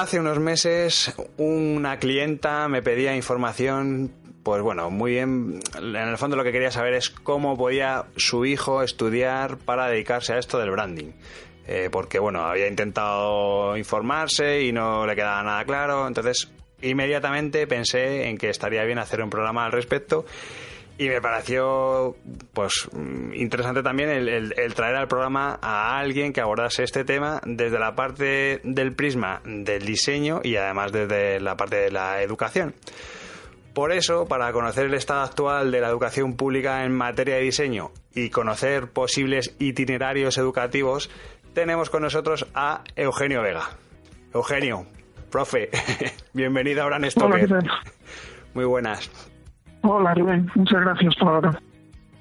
Hace 0.00 0.20
unos 0.20 0.38
meses 0.38 1.12
una 1.38 1.98
clienta 1.98 2.68
me 2.68 2.82
pedía 2.82 3.16
información, 3.16 4.12
pues 4.44 4.62
bueno, 4.62 4.90
muy 4.90 5.12
bien, 5.12 5.60
en 5.76 5.96
el 5.96 6.18
fondo 6.18 6.36
lo 6.36 6.44
que 6.44 6.52
quería 6.52 6.70
saber 6.70 6.94
es 6.94 7.10
cómo 7.10 7.56
podía 7.56 8.04
su 8.16 8.46
hijo 8.46 8.82
estudiar 8.82 9.58
para 9.58 9.88
dedicarse 9.88 10.34
a 10.34 10.38
esto 10.38 10.58
del 10.58 10.70
branding. 10.70 11.12
Eh, 11.66 11.88
porque 11.90 12.18
bueno, 12.18 12.44
había 12.44 12.68
intentado 12.68 13.76
informarse 13.76 14.62
y 14.62 14.72
no 14.72 15.04
le 15.04 15.16
quedaba 15.16 15.42
nada 15.42 15.64
claro, 15.64 16.06
entonces 16.06 16.50
inmediatamente 16.80 17.66
pensé 17.66 18.28
en 18.28 18.38
que 18.38 18.50
estaría 18.50 18.84
bien 18.84 18.98
hacer 18.98 19.20
un 19.20 19.30
programa 19.30 19.66
al 19.66 19.72
respecto 19.72 20.24
y 20.98 21.08
me 21.08 21.20
pareció 21.20 22.16
pues 22.52 22.88
mm, 22.92 23.32
interesante 23.34 23.82
también 23.82 24.10
el, 24.10 24.28
el- 24.28 24.54
el 24.58 24.74
traer 24.74 24.96
al 24.96 25.08
programa 25.08 25.58
a 25.62 25.98
alguien 25.98 26.32
que 26.32 26.40
abordase 26.40 26.82
este 26.82 27.04
tema 27.04 27.40
desde 27.46 27.78
la 27.78 27.94
parte 27.94 28.60
del 28.64 28.94
prisma 28.94 29.40
del 29.44 29.86
diseño 29.86 30.40
y 30.42 30.56
además 30.56 30.90
desde 30.92 31.40
la 31.40 31.56
parte 31.56 31.76
de 31.76 31.90
la 31.90 32.20
educación. 32.22 32.74
Por 33.74 33.92
eso, 33.92 34.26
para 34.26 34.52
conocer 34.52 34.86
el 34.86 34.94
estado 34.94 35.20
actual 35.22 35.70
de 35.70 35.80
la 35.80 35.88
educación 35.88 36.34
pública 36.34 36.84
en 36.84 36.92
materia 36.92 37.36
de 37.36 37.42
diseño 37.42 37.92
y 38.12 38.28
conocer 38.30 38.90
posibles 38.90 39.54
itinerarios 39.60 40.36
educativos, 40.36 41.10
tenemos 41.54 41.88
con 41.88 42.02
nosotros 42.02 42.46
a 42.54 42.82
Eugenio 42.96 43.40
Vega. 43.42 43.70
Eugenio, 44.34 44.84
profe, 45.30 45.70
bienvenido 46.32 46.82
a 46.82 46.86
Bran 46.86 47.02
Hola, 47.04 47.36
¿qué 47.38 47.46
Stoker. 47.46 47.48
tal? 47.48 47.68
Muy 48.54 48.64
buenas. 48.64 49.08
Hola, 49.82 50.14
Rubén. 50.14 50.50
Muchas 50.54 50.80
gracias 50.80 51.14
por, 51.16 51.58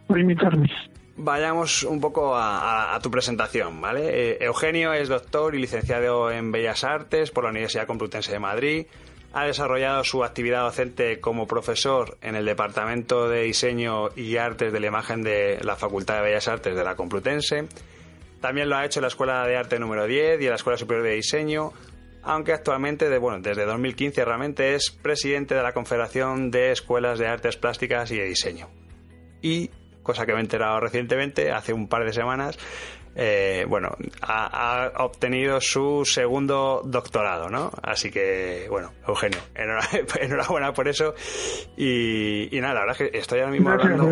por 0.07 0.19
invitarme. 0.19 0.69
Vayamos 1.19 1.83
un 1.83 1.99
poco 1.99 2.35
a, 2.35 2.93
a- 2.95 2.99
tu 2.99 3.09
presentación, 3.09 3.81
¿vale? 3.81 4.31
Eh, 4.33 4.37
Eugenio 4.41 4.93
es 4.93 5.09
doctor 5.09 5.55
y 5.55 5.59
licenciado 5.59 6.29
en 6.31 6.51
Bellas 6.51 6.83
Artes 6.83 7.31
por 7.31 7.43
la 7.43 7.49
Universidad 7.49 7.87
Complutense 7.87 8.31
de 8.31 8.39
Madrid. 8.39 8.85
Ha 9.33 9.45
desarrollado 9.45 10.03
su 10.03 10.23
actividad 10.23 10.61
docente 10.61 11.19
como 11.19 11.47
profesor 11.47 12.17
en 12.21 12.35
el 12.35 12.45
Departamento 12.45 13.27
de 13.29 13.43
Diseño 13.43 14.09
y 14.15 14.37
Artes 14.37 14.71
de 14.71 14.79
la 14.79 14.87
Imagen 14.87 15.23
de 15.23 15.59
la 15.63 15.75
Facultad 15.75 16.17
de 16.17 16.21
Bellas 16.21 16.47
Artes 16.47 16.75
de 16.75 16.83
la 16.83 16.95
Complutense. 16.95 17.67
También 18.39 18.69
lo 18.69 18.77
ha 18.77 18.85
hecho 18.85 18.99
en 18.99 19.03
la 19.03 19.07
Escuela 19.09 19.45
de 19.47 19.57
Arte 19.57 19.79
número 19.79 20.05
10 20.05 20.39
y 20.39 20.43
en 20.45 20.49
la 20.51 20.55
Escuela 20.55 20.77
Superior 20.77 21.03
de 21.05 21.15
Diseño, 21.15 21.71
aunque 22.27 22.53
actualmente, 22.53 23.09
de, 23.09 23.17
bueno, 23.17 23.39
desde 23.41 23.65
2015 23.65 24.23
realmente 24.25 24.75
es 24.75 24.91
presidente 24.91 25.55
de 25.55 25.63
la 25.63 25.73
Confederación 25.73 26.51
de 26.51 26.71
Escuelas 26.71 27.17
de 27.19 27.27
Artes 27.27 27.57
Plásticas 27.57 28.11
y 28.11 28.17
de 28.17 28.25
Diseño 28.25 28.69
y 29.41 29.69
cosa 30.03 30.25
que 30.25 30.31
me 30.33 30.39
he 30.39 30.41
enterado 30.41 30.79
recientemente, 30.79 31.51
hace 31.51 31.73
un 31.73 31.87
par 31.89 32.05
de 32.05 32.13
semanas, 32.13 32.57
eh, 33.15 33.65
bueno, 33.67 33.89
ha, 34.21 34.85
ha 34.95 35.03
obtenido 35.03 35.59
su 35.59 36.05
segundo 36.05 36.81
doctorado, 36.85 37.49
¿no? 37.49 37.71
Así 37.81 38.09
que, 38.09 38.67
bueno, 38.69 38.93
Eugenio, 39.07 39.39
enhora- 39.55 39.89
enhorabuena 40.21 40.71
por 40.73 40.87
eso. 40.87 41.13
Y, 41.75 42.55
y 42.55 42.61
nada, 42.61 42.75
la 42.75 42.79
verdad 42.81 43.01
es 43.01 43.11
que 43.11 43.17
estoy 43.17 43.39
ahora 43.39 43.51
mismo 43.51 43.69
hablando. 43.71 44.03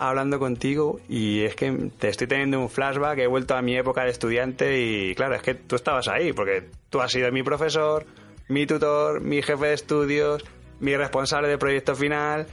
Hablando 0.00 0.38
contigo 0.38 0.98
y 1.08 1.42
es 1.42 1.54
que 1.54 1.90
te 1.98 2.08
estoy 2.08 2.26
teniendo 2.26 2.58
un 2.58 2.70
flashback, 2.70 3.18
he 3.18 3.26
vuelto 3.26 3.54
a 3.54 3.60
mi 3.60 3.76
época 3.76 4.02
de 4.02 4.10
estudiante 4.10 4.80
y 4.80 5.14
claro, 5.14 5.34
es 5.34 5.42
que 5.42 5.54
tú 5.54 5.76
estabas 5.76 6.08
ahí, 6.08 6.32
porque 6.32 6.64
tú 6.88 7.02
has 7.02 7.12
sido 7.12 7.30
mi 7.30 7.42
profesor, 7.42 8.06
mi 8.48 8.66
tutor, 8.66 9.20
mi 9.20 9.42
jefe 9.42 9.66
de 9.66 9.74
estudios, 9.74 10.42
mi 10.80 10.96
responsable 10.96 11.48
de 11.48 11.58
proyecto 11.58 11.94
final 11.94 12.46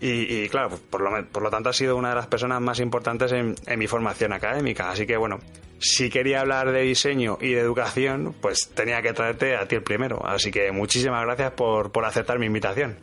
y, 0.00 0.42
y, 0.42 0.48
claro, 0.48 0.70
por 0.90 1.00
lo, 1.00 1.24
por 1.28 1.42
lo 1.42 1.50
tanto 1.50 1.70
has 1.70 1.76
sido 1.76 1.96
una 1.96 2.10
de 2.10 2.16
las 2.16 2.26
personas 2.26 2.60
más 2.60 2.80
importantes 2.80 3.30
en, 3.30 3.54
en 3.66 3.78
mi 3.78 3.86
formación 3.86 4.32
académica. 4.32 4.90
Así 4.90 5.06
que 5.06 5.16
bueno, 5.16 5.38
si 5.78 6.10
quería 6.10 6.40
hablar 6.40 6.72
de 6.72 6.82
diseño 6.82 7.38
y 7.40 7.52
de 7.52 7.60
educación, 7.60 8.34
pues 8.40 8.70
tenía 8.74 9.02
que 9.02 9.12
traerte 9.12 9.56
a 9.56 9.68
ti 9.68 9.76
el 9.76 9.82
primero. 9.82 10.24
Así 10.26 10.50
que 10.50 10.72
muchísimas 10.72 11.24
gracias 11.24 11.52
por, 11.52 11.92
por 11.92 12.04
aceptar 12.04 12.40
mi 12.40 12.46
invitación. 12.46 12.96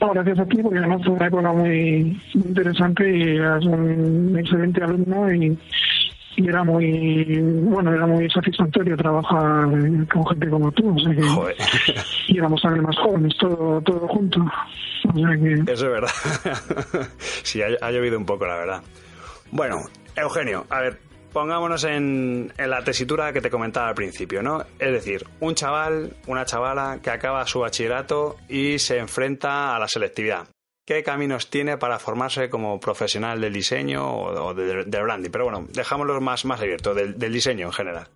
No, 0.00 0.12
gracias 0.12 0.38
a 0.38 0.46
ti, 0.46 0.62
porque 0.62 0.78
además 0.78 1.00
fue 1.04 1.14
una 1.14 1.26
época 1.26 1.52
muy, 1.52 2.20
muy 2.34 2.46
interesante 2.46 3.16
y 3.16 3.36
eras 3.36 3.64
un 3.64 4.36
excelente 4.38 4.82
alumno 4.82 5.32
y, 5.32 5.58
y 6.36 6.48
era 6.48 6.62
muy, 6.62 7.40
bueno, 7.64 7.92
era 7.92 8.06
muy 8.06 8.30
satisfactorio 8.30 8.96
trabajar 8.96 9.66
con 10.12 10.26
gente 10.26 10.48
como 10.48 10.70
tú. 10.70 10.94
O 10.94 10.98
sea 11.00 11.14
que, 11.14 11.22
Joder, 11.22 11.56
y 12.28 12.38
éramos 12.38 12.62
también 12.62 12.84
más 12.84 12.96
jóvenes, 12.98 13.36
todo, 13.38 13.80
todo 13.80 14.06
junto. 14.06 14.40
O 14.40 15.18
sea 15.18 15.36
que, 15.36 15.72
eso 15.72 15.86
es 15.86 15.92
verdad. 15.92 16.10
sí, 17.42 17.60
ha, 17.62 17.66
ha 17.84 17.90
llovido 17.90 18.18
un 18.18 18.26
poco, 18.26 18.46
la 18.46 18.56
verdad. 18.56 18.82
Bueno, 19.50 19.78
Eugenio, 20.14 20.64
a 20.70 20.80
ver, 20.80 21.07
pongámonos 21.38 21.84
en, 21.84 22.52
en 22.58 22.70
la 22.70 22.82
tesitura 22.82 23.32
que 23.32 23.40
te 23.40 23.48
comentaba 23.48 23.88
al 23.88 23.94
principio, 23.94 24.42
¿no? 24.42 24.62
Es 24.78 24.92
decir, 24.92 25.24
un 25.38 25.54
chaval, 25.54 26.14
una 26.26 26.44
chavala 26.44 26.98
que 27.00 27.10
acaba 27.10 27.46
su 27.46 27.60
bachillerato 27.60 28.36
y 28.48 28.78
se 28.80 28.98
enfrenta 28.98 29.76
a 29.76 29.78
la 29.78 29.86
selectividad. 29.86 30.48
¿Qué 30.84 31.04
caminos 31.04 31.48
tiene 31.48 31.76
para 31.78 31.98
formarse 32.00 32.50
como 32.50 32.80
profesional 32.80 33.40
del 33.40 33.52
diseño 33.52 34.04
o, 34.04 34.46
o 34.48 34.54
de- 34.54 34.84
del 34.84 35.02
branding? 35.04 35.30
Pero 35.30 35.44
bueno, 35.44 35.66
dejámoslo 35.72 36.20
más, 36.20 36.44
más 36.44 36.60
abierto, 36.60 36.92
del, 36.92 37.16
diseño 37.18 37.66
en 37.66 37.72
general. 37.72 38.06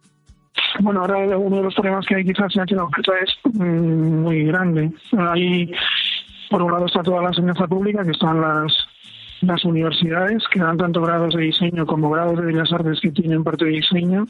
Bueno, 0.81 1.03
ahora 1.03 1.19
uno 1.39 1.59
de 1.59 1.63
los 1.63 1.75
problemas 1.75 2.05
que 2.07 2.17
hay 2.17 2.25
quizás 2.25 2.53
que 2.67 2.75
la 2.75 2.85
oferta 2.85 3.13
es 3.23 3.31
mm, 3.55 4.23
muy 4.23 4.45
grande. 4.47 4.91
Hay, 5.17 5.71
por 6.51 6.63
un 6.63 6.73
lado 6.73 6.87
está 6.87 7.03
toda 7.03 7.23
la 7.23 7.29
enseñanza 7.29 7.67
pública, 7.69 8.03
que 8.05 8.11
están 8.11 8.41
las, 8.41 8.73
las 9.43 9.65
universidades, 9.65 10.43
que 10.53 10.61
dan 10.61 10.79
tanto 10.79 11.03
grados 11.03 11.35
de 11.35 11.43
diseño 11.43 11.85
como 11.87 12.11
grados 12.11 12.39
de 12.39 12.47
bellas 12.47 12.73
artes 12.73 13.01
que 13.01 13.11
tienen 13.11 13.45
parte 13.45 13.65
de 13.65 13.73
diseño. 13.73 14.27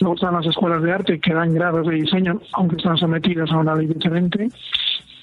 Luego 0.00 0.14
están 0.14 0.34
las 0.34 0.46
escuelas 0.46 0.82
de 0.82 0.92
arte 0.92 1.20
que 1.20 1.34
dan 1.34 1.54
grados 1.54 1.86
de 1.86 1.96
diseño, 1.96 2.40
aunque 2.52 2.76
están 2.76 2.96
sometidas 2.96 3.50
a 3.50 3.58
una 3.58 3.74
ley 3.74 3.86
diferente. 3.86 4.48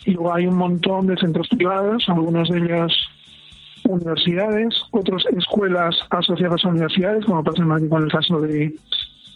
Y 0.06 0.12
luego 0.12 0.34
hay 0.34 0.46
un 0.48 0.58
montón 0.58 1.08
de 1.08 1.18
centros 1.18 1.48
privados, 1.48 2.04
algunos 2.08 2.50
de 2.50 2.59
ellos 2.59 2.94
universidades, 3.88 4.75
otras 4.92 5.24
escuelas 5.38 5.96
asociadas 6.09 6.64
a 6.66 6.70
universidades, 6.70 7.25
como 7.25 7.44
pasa 7.44 7.62
en 7.62 7.90
con 7.90 8.04
el 8.04 8.12
caso 8.12 8.42
de 8.42 8.75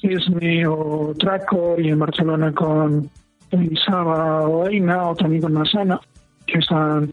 ESME 0.01 0.68
o 0.68 1.13
Tracor 1.18 1.79
y 1.79 1.89
en 1.89 2.00
Barcelona 2.00 2.51
con 2.53 3.09
Elisaba 3.51 4.47
o 4.47 4.68
EINA 4.68 5.09
o 5.09 5.16
también 5.16 5.41
con 5.41 5.53
Masana, 5.53 6.00
que 6.45 6.59
están 6.59 7.12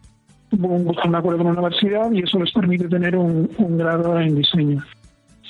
buscan 0.51 1.09
un 1.09 1.15
acuerdo 1.15 1.43
con 1.43 1.53
la 1.53 1.61
universidad 1.61 2.11
y 2.11 2.19
eso 2.19 2.39
les 2.39 2.51
permite 2.51 2.87
tener 2.87 3.15
un, 3.15 3.49
un 3.57 3.77
grado 3.77 4.19
en 4.19 4.35
diseño. 4.35 4.83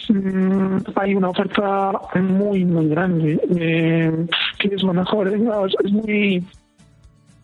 Mm, 0.09 0.77
hay 0.95 1.15
una 1.15 1.29
oferta 1.29 1.91
muy, 2.15 2.65
muy 2.65 2.87
grande. 2.89 3.39
Eh, 3.55 4.25
¿Qué 4.59 4.67
es 4.73 4.83
lo 4.83 4.93
mejor? 4.93 5.27
Es, 5.27 5.41
es 5.83 5.91
muy 5.91 6.44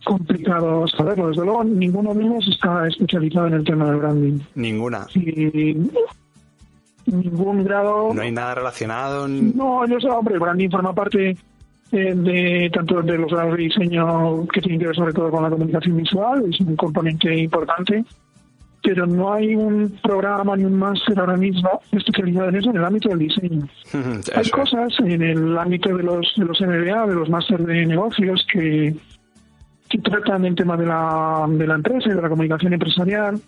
complicado 0.04 0.86
saberlo. 0.88 1.28
Desde 1.28 1.44
luego, 1.44 1.64
ninguno 1.64 2.14
de 2.14 2.24
ellos 2.24 2.48
está 2.48 2.86
especializado 2.86 3.48
en 3.48 3.54
el 3.54 3.64
tema 3.64 3.86
del 3.86 3.96
branding. 3.96 4.38
Ninguna. 4.54 5.06
Y 5.14 5.76
ningún 7.06 7.64
grado. 7.64 8.14
No 8.14 8.22
hay 8.22 8.32
nada 8.32 8.54
relacionado. 8.54 9.28
No, 9.28 9.86
yo 9.86 10.00
sé, 10.00 10.08
hombre, 10.08 10.34
el 10.34 10.40
branding 10.40 10.70
forma 10.70 10.94
parte 10.94 11.36
eh, 11.94 12.12
de 12.12 12.70
tanto 12.72 13.02
de 13.02 13.16
los 13.16 13.30
grados 13.30 13.56
de 13.56 13.62
diseño 13.62 14.48
que 14.48 14.60
tienen 14.60 14.80
que 14.80 14.86
ver 14.88 14.96
sobre 14.96 15.12
todo 15.12 15.30
con 15.30 15.44
la 15.44 15.50
comunicación 15.50 15.96
visual, 15.96 16.44
es 16.50 16.58
un 16.58 16.74
componente 16.74 17.32
importante, 17.36 18.04
pero 18.82 19.06
no 19.06 19.32
hay 19.32 19.54
un 19.54 19.96
programa 20.02 20.56
ni 20.56 20.64
un 20.64 20.76
máster 20.76 21.16
ahora 21.20 21.36
mismo 21.36 21.80
especializado 21.92 22.48
en 22.48 22.56
eso 22.56 22.70
en 22.70 22.78
el 22.78 22.84
ámbito 22.84 23.10
del 23.10 23.20
diseño. 23.20 23.68
Hay 24.34 24.50
cosas 24.50 24.92
en 25.04 25.22
el 25.22 25.56
ámbito 25.56 25.96
de 25.96 26.02
los 26.02 26.34
de 26.36 26.44
los 26.44 26.60
MBA, 26.60 27.06
de 27.06 27.14
los 27.14 27.30
máster 27.30 27.64
de 27.64 27.86
negocios 27.86 28.44
que, 28.52 28.96
que 29.88 29.98
tratan 29.98 30.46
el 30.46 30.56
tema 30.56 30.76
de 30.76 30.86
la, 30.86 31.46
de 31.48 31.64
la 31.64 31.76
empresa 31.76 32.08
y 32.08 32.14
de 32.14 32.22
la 32.22 32.28
comunicación 32.28 32.72
empresarial. 32.72 33.40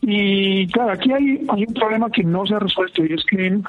Y 0.00 0.66
claro, 0.68 0.92
aquí 0.92 1.12
hay, 1.12 1.44
hay 1.50 1.64
un 1.68 1.74
problema 1.74 2.08
que 2.08 2.24
no 2.24 2.46
se 2.46 2.54
ha 2.54 2.58
resuelto 2.58 3.04
y 3.04 3.12
es 3.12 3.22
que 3.26 3.60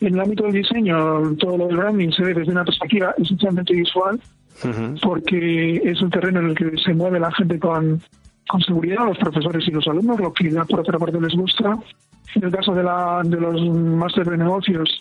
en, 0.00 0.06
en 0.06 0.14
el 0.14 0.20
ámbito 0.20 0.44
del 0.44 0.52
diseño 0.52 1.34
todo 1.36 1.56
lo 1.56 1.66
del 1.68 1.76
branding 1.76 2.10
se 2.10 2.24
ve 2.24 2.34
desde 2.34 2.52
una 2.52 2.64
perspectiva 2.64 3.14
esencialmente 3.18 3.74
visual 3.74 4.20
Ujú. 4.64 4.94
porque 5.02 5.76
es 5.84 6.00
un 6.02 6.10
terreno 6.10 6.40
en 6.40 6.50
el 6.50 6.54
que 6.56 6.70
se 6.84 6.92
mueve 6.94 7.20
la 7.20 7.30
gente 7.32 7.58
con, 7.58 8.00
con 8.48 8.60
seguridad, 8.62 9.04
los 9.06 9.18
profesores 9.18 9.66
y 9.68 9.70
los 9.70 9.86
alumnos, 9.86 10.18
lo 10.18 10.32
que 10.32 10.50
ya 10.50 10.64
por 10.64 10.80
otra 10.80 10.98
parte 10.98 11.20
les 11.20 11.34
gusta. 11.34 11.78
En 12.34 12.44
el 12.44 12.50
caso 12.50 12.74
de, 12.74 12.82
la, 12.82 13.22
de 13.24 13.40
los 13.40 13.60
máster 13.70 14.28
de 14.28 14.38
negocios, 14.38 15.00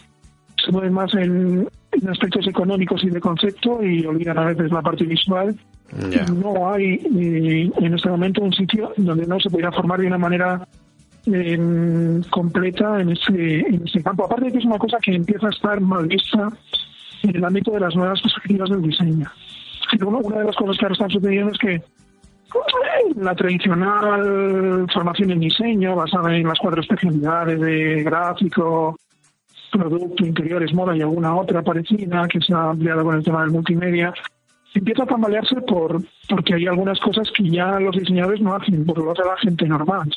se 0.64 0.72
mueven 0.72 0.94
más 0.94 1.14
en, 1.16 1.68
aspectos 2.08 2.48
económicos 2.48 3.04
y 3.04 3.10
de 3.10 3.20
concepto 3.20 3.84
y 3.84 4.06
olvidan 4.06 4.38
a 4.38 4.46
veces 4.46 4.72
la 4.72 4.82
parte 4.82 5.06
visual. 5.06 5.56
No 6.36 6.72
hay 6.72 6.96
eh, 6.96 7.72
en 7.78 7.94
este 7.94 8.10
momento 8.10 8.42
un 8.42 8.54
sitio 8.54 8.94
donde 8.98 9.26
no 9.26 9.40
se 9.40 9.50
pudiera 9.50 9.72
formar 9.72 10.00
de 10.00 10.08
una 10.08 10.18
manera 10.18 10.68
em, 11.28 12.22
completa 12.24 13.02
en 13.02 13.10
ese, 13.10 13.60
en 13.60 13.84
ese 13.86 14.02
campo. 14.02 14.26
Aparte 14.26 14.46
de 14.46 14.52
que 14.54 14.58
es 14.60 14.66
una 14.66 14.78
cosa 14.78 14.98
que 15.00 15.16
empieza 15.16 15.48
a 15.48 15.52
estar 15.52 15.80
mal 15.82 16.08
vista 16.08 16.50
en 17.24 17.36
el 17.36 17.44
ámbito 17.44 17.72
de 17.72 17.80
las 17.80 17.96
nuevas 17.96 18.22
perspectivas 18.22 18.70
del 18.70 18.82
diseño. 18.82 19.30
Una 20.06 20.40
de 20.40 20.46
las 20.46 20.56
cosas 20.56 20.78
que 20.78 20.86
ahora 20.86 20.94
están 20.94 21.10
sucediendo 21.10 21.52
es 21.52 21.58
que 21.58 21.82
la 23.16 23.36
tradicional 23.36 24.88
formación 24.94 25.32
en 25.32 25.40
diseño, 25.40 25.96
basada 25.96 26.36
en 26.36 26.48
las 26.48 26.60
cuatro 26.60 26.82
especialidades 26.82 27.60
de 27.60 28.04
gráfico, 28.04 28.96
producto, 29.72 30.26
interiores, 30.26 30.74
moda 30.74 30.96
y 30.96 31.02
alguna 31.02 31.36
otra 31.36 31.62
parecida 31.62 32.28
que 32.28 32.40
se 32.40 32.54
ha 32.54 32.70
ampliado 32.70 33.04
con 33.04 33.16
el 33.16 33.24
tema 33.24 33.42
del 33.42 33.52
multimedia, 33.52 34.14
empieza 34.74 35.04
a 35.04 35.08
tambalearse 35.08 35.56
por 35.62 36.02
porque 36.30 36.56
hay 36.56 36.68
algunas 36.68 37.00
cosas 37.00 37.30
que 37.32 37.50
ya 37.50 37.80
los 37.80 37.96
diseñadores 37.96 38.42
no 38.42 38.56
hacen, 38.56 38.86
porque 38.86 39.02
lo 39.02 39.12
hace 39.12 39.24
la 39.24 39.38
gente 39.38 39.66
normal. 39.68 40.10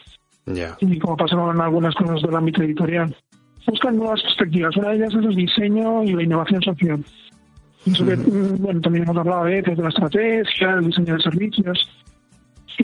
Y 0.81 0.99
como 0.99 1.17
pasa 1.17 1.35
en 1.35 1.61
algunas 1.61 1.95
cosas 1.95 2.23
del 2.23 2.35
ámbito 2.35 2.63
editorial. 2.63 3.15
Buscan 3.67 3.97
nuevas 3.97 4.23
perspectivas. 4.23 4.77
Una 4.77 4.91
de 4.91 4.97
ellas 4.97 5.15
es 5.15 5.25
el 5.25 5.35
diseño 5.35 6.03
y 6.03 6.13
la 6.13 6.23
innovación 6.23 6.63
social. 6.63 7.05
bueno, 8.59 8.81
también 8.81 9.05
hemos 9.05 9.17
hablado 9.17 9.45
de, 9.45 9.63
de 9.63 9.77
la 9.77 9.89
estrategia, 9.89 10.71
el 10.73 10.87
diseño 10.87 11.15
de 11.15 11.23
servicios 11.23 11.89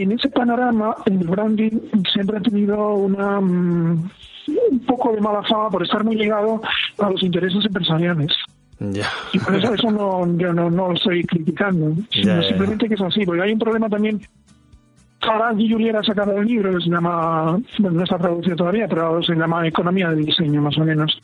en 0.02 0.12
ese 0.12 0.28
panorama, 0.28 0.94
el 1.06 1.18
branding 1.18 1.80
siempre 2.12 2.38
ha 2.38 2.40
tenido 2.40 2.94
una 2.94 3.40
mm, 3.40 4.10
un 4.70 4.78
poco 4.86 5.12
de 5.12 5.20
mala 5.20 5.42
fama 5.42 5.70
por 5.70 5.82
estar 5.82 6.04
muy 6.04 6.16
ligado 6.16 6.60
a 6.98 7.10
los 7.10 7.22
intereses 7.22 7.64
empresariales. 7.64 8.32
Y 9.32 9.38
por 9.38 9.54
eso, 9.54 9.72
eso 9.72 9.90
no, 9.90 10.26
yo 10.36 10.52
no, 10.52 10.70
no 10.70 10.88
lo 10.88 10.94
estoy 10.94 11.24
criticando, 11.24 11.94
sino 12.10 12.42
simplemente 12.42 12.88
que 12.88 12.94
es 12.94 13.00
así, 13.00 13.24
porque 13.24 13.42
hay 13.42 13.52
un 13.52 13.58
problema 13.58 13.88
también. 13.88 14.20
Ahora 15.26 15.52
Juliera 15.52 16.00
ha 16.00 16.04
sacado 16.04 16.36
el 16.38 16.46
libro 16.46 16.72
que 16.72 16.84
se 16.84 16.90
llama, 16.90 17.58
bueno, 17.78 17.98
no 17.98 18.04
está 18.04 18.16
traducido 18.16 18.56
todavía, 18.56 18.86
pero 18.86 19.20
se 19.22 19.34
llama 19.34 19.66
Economía 19.66 20.10
del 20.10 20.24
Diseño, 20.24 20.62
más 20.62 20.78
o 20.78 20.84
menos. 20.84 21.18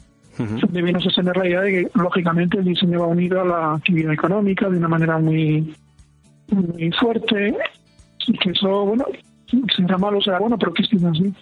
Debemos 0.71 1.05
sostener 1.05 1.37
la 1.37 1.47
idea 1.47 1.61
de 1.61 1.71
que, 1.71 1.89
lógicamente, 1.95 2.59
el 2.59 2.65
diseño 2.65 3.01
va 3.01 3.07
unido 3.07 3.43
a 3.43 3.45
la 3.45 3.75
actividad 3.75 4.13
económica 4.13 4.69
de 4.69 4.79
una 4.79 4.89
manera 4.89 5.19
muy, 5.19 5.75
muy 6.49 6.91
fuerte 6.93 7.55
y 8.27 8.33
que 8.39 8.51
eso, 8.51 8.87
bueno, 8.87 9.05
será 9.77 9.99
malo 9.99 10.21
será 10.21 10.39
bueno, 10.39 10.59
pero 10.59 10.73
que 10.73 10.83
es 10.83 11.05
así. 11.05 11.33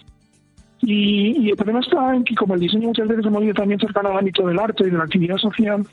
Y, 0.81 1.49
el 1.49 1.55
problema 1.55 1.79
está 1.79 2.15
en 2.15 2.23
que 2.23 2.35
como 2.35 2.53
el 2.55 2.59
diseño 2.59 2.89
muchas 2.89 3.07
veces 3.07 3.23
se 3.23 3.29
movido 3.29 3.53
también 3.53 3.79
cercano 3.79 4.09
al 4.09 4.19
ámbito 4.19 4.45
del 4.45 4.59
arte 4.59 4.83
y 4.85 4.89
de 4.91 4.97
la 4.97 5.05
actividad 5.05 5.37
social, 5.37 5.85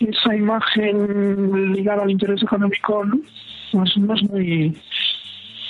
esa 0.00 0.34
imagen 0.34 1.72
ligada 1.72 2.02
al 2.02 2.10
interés 2.10 2.42
económico 2.42 3.04
pues 3.72 3.96
no 3.96 4.14
es 4.14 4.22
muy 4.30 4.76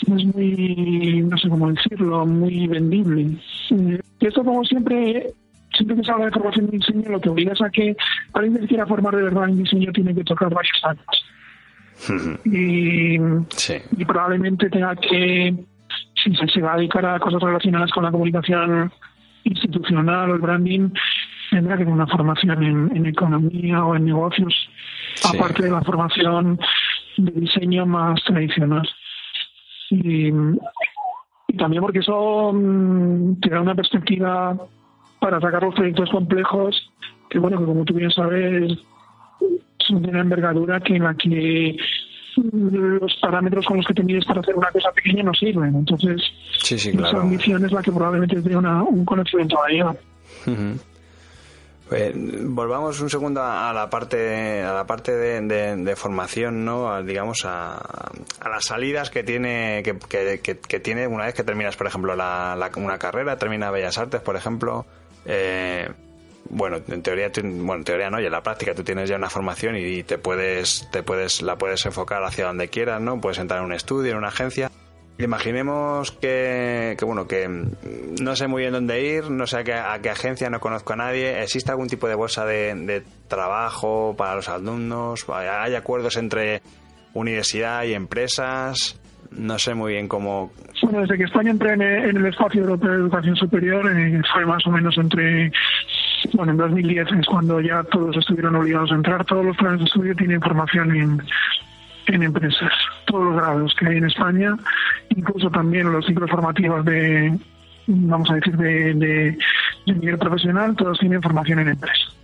es 0.07 0.35
muy, 0.35 1.23
no 1.29 1.37
sé 1.39 1.49
cómo 1.49 1.71
decirlo, 1.73 2.27
muy 2.27 2.67
vendible. 2.67 3.39
Y 3.71 4.27
esto 4.27 4.45
como 4.45 4.65
siempre, 4.65 5.33
siempre 5.77 5.97
que 5.97 6.05
se 6.05 6.11
habla 6.11 6.27
de 6.27 6.33
formación 6.33 6.67
de 6.67 6.79
diseño, 6.79 7.11
lo 7.11 7.21
que 7.21 7.29
obliga 7.29 7.53
es 7.53 7.63
a 7.63 7.71
que 7.71 7.97
alguien 8.33 8.59
que 8.59 8.67
quiera 8.67 8.87
formar 8.87 9.17
de 9.17 9.23
verdad 9.23 9.49
en 9.49 9.63
diseño 9.63 9.93
tiene 9.93 10.15
que 10.15 10.25
tocar 10.25 10.53
varios 10.53 10.85
años 10.85 11.07
y, 12.45 13.15
y 13.17 14.05
probablemente 14.07 14.69
tenga 14.71 14.97
que, 14.97 15.55
si 16.23 16.35
se 16.35 16.61
va 16.61 16.75
a 16.75 16.77
dedicar 16.77 17.05
a 17.07 17.19
cosas 17.21 17.41
relacionadas 17.41 17.91
con 17.93 18.05
la 18.05 18.11
comunicación 18.11 18.91
institucional 19.45 20.31
o 20.31 20.35
el 20.35 20.41
branding, 20.41 20.91
tendrá 21.51 21.77
que 21.77 21.85
tener 21.85 21.95
una 21.95 22.07
formación 22.07 22.91
en, 22.95 23.07
economía 23.07 23.85
o 23.85 23.95
en 23.95 24.07
negocios, 24.07 24.55
aparte 25.25 25.65
de 25.65 25.71
la 25.71 25.83
formación 25.83 26.59
de 27.17 27.33
diseño 27.33 27.87
más 27.87 28.23
tradicional. 28.25 28.89
Y, 29.93 30.33
también 31.59 31.83
porque 31.83 31.99
eso 31.99 32.51
mm, 32.55 33.41
te 33.41 33.51
da 33.51 33.61
una 33.61 33.75
perspectiva 33.75 34.57
para 35.21 35.39
sacar 35.39 35.63
los 35.63 35.75
proyectos 35.75 36.09
complejos 36.11 36.91
que, 37.29 37.39
bueno, 37.39 37.59
que 37.59 37.67
como 37.67 37.85
tú 37.85 37.95
bien 37.95 38.11
sabes, 38.11 38.73
son 39.87 40.03
de 40.03 40.09
una 40.09 40.21
envergadura 40.21 40.81
que 40.81 40.97
en 40.97 41.05
la 41.05 41.15
que 41.15 41.77
los 42.37 43.15
parámetros 43.21 43.67
con 43.67 43.77
los 43.77 43.87
que 43.87 43.93
te 43.93 44.03
mides 44.03 44.25
para 44.25 44.41
hacer 44.41 44.57
una 44.57 44.71
cosa 44.71 44.91
pequeña 44.93 45.23
no 45.23 45.35
sirven. 45.35 45.77
Entonces, 45.77 46.23
sí, 46.59 46.79
sí, 46.79 46.93
claro. 46.93 47.09
esa 47.09 47.21
ambición 47.23 47.65
es 47.65 47.73
la 47.73 47.83
que 47.83 47.93
probablemente 47.93 48.41
tenga 48.41 48.59
una, 48.59 48.83
un 48.83 49.05
conocimiento 49.05 49.57
mayor. 49.57 49.99
Pues, 51.93 52.15
volvamos 52.17 53.03
un 53.03 53.11
segundo 53.11 53.43
a 53.43 53.71
la 53.75 53.91
parte 53.91 54.63
a 54.63 54.73
la 54.73 54.87
parte 54.87 55.13
de, 55.13 55.95
formación, 55.95 56.65
¿no? 56.65 57.03
digamos 57.03 57.45
a, 57.45 57.77
a, 58.41 58.49
las 58.49 58.65
salidas 58.65 59.11
que 59.11 59.23
tiene 59.23 59.83
que, 59.85 59.99
que, 59.99 60.59
que, 60.59 60.81
tiene 60.81 61.07
una 61.07 61.27
vez 61.27 61.35
que 61.35 61.45
terminas, 61.45 61.77
por 61.77 61.87
ejemplo, 61.87 62.17
la, 62.17 62.71
una 62.77 62.97
carrera, 62.97 63.37
termina 63.37 63.71
Bellas 63.71 63.99
Artes, 63.99 64.23
por 64.23 64.37
ejemplo. 64.37 64.87
Eh, 65.27 65.87
bueno, 66.49 66.79
en 66.89 67.03
teoría, 67.03 67.31
bueno, 67.43 67.75
en 67.75 67.85
teoría 67.85 68.09
no, 68.09 68.23
y 68.23 68.25
en 68.25 68.33
la 68.33 68.43
práctica 68.43 68.75
tú 68.75 68.83
tienes 68.83 69.11
ya 69.11 69.17
una 69.17 69.29
formación 69.29 69.77
y 69.77 70.03
te 70.03 70.17
puedes, 70.17 70.89
te 70.93 71.03
puedes, 71.03 71.43
la 71.43 71.59
puedes 71.59 71.85
enfocar 71.85 72.25
hacia 72.25 72.47
donde 72.47 72.69
quieras, 72.69 73.03
¿no? 73.03 73.21
Puedes 73.21 73.37
entrar 73.37 73.61
en 73.61 73.67
un 73.67 73.75
estudio, 73.75 74.13
en 74.13 74.17
una 74.17 74.29
agencia. 74.29 74.71
Imaginemos 75.25 76.11
que, 76.13 76.97
que, 76.99 77.05
bueno, 77.05 77.27
que 77.27 77.49
no 78.21 78.37
sé 78.37 78.49
muy 78.49 78.63
bien 78.63 78.73
dónde 78.73 79.03
ir, 79.03 79.31
no 79.31 79.47
sé 79.47 79.59
a 79.59 79.65
qué, 79.65 79.75
a 79.75 79.99
qué 80.01 80.11
agencia, 80.11 80.51
no 80.51 80.61
conozco 80.61 80.93
a 80.93 80.97
nadie. 80.97 81.43
¿Existe 81.43 81.71
algún 81.71 81.89
tipo 81.89 82.09
de 82.09 82.15
bolsa 82.15 82.45
de, 82.45 82.75
de 82.75 83.03
trabajo 83.29 84.15
para 84.17 84.35
los 84.35 84.49
alumnos? 84.49 85.27
¿Hay 85.29 85.75
acuerdos 85.75 86.17
entre 86.17 86.63
universidad 87.15 87.85
y 87.85 87.95
empresas? 87.95 88.99
no 89.37 89.59
sé 89.59 89.75
muy 89.75 89.93
bien 89.93 90.09
cómo. 90.09 90.53
Bueno, 90.83 91.01
desde 91.01 91.17
que 91.17 91.25
España 91.25 91.51
entró 91.51 91.71
en 91.71 91.83
el, 91.83 92.27
espacio 92.27 92.63
europeo 92.63 92.91
de 92.91 92.97
educación 92.97 93.37
superior, 93.37 93.91
eh, 93.91 94.21
fue 94.33 94.45
más 94.45 94.67
o 94.67 94.71
menos 94.71 94.97
entre 94.99 95.51
bueno, 96.35 96.53
en 96.53 96.59
2010 96.59 97.09
es 97.19 97.27
cuando 97.27 97.61
ya 97.61 97.83
todos 97.85 98.17
estuvieron 98.17 98.55
obligados 98.55 98.93
a 98.93 98.95
entrar. 98.95 99.25
Todos 99.25 99.45
los 99.45 99.57
planes 99.57 99.81
de 99.81 99.85
estudio 99.87 100.15
tienen 100.15 100.41
formación 100.41 100.95
en, 100.95 101.23
en 102.07 102.23
empresas, 102.23 102.73
todos 103.07 103.25
los 103.25 103.37
grados 103.37 103.75
que 103.79 103.87
hay 103.87 103.97
en 103.99 104.07
España, 104.07 104.57
incluso 105.11 105.51
también 105.51 105.93
los 105.93 106.05
ciclos 106.07 106.31
formativos 106.31 106.85
de, 106.85 107.39
vamos 107.87 108.31
a 108.31 108.35
decir, 108.35 108.57
de, 108.57 109.39
nivel 109.87 110.19
profesional, 110.19 110.77
todos 110.77 110.99
tienen 110.99 111.23
formación 111.23 111.61
en 111.61 111.69
empresas. 111.69 112.17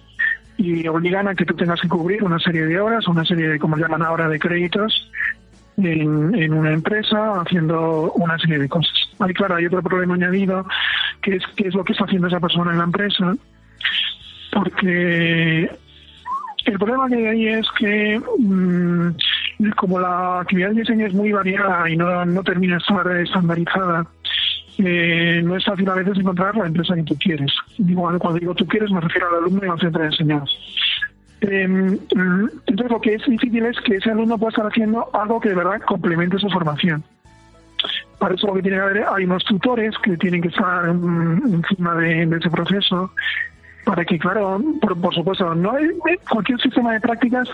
Y 0.57 0.89
obligan 0.89 1.29
a 1.29 1.35
que 1.35 1.45
tú 1.45 1.55
tengas 1.55 1.81
que 1.81 1.89
cubrir 1.89 2.25
una 2.25 2.39
serie 2.41 2.67
de 2.67 2.81
horas, 2.81 3.07
una 3.07 3.25
serie 3.25 3.49
de, 3.49 3.59
como 3.59 3.77
llaman 3.77 4.03
ahora, 4.03 4.29
de 4.29 4.41
créditos 4.41 5.11
en, 5.77 6.35
en, 6.35 6.53
una 6.53 6.73
empresa 6.73 7.41
haciendo 7.41 8.13
una 8.13 8.37
serie 8.39 8.59
de 8.59 8.69
cosas. 8.69 8.95
Ahí, 9.21 9.33
claro, 9.35 9.55
hay 9.55 9.67
otro 9.67 9.83
problema 9.83 10.15
añadido, 10.15 10.67
que 11.23 11.37
es 11.37 11.45
qué 11.55 11.69
es 11.69 11.75
lo 11.75 11.85
que 11.85 11.93
está 11.93 12.07
haciendo 12.07 12.27
esa 12.27 12.41
persona 12.41 12.73
en 12.73 12.79
la 12.79 12.85
empresa 12.85 13.35
porque 14.53 15.71
el 16.65 16.79
problema 16.79 17.09
que 17.09 17.17
hay 17.17 17.27
ahí 17.27 17.49
es 17.49 17.67
que 17.79 18.21
mm, 18.39 19.11
como 19.77 19.99
la 19.99 20.41
actividad 20.41 20.71
de 20.71 20.81
diseño 20.81 21.07
es 21.07 21.15
muy 21.15 21.33
variada 21.33 21.89
y 21.91 21.97
no, 21.97 22.25
no 22.25 22.43
termina 22.43 22.77
estar 22.77 23.07
estandarizada, 23.17 24.07
eh, 24.79 25.41
no 25.45 25.57
es 25.57 25.65
fácil 25.65 25.89
a 25.89 25.95
veces 25.95 26.19
encontrar 26.19 26.57
la 26.57 26.67
empresa 26.67 26.95
que 26.95 27.03
tú 27.03 27.17
quieres. 27.19 27.53
Digo, 27.79 28.03
cuando 28.19 28.39
digo 28.39 28.55
tú 28.55 28.67
quieres 28.67 28.91
me 28.91 29.01
refiero 29.01 29.29
al 29.29 29.43
alumno 29.43 29.67
y 29.67 29.69
al 29.69 29.81
centro 29.81 30.03
de 30.03 30.09
enseñanza. 30.09 30.53
Em, 31.41 31.99
entonces 32.67 32.91
lo 32.91 33.01
que 33.01 33.15
es 33.15 33.25
difícil 33.27 33.65
es 33.67 33.79
que 33.81 33.97
ese 33.97 34.11
alumno 34.11 34.39
pueda 34.39 34.51
estar 34.51 34.67
haciendo 34.67 35.09
algo 35.13 35.41
que 35.41 35.51
de 35.51 35.55
verdad 35.57 35.81
complemente 35.83 36.39
su 36.39 36.49
formación. 36.49 37.03
Para 38.19 38.35
eso 38.35 38.49
lo 38.49 38.55
que 38.55 38.63
tiene 38.63 38.77
que 38.77 38.83
haber 38.83 39.05
hay 39.09 39.25
unos 39.25 39.45
tutores 39.45 39.97
que 39.99 40.17
tienen 40.17 40.43
que 40.43 40.49
estar 40.49 40.93
mm, 40.93 41.55
encima 41.55 41.95
de, 41.97 42.23
ese 42.23 42.51
proceso 42.51 43.13
para 43.85 44.05
que, 44.05 44.19
claro, 44.19 44.61
por, 44.81 45.15
supuesto, 45.15 45.55
no 45.55 45.73
hay, 45.73 45.89
cualquier 46.29 46.61
sistema 46.61 46.93
de 46.93 47.01
prácticas 47.01 47.49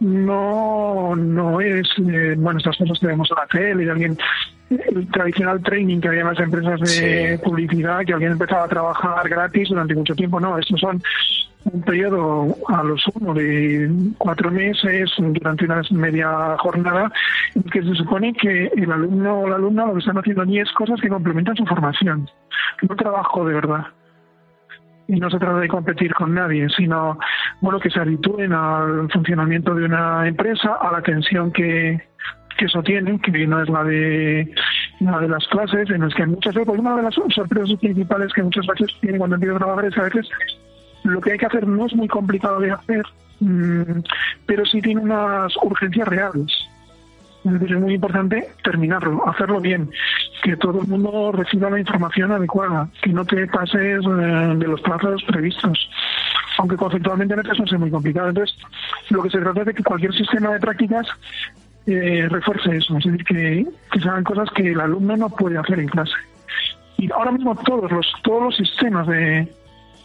no 0.00 1.16
no 1.16 1.60
es, 1.60 1.88
eh, 1.98 2.34
bueno, 2.38 2.58
estas 2.58 2.76
cosas 2.76 2.98
que 2.98 3.06
vemos 3.06 3.28
en 3.30 3.36
la 3.36 3.46
tele 3.46 3.84
y 3.84 3.88
alguien, 3.88 4.18
el 4.70 5.08
tradicional 5.08 5.62
training 5.62 6.00
que 6.00 6.08
había 6.08 6.20
en 6.20 6.26
las 6.28 6.40
empresas 6.40 6.80
de 6.80 7.40
publicidad, 7.42 8.04
que 8.04 8.12
alguien 8.12 8.32
empezaba 8.32 8.64
a 8.64 8.68
trabajar 8.68 9.28
gratis 9.28 9.68
durante 9.68 9.94
mucho 9.94 10.14
tiempo, 10.14 10.38
no, 10.38 10.58
estos 10.58 10.80
son 10.80 11.02
un 11.64 11.82
periodo 11.82 12.56
a 12.68 12.82
los 12.82 13.04
uno 13.14 13.34
de 13.34 13.90
cuatro 14.16 14.50
meses 14.50 15.10
durante 15.18 15.64
una 15.64 15.82
media 15.90 16.56
jornada 16.58 17.10
en 17.54 17.62
que 17.64 17.82
se 17.82 17.94
supone 17.94 18.32
que 18.32 18.70
el 18.76 18.90
alumno 18.90 19.40
o 19.40 19.48
la 19.48 19.56
alumna 19.56 19.86
lo 19.86 19.94
que 19.94 19.98
están 19.98 20.18
haciendo 20.18 20.42
allí 20.42 20.60
es 20.60 20.70
cosas 20.72 21.00
que 21.00 21.08
complementan 21.08 21.56
su 21.56 21.66
formación, 21.66 22.28
no 22.82 22.96
trabajo 22.96 23.44
de 23.46 23.54
verdad 23.54 23.86
y 25.08 25.18
no 25.18 25.30
se 25.30 25.38
trata 25.38 25.58
de 25.58 25.68
competir 25.68 26.12
con 26.12 26.34
nadie, 26.34 26.68
sino 26.76 27.18
bueno 27.62 27.80
que 27.80 27.90
se 27.90 27.98
habitúen 27.98 28.52
al 28.52 29.10
funcionamiento 29.10 29.74
de 29.74 29.86
una 29.86 30.28
empresa, 30.28 30.74
a 30.74 30.92
la 30.92 31.00
tensión 31.00 31.50
que, 31.50 31.98
que 32.58 32.66
eso 32.66 32.82
tiene, 32.82 33.18
que 33.20 33.46
no 33.46 33.62
es 33.62 33.68
la 33.70 33.84
de 33.84 34.54
una 35.00 35.18
de 35.20 35.28
las 35.28 35.46
clases 35.48 35.88
en 35.90 36.02
las 36.02 36.14
que 36.14 36.26
muchas 36.26 36.54
veces, 36.54 36.66
pues 36.66 36.78
una 36.78 36.96
de 36.96 37.02
las 37.02 37.14
sorpresas 37.14 37.78
principales 37.80 38.32
que 38.34 38.42
muchas 38.42 38.66
veces 38.66 38.94
tienen 39.00 39.18
cuando 39.18 39.36
empiezo 39.36 39.56
a 39.56 39.60
trabajar 39.60 39.86
es 39.86 39.98
a 39.98 40.02
veces 40.02 40.28
lo 41.04 41.20
que 41.22 41.32
hay 41.32 41.38
que 41.38 41.46
hacer 41.46 41.66
no 41.66 41.86
es 41.86 41.94
muy 41.94 42.08
complicado 42.08 42.60
de 42.60 42.72
hacer, 42.72 43.02
mm, 43.40 44.00
pero 44.44 44.66
sí 44.66 44.82
tiene 44.82 45.00
unas 45.00 45.56
urgencias 45.62 46.06
reales. 46.06 46.52
Es 47.44 47.80
muy 47.80 47.94
importante 47.94 48.48
terminarlo, 48.64 49.26
hacerlo 49.28 49.60
bien, 49.60 49.90
que 50.42 50.56
todo 50.56 50.80
el 50.80 50.88
mundo 50.88 51.30
reciba 51.32 51.70
la 51.70 51.78
información 51.78 52.32
adecuada, 52.32 52.88
que 53.00 53.10
no 53.10 53.24
te 53.24 53.46
pases 53.46 54.04
eh, 54.04 54.54
de 54.56 54.66
los 54.66 54.80
plazos 54.80 55.22
previstos, 55.24 55.88
aunque 56.58 56.76
conceptualmente 56.76 57.34
a 57.34 57.36
veces 57.38 57.58
no 57.60 57.66
sea 57.66 57.78
muy 57.78 57.90
complicado. 57.90 58.30
Entonces, 58.30 58.56
lo 59.10 59.22
que 59.22 59.30
se 59.30 59.38
trata 59.38 59.60
es 59.60 59.66
de 59.66 59.74
que 59.74 59.84
cualquier 59.84 60.12
sistema 60.14 60.50
de 60.50 60.60
prácticas 60.60 61.06
eh, 61.86 62.26
refuerce 62.28 62.76
eso, 62.76 62.98
es 62.98 63.04
decir, 63.04 63.24
que, 63.24 63.66
que 63.92 64.00
se 64.00 64.08
hagan 64.08 64.24
cosas 64.24 64.50
que 64.50 64.72
el 64.72 64.80
alumno 64.80 65.16
no 65.16 65.30
puede 65.30 65.58
hacer 65.58 65.78
en 65.78 65.88
clase. 65.88 66.12
Y 66.98 67.10
ahora 67.12 67.30
mismo 67.30 67.54
todos 67.54 67.90
los 67.92 68.12
todos 68.22 68.42
los 68.42 68.56
sistemas 68.56 69.06
de 69.06 69.48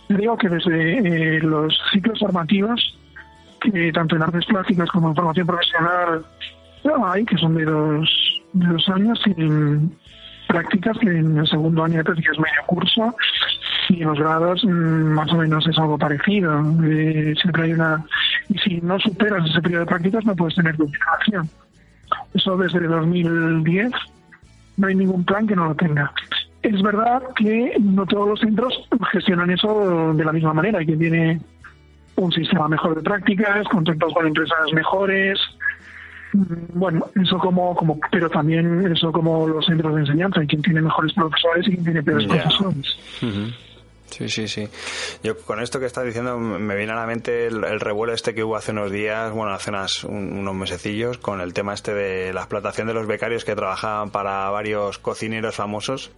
digo 0.10 0.38
que 0.38 0.50
desde 0.50 1.38
eh, 1.38 1.40
los 1.40 1.75
ciclos 1.92 2.20
formativos, 2.20 2.96
tanto 3.94 4.16
en 4.16 4.22
artes 4.22 4.46
plásticas 4.46 4.90
como 4.92 5.10
en 5.10 5.16
formación 5.16 5.48
profesional 5.48 6.24
hay, 7.06 7.25
que 7.25 7.38
son 7.38 7.56
de 7.56 7.66
dos, 7.66 8.42
de 8.54 8.68
dos 8.68 8.90
años, 8.90 9.22
tienen 9.24 9.96
prácticas 10.48 10.98
que 11.00 11.08
en 11.08 11.38
el 11.38 11.48
segundo 11.48 11.84
año 11.84 11.98
de 11.98 12.04
prácticas 12.04 12.38
medio 12.38 12.66
curso 12.68 13.16
y 13.90 14.02
en 14.02 14.08
los 14.10 14.20
grados 14.20 14.63
mm, 14.63 15.13
más 15.13 15.32
o 15.32 15.38
menos 15.38 15.68
es 15.68 15.78
algo 15.78 15.98
parecido. 15.98 16.62
Eh, 16.84 17.34
siempre 17.42 17.63
hay 17.63 17.74
una... 17.74 18.06
Y 18.50 18.58
si 18.60 18.82
no 18.82 19.00
superas 19.00 19.50
ese 19.50 19.62
periodo 19.62 19.82
de 19.82 19.88
prácticas 19.88 20.25
no 20.25 20.36
puedes 20.36 20.56
tener 20.56 20.75
duplicación. 20.75 21.50
Eso 22.34 22.58
desde 22.58 22.82
2010 22.82 23.92
no 24.78 24.88
hay 24.88 24.96
ningún 24.96 25.24
plan 25.24 25.48
que 25.48 25.56
no 25.56 25.68
lo 25.68 25.75
tenga. 25.75 26.12
Es 26.62 26.82
verdad 26.82 27.22
que 27.36 27.75
no 27.80 28.06
todos 28.06 28.30
los 28.30 28.40
centros 28.40 28.74
gestionan 29.12 29.50
eso 29.50 30.13
de 30.13 30.25
la 30.25 30.32
misma 30.32 30.54
manera. 30.54 30.80
Hay 30.80 30.86
quien 30.86 31.00
tiene 31.00 31.42
un 32.16 32.32
sistema 32.32 32.68
mejor 32.68 32.96
de 32.96 33.02
prácticas, 33.02 33.68
contactos 33.68 34.13
con 34.13 34.28
empresas 34.28 34.72
mejores. 34.74 35.40
Mm, 36.34 36.80
bueno, 36.80 37.06
eso 37.22 37.38
como, 37.38 37.75
como, 37.75 38.00
pero 38.12 38.30
también 38.30 38.92
eso 38.92 39.12
como 39.12 39.48
los 39.48 39.66
centros 39.66 39.96
de 39.96 40.02
enseñanza. 40.02 40.42
Hay 40.42 40.48
quien 40.48 40.62
tiene 40.62 40.82
mejores 40.82 41.13
profesores 41.13 41.68
y 41.68 41.72
quien 41.72 41.84
tiene 41.84 42.04
peores 42.04 42.28
profesores. 42.28 42.98
Sí, 44.10 44.30
sí, 44.30 44.48
sí. 44.48 44.68
Yo 45.24 45.38
con 45.40 45.60
esto 45.60 45.80
que 45.80 45.88
estás 45.88 46.06
diciendo 46.06 46.38
me 46.38 46.75
viene 46.75 46.92
a 46.92 46.96
la 46.96 47.08
mente 47.08 47.48
el, 47.48 47.80
revuelo 47.80 48.13
este 48.13 48.36
que 48.36 48.44
hubo 48.44 48.56
hace 48.56 48.72
unos 48.72 48.92
días, 48.92 49.32
bueno, 49.32 49.54
hace 49.54 49.72
unos 50.08 50.56
mesecillos, 50.56 51.18
con 51.18 51.42
el 51.42 51.54
tema 51.54 51.74
este 51.74 51.96
de 51.96 52.32
la 52.32 52.42
explotación 52.42 52.88
de 52.88 52.94
los 52.94 53.08
becarios 53.08 53.44
que 53.44 53.56
trabajaban 53.56 54.12
para 54.12 54.50
varios 54.52 55.00
cocineros 55.00 55.56
famosos. 55.56 56.12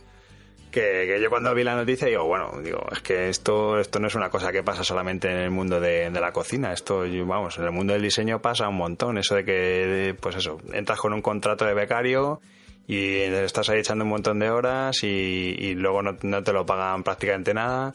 Que, 0.76 1.22
yo 1.22 1.30
cuando 1.30 1.56
vi 1.56 1.64
la 1.64 1.74
noticia 1.74 2.06
digo, 2.06 2.26
bueno, 2.26 2.52
digo, 2.62 2.86
es 2.92 3.00
que 3.00 3.30
esto, 3.30 3.80
esto 3.80 3.98
no 4.02 4.08
es 4.08 4.16
una 4.16 4.30
cosa 4.30 4.52
que 4.52 4.62
pasa 4.62 4.84
solamente 4.84 5.32
en 5.32 5.38
el 5.38 5.50
mundo 5.50 5.80
de, 5.80 6.12
la 6.12 6.34
cocina, 6.34 6.74
esto, 6.74 7.06
vamos, 7.26 7.58
en 7.58 7.64
el 7.64 7.72
mundo 7.72 7.94
del 7.94 8.02
diseño 8.02 8.42
pasa 8.42 8.68
un 8.68 8.76
montón, 8.76 9.18
eso 9.18 9.36
de 9.36 9.46
que, 9.46 10.18
pues 10.20 10.36
eso, 10.36 10.58
entras 10.74 11.00
con 11.00 11.14
un 11.14 11.22
contrato 11.22 11.64
de 11.64 11.74
becario 11.74 12.42
y 12.90 13.20
estás 13.20 13.70
ahí 13.70 13.80
echando 13.80 14.04
un 14.04 14.10
montón 14.10 14.40
de 14.40 14.50
horas 14.50 15.02
y, 15.02 15.76
luego 15.76 16.02
no, 16.02 16.44
te 16.44 16.52
lo 16.52 16.66
pagan 16.66 17.04
prácticamente 17.04 17.54
nada. 17.54 17.94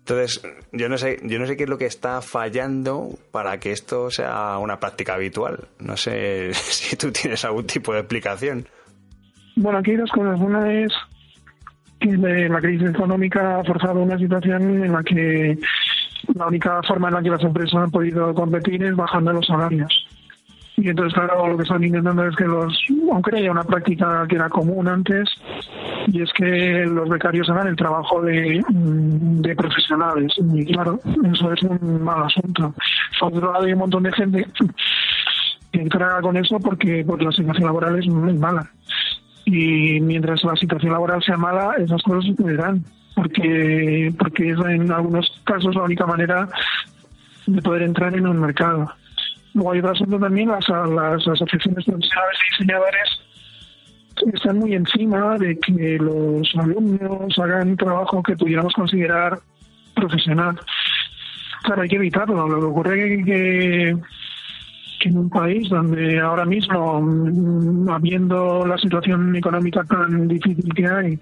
Entonces, 0.00 0.42
yo 0.72 0.88
no 0.88 0.98
sé, 0.98 1.20
yo 1.22 1.38
no 1.38 1.46
sé 1.46 1.56
qué 1.56 1.62
es 1.62 1.70
lo 1.70 1.78
que 1.78 1.86
está 1.86 2.20
fallando 2.20 3.10
para 3.30 3.60
que 3.60 3.70
esto 3.70 4.10
sea 4.10 4.58
una 4.58 4.80
práctica 4.80 5.14
habitual. 5.14 5.68
No 5.78 5.96
sé 5.96 6.52
si 6.54 6.96
tú 6.96 7.12
tienes 7.12 7.44
algún 7.44 7.68
tipo 7.68 7.92
de 7.92 8.00
explicación. 8.00 8.66
Bueno, 9.54 9.78
aquí 9.78 9.92
hay 9.92 9.98
dos 9.98 10.10
cosas. 10.10 10.40
Una 10.40 10.82
es 10.82 10.92
que 11.98 12.48
la 12.48 12.60
crisis 12.60 12.90
económica 12.90 13.60
ha 13.60 13.64
forzado 13.64 14.02
una 14.02 14.18
situación 14.18 14.84
en 14.84 14.92
la 14.92 15.02
que 15.02 15.58
la 16.34 16.46
única 16.46 16.82
forma 16.82 17.08
en 17.08 17.14
la 17.14 17.22
que 17.22 17.30
las 17.30 17.42
empresas 17.42 17.74
han 17.74 17.90
podido 17.90 18.34
competir 18.34 18.82
es 18.82 18.94
bajando 18.94 19.32
los 19.32 19.46
salarios. 19.46 20.06
Y 20.76 20.88
entonces, 20.88 21.12
claro, 21.12 21.48
lo 21.48 21.56
que 21.56 21.64
están 21.64 21.82
intentando 21.82 22.24
es 22.24 22.36
que 22.36 22.44
los, 22.44 22.86
aunque 23.12 23.36
haya 23.36 23.50
una 23.50 23.64
práctica 23.64 24.24
que 24.28 24.36
era 24.36 24.48
común 24.48 24.86
antes, 24.86 25.28
y 26.06 26.22
es 26.22 26.32
que 26.34 26.86
los 26.86 27.08
becarios 27.08 27.50
hagan 27.50 27.66
el 27.66 27.76
trabajo 27.76 28.22
de, 28.22 28.62
mm, 28.68 29.40
de 29.40 29.56
profesionales. 29.56 30.32
Y 30.54 30.64
claro, 30.66 31.00
eso 31.32 31.52
es 31.52 31.62
un 31.64 32.02
mal 32.02 32.22
asunto. 32.22 32.72
Por 33.18 33.34
otro 33.34 33.52
lado, 33.52 33.64
hay 33.64 33.72
un 33.72 33.80
montón 33.80 34.04
de 34.04 34.12
gente 34.12 34.46
que 35.72 35.80
entra 35.80 36.20
con 36.20 36.36
eso 36.36 36.60
porque, 36.60 37.04
porque 37.04 37.24
la 37.24 37.32
situación 37.32 37.66
laboral 37.66 37.98
es 37.98 38.06
muy 38.06 38.34
mala. 38.34 38.70
Y 39.50 39.98
mientras 40.00 40.44
la 40.44 40.54
situación 40.56 40.92
laboral 40.92 41.22
sea 41.22 41.38
mala, 41.38 41.74
esas 41.78 42.02
cosas 42.02 42.24
sucederán. 42.24 42.84
Porque, 43.14 44.12
porque 44.18 44.50
es 44.50 44.58
en 44.58 44.92
algunos 44.92 45.40
casos 45.44 45.74
la 45.74 45.82
única 45.82 46.06
manera 46.06 46.48
de 47.46 47.62
poder 47.62 47.82
entrar 47.82 48.14
en 48.14 48.26
un 48.26 48.38
mercado. 48.40 48.92
Luego 49.54 49.72
hay 49.72 49.78
otro 49.80 49.92
asunto 49.92 50.18
también, 50.18 50.48
las, 50.48 50.68
las 50.68 51.26
asociaciones 51.26 51.84
profesionales 51.84 52.38
y 52.38 52.62
diseñadores 52.62 53.20
están 54.34 54.58
muy 54.58 54.74
encima 54.74 55.36
de 55.38 55.58
que 55.58 55.98
los 55.98 56.54
alumnos 56.56 57.38
hagan 57.38 57.76
trabajo 57.76 58.22
que 58.22 58.36
pudiéramos 58.36 58.72
considerar 58.74 59.38
profesional. 59.94 60.58
Claro, 61.62 61.82
hay 61.82 61.88
que 61.88 61.96
evitarlo. 61.96 62.48
Lo 62.48 62.60
que 62.60 62.66
ocurre 62.66 63.14
es 63.14 63.24
que, 63.24 63.96
que 64.98 65.08
en 65.08 65.18
un 65.18 65.30
país 65.30 65.68
donde 65.68 66.18
ahora 66.20 66.44
mismo, 66.44 67.00
mm, 67.00 67.88
habiendo 67.90 68.66
la 68.66 68.78
situación 68.78 69.34
económica 69.36 69.84
tan 69.84 70.28
difícil 70.28 70.72
que 70.74 70.86
hay, 70.86 71.18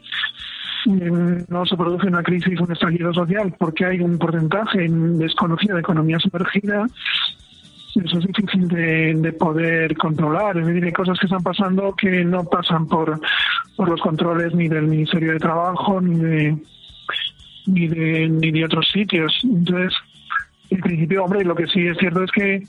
mm, 0.87 1.45
no 1.49 1.67
se 1.67 1.77
produce 1.77 2.07
una 2.07 2.23
crisis, 2.23 2.61
un 2.61 2.73
estallido 2.73 3.13
social, 3.13 3.55
porque 3.59 3.85
hay 3.85 4.01
un 4.01 4.19
porcentaje 4.19 4.87
desconocido 4.89 5.75
de 5.75 5.81
economía 5.81 6.19
sumergida, 6.19 6.87
eso 8.05 8.19
es 8.19 8.27
difícil 8.27 8.69
de, 8.69 9.33
poder 9.33 9.97
controlar. 9.97 10.59
Es 10.59 10.67
decir, 10.67 10.85
hay 10.85 10.93
cosas 10.93 11.19
que 11.19 11.27
están 11.27 11.43
pasando 11.43 11.95
que 11.95 12.25
no 12.25 12.45
pasan 12.45 12.87
por, 12.87 13.19
por 13.77 13.89
los 13.89 14.01
controles 14.01 14.55
ni 14.55 14.69
del 14.69 14.87
Ministerio 14.87 15.33
de 15.33 15.39
Trabajo 15.39 16.01
ni 16.01 16.17
de, 16.17 16.57
ni 17.67 17.89
de, 17.89 18.29
ni 18.29 18.51
de 18.51 18.65
otros 18.65 18.87
sitios. 18.93 19.33
Entonces, 19.45 19.95
en 20.71 20.81
principio, 20.81 21.25
hombre, 21.25 21.45
lo 21.45 21.55
que 21.55 21.67
sí 21.69 21.87
es 21.87 21.97
cierto 21.97 22.23
es 22.23 22.31
que 22.33 22.63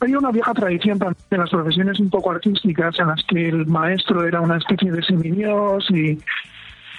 hay 0.00 0.14
una 0.14 0.30
vieja 0.30 0.52
tradición 0.54 0.98
también 0.98 1.16
en 1.30 1.40
las 1.40 1.50
profesiones 1.50 2.00
un 2.00 2.10
poco 2.10 2.30
artísticas 2.30 2.98
en 2.98 3.08
las 3.08 3.22
que 3.24 3.48
el 3.48 3.66
maestro 3.66 4.26
era 4.26 4.40
una 4.40 4.58
especie 4.58 4.92
de 4.92 5.02
semidios 5.02 5.90
y, 5.90 6.18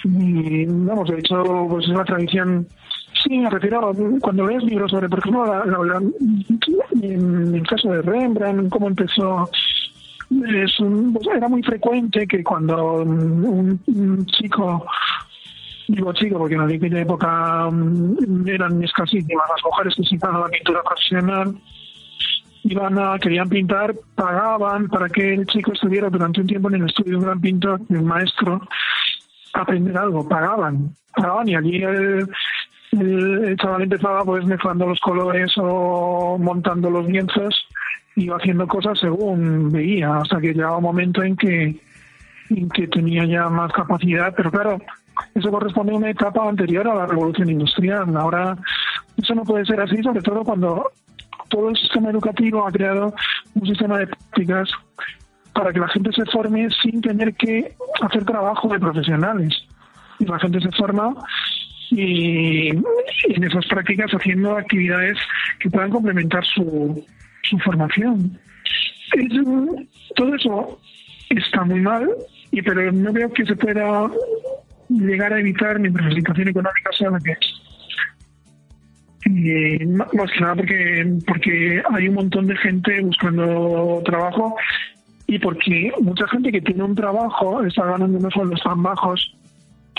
y 0.04 0.66
vamos, 0.66 1.10
de 1.10 1.20
hecho, 1.20 1.44
pues 1.70 1.86
es 1.86 1.92
una 1.92 2.06
tradición 2.06 2.68
Sí, 3.24 3.38
me 3.40 3.50
refiero 3.50 3.92
cuando 4.22 4.48
lees 4.48 4.64
libros 4.64 4.92
sobre, 4.92 5.10
por 5.10 5.20
ejemplo, 5.20 5.64
en 7.02 7.56
el 7.56 7.68
caso 7.68 7.90
de 7.90 8.02
Rembrandt, 8.02 8.70
cómo 8.70 8.88
empezó. 8.88 9.50
Es 10.30 10.76
pues, 10.80 11.28
era 11.36 11.48
muy 11.48 11.64
frecuente 11.64 12.28
que 12.28 12.44
cuando 12.44 13.02
un, 13.02 14.26
chico 14.26 14.86
digo 15.88 16.12
chico 16.12 16.38
porque 16.38 16.56
en 16.56 16.62
aquella 16.62 17.00
época 17.00 17.70
mm, 17.72 18.46
eran 18.46 18.84
escasísimas 18.84 19.46
las 19.50 19.64
mujeres 19.64 19.96
que 19.96 20.04
se 20.04 20.18
la 20.18 20.50
pintura 20.52 20.84
profesional 20.84 21.56
iban 22.64 22.98
a 23.00 23.18
querían 23.20 23.50
pintar 23.50 23.94
pagaban 24.16 24.88
para 24.88 25.10
que 25.10 25.34
el 25.34 25.46
chico 25.48 25.74
estuviera 25.74 26.10
durante 26.10 26.42
un 26.42 26.48
tiempo 26.48 26.70
en 26.70 26.76
el 26.76 26.86
estudio 26.86 27.12
de 27.12 27.18
un 27.18 27.24
gran 27.24 27.42
pintor 27.42 27.82
un 27.90 28.06
maestro 28.06 28.62
aprender 29.54 29.98
algo 29.98 30.28
pagaban 30.28 30.96
pagaban 31.16 31.50
y 31.50 31.56
allí 31.56 31.84
el, 31.84 32.28
el, 32.92 33.58
chaval 33.58 33.84
empezaba 33.84 34.24
pues 34.24 34.46
mezclando 34.46 34.88
los 34.88 35.00
colores 35.00 35.52
o 35.58 36.38
montando 36.40 36.90
los 36.90 37.08
lienzos 37.08 37.68
iba 38.16 38.38
haciendo 38.38 38.68
cosas 38.68 39.00
según 39.00 39.72
veía 39.72 40.18
hasta 40.18 40.40
que 40.40 40.54
llegaba 40.54 40.78
un 40.78 40.84
momento 40.84 41.24
en 41.24 41.36
que 41.36 41.80
en 42.50 42.70
que 42.70 42.88
tenía 42.88 43.26
ya 43.26 43.50
más 43.50 43.72
capacidad 43.72 44.34
pero 44.36 44.52
claro 44.52 44.78
eso 45.36 45.52
corresponde 45.52 45.94
a 45.94 45.98
una 45.98 46.10
etapa 46.10 46.48
anterior 46.48 46.88
a 46.88 46.96
la 46.96 47.06
revolución 47.06 47.50
industrial. 47.50 48.16
Ahora 48.16 48.58
eso 49.18 49.36
no 49.36 49.44
puede 49.44 49.66
ser 49.66 49.82
así 49.82 50.02
sobre 50.04 50.22
todo 50.22 50.44
cuando 50.44 50.92
todo 51.50 51.70
el 51.70 51.78
sistema 51.78 52.10
educativo 52.10 52.68
ha 52.68 52.72
creado 52.72 53.14
un 53.56 53.68
sistema 53.68 54.00
de 54.00 54.08
prácticas 54.08 54.70
para 55.54 55.74
que 55.74 55.80
la 55.80 55.88
gente 55.88 56.12
se 56.12 56.26
forme 56.26 56.70
sin 56.82 57.02
tener 57.02 57.34
que 57.34 57.74
hacer 58.02 58.26
trabajo 58.26 58.68
de 58.68 58.80
profesionales 58.80 59.54
y 60.20 60.26
la 60.26 60.40
gente 60.40 60.62
se 60.62 60.72
forma 60.72 61.16
y 61.90 62.70
en 62.70 63.44
esas 63.44 63.66
prácticas 63.66 64.12
haciendo 64.12 64.58
actividades 64.58 65.18
que 65.60 65.70
puedan 65.70 65.90
complementar 65.90 66.46
su, 66.46 67.06
su 67.44 67.58
formación. 67.60 68.38
todo 70.16 70.36
eso 70.36 70.80
está 71.30 71.64
muy 71.64 71.80
mal, 71.80 72.10
y 72.52 72.62
pero 72.62 72.92
no 72.92 73.12
veo 73.14 73.32
que 73.32 73.46
se 73.46 73.56
pueda 73.56 74.10
llegar 74.90 75.34
a 75.34 75.40
evitar 75.40 75.80
mientras 75.80 76.10
la 76.10 76.16
situación 76.16 76.48
económica 76.50 76.92
sea 76.98 77.10
la 77.10 77.20
que 77.20 77.32
es. 77.32 77.67
Y 79.28 79.86
más 79.86 80.32
que 80.32 80.40
nada 80.40 80.56
porque, 80.56 81.18
porque 81.28 81.84
hay 81.92 82.08
un 82.08 82.16
montón 82.16 82.48
de 82.48 82.56
gente 82.58 83.02
buscando 83.02 84.02
trabajo 84.06 84.56
y 85.28 85.38
porque 85.40 85.92
mucha 86.02 86.28
gente 86.30 86.52
que 86.52 86.62
tiene 86.62 86.84
un 86.84 86.96
trabajo 86.96 87.62
está 87.64 87.86
ganando 87.86 88.18
unos 88.18 88.34
sueldos 88.34 88.62
tan 88.64 88.82
bajos 88.82 89.38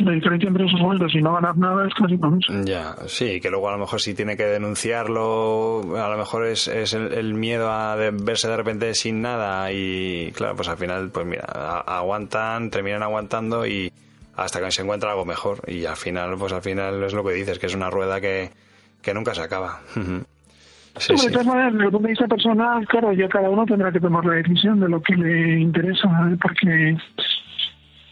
la 0.04 0.12
diferencia 0.12 0.49
entre 0.49 0.66
esos 0.66 0.80
sueldos 0.80 1.14
y 1.14 1.20
no 1.20 1.35
ganar 1.35 1.56
nada 1.56 1.87
es 1.87 1.94
casi 1.94 2.16
mucho. 2.16 2.52
Ya, 2.64 2.97
sí, 3.06 3.40
que 3.40 3.50
luego 3.50 3.68
a 3.68 3.73
lo 3.73 3.78
mejor 3.78 4.00
si 4.00 4.14
tiene 4.14 4.37
que 4.37 4.44
denunciarlo, 4.44 5.97
a 5.97 6.08
lo 6.08 6.16
mejor 6.16 6.47
es, 6.47 6.68
es 6.68 6.94
el, 6.94 7.35
miedo 7.35 7.70
a 7.70 7.97
verse 7.97 8.49
de 8.49 8.56
repente 8.56 8.94
sin 8.94 9.23
nada 9.23 9.73
y 9.73 10.32
claro, 10.35 10.56
pues 10.56 10.68
al 10.68 10.76
final, 10.76 11.11
pues 11.11 11.26
mira, 11.26 11.44
aguantan, 11.44 12.70
terminan 12.70 13.02
aguantando 13.02 13.66
y 13.66 13.92
hasta 14.37 14.61
que 14.61 14.70
se 14.70 14.82
encuentra 14.82 15.11
algo 15.11 15.25
mejor 15.25 15.62
y 15.66 15.85
al 15.85 15.97
final, 15.97 16.37
pues 16.38 16.52
al 16.52 16.62
final 16.62 17.02
es 17.02 17.12
lo 17.12 17.25
que 17.25 17.32
dices, 17.32 17.58
que 17.58 17.66
es 17.66 17.75
una 17.75 17.90
rueda 17.90 18.20
que, 18.20 18.50
que 19.02 19.14
nunca 19.14 19.35
se 19.35 19.43
acaba. 19.43 19.81
Sí, 20.97 21.14
de 21.14 21.31
todas 21.31 21.47
maneras, 21.47 21.73
desde 21.73 21.85
el 21.87 21.90
punto 21.93 22.07
de 22.07 22.12
vista 22.12 22.26
personal, 22.26 22.87
claro, 22.88 23.12
ya 23.12 23.28
cada 23.28 23.49
uno 23.50 23.64
tendrá 23.64 23.93
que 23.93 24.00
tomar 24.00 24.25
la 24.25 24.35
decisión 24.35 24.81
de 24.81 24.88
lo 24.88 25.00
que 25.00 25.14
le 25.14 25.61
interesa, 25.61 26.09
¿eh? 26.31 26.37
porque 26.43 26.97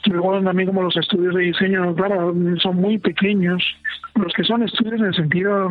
Luego 0.07 0.41
también 0.41 0.69
como 0.69 0.83
los 0.83 0.97
estudios 0.97 1.35
de 1.35 1.43
diseño, 1.43 1.95
claro, 1.95 2.35
son 2.63 2.77
muy 2.77 2.99
pequeños, 2.99 3.63
los 4.15 4.33
que 4.33 4.45
son 4.45 4.63
estudios 4.63 5.01
en 5.01 5.07
el 5.07 5.15
sentido 5.15 5.69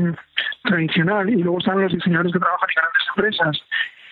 tradicional, 0.63 1.29
y 1.29 1.37
luego 1.37 1.59
están 1.59 1.81
los 1.81 1.93
diseñadores 1.93 2.33
que 2.33 2.39
trabajan 2.39 2.69
en 2.69 2.75
grandes 2.75 3.07
empresas, 3.15 3.67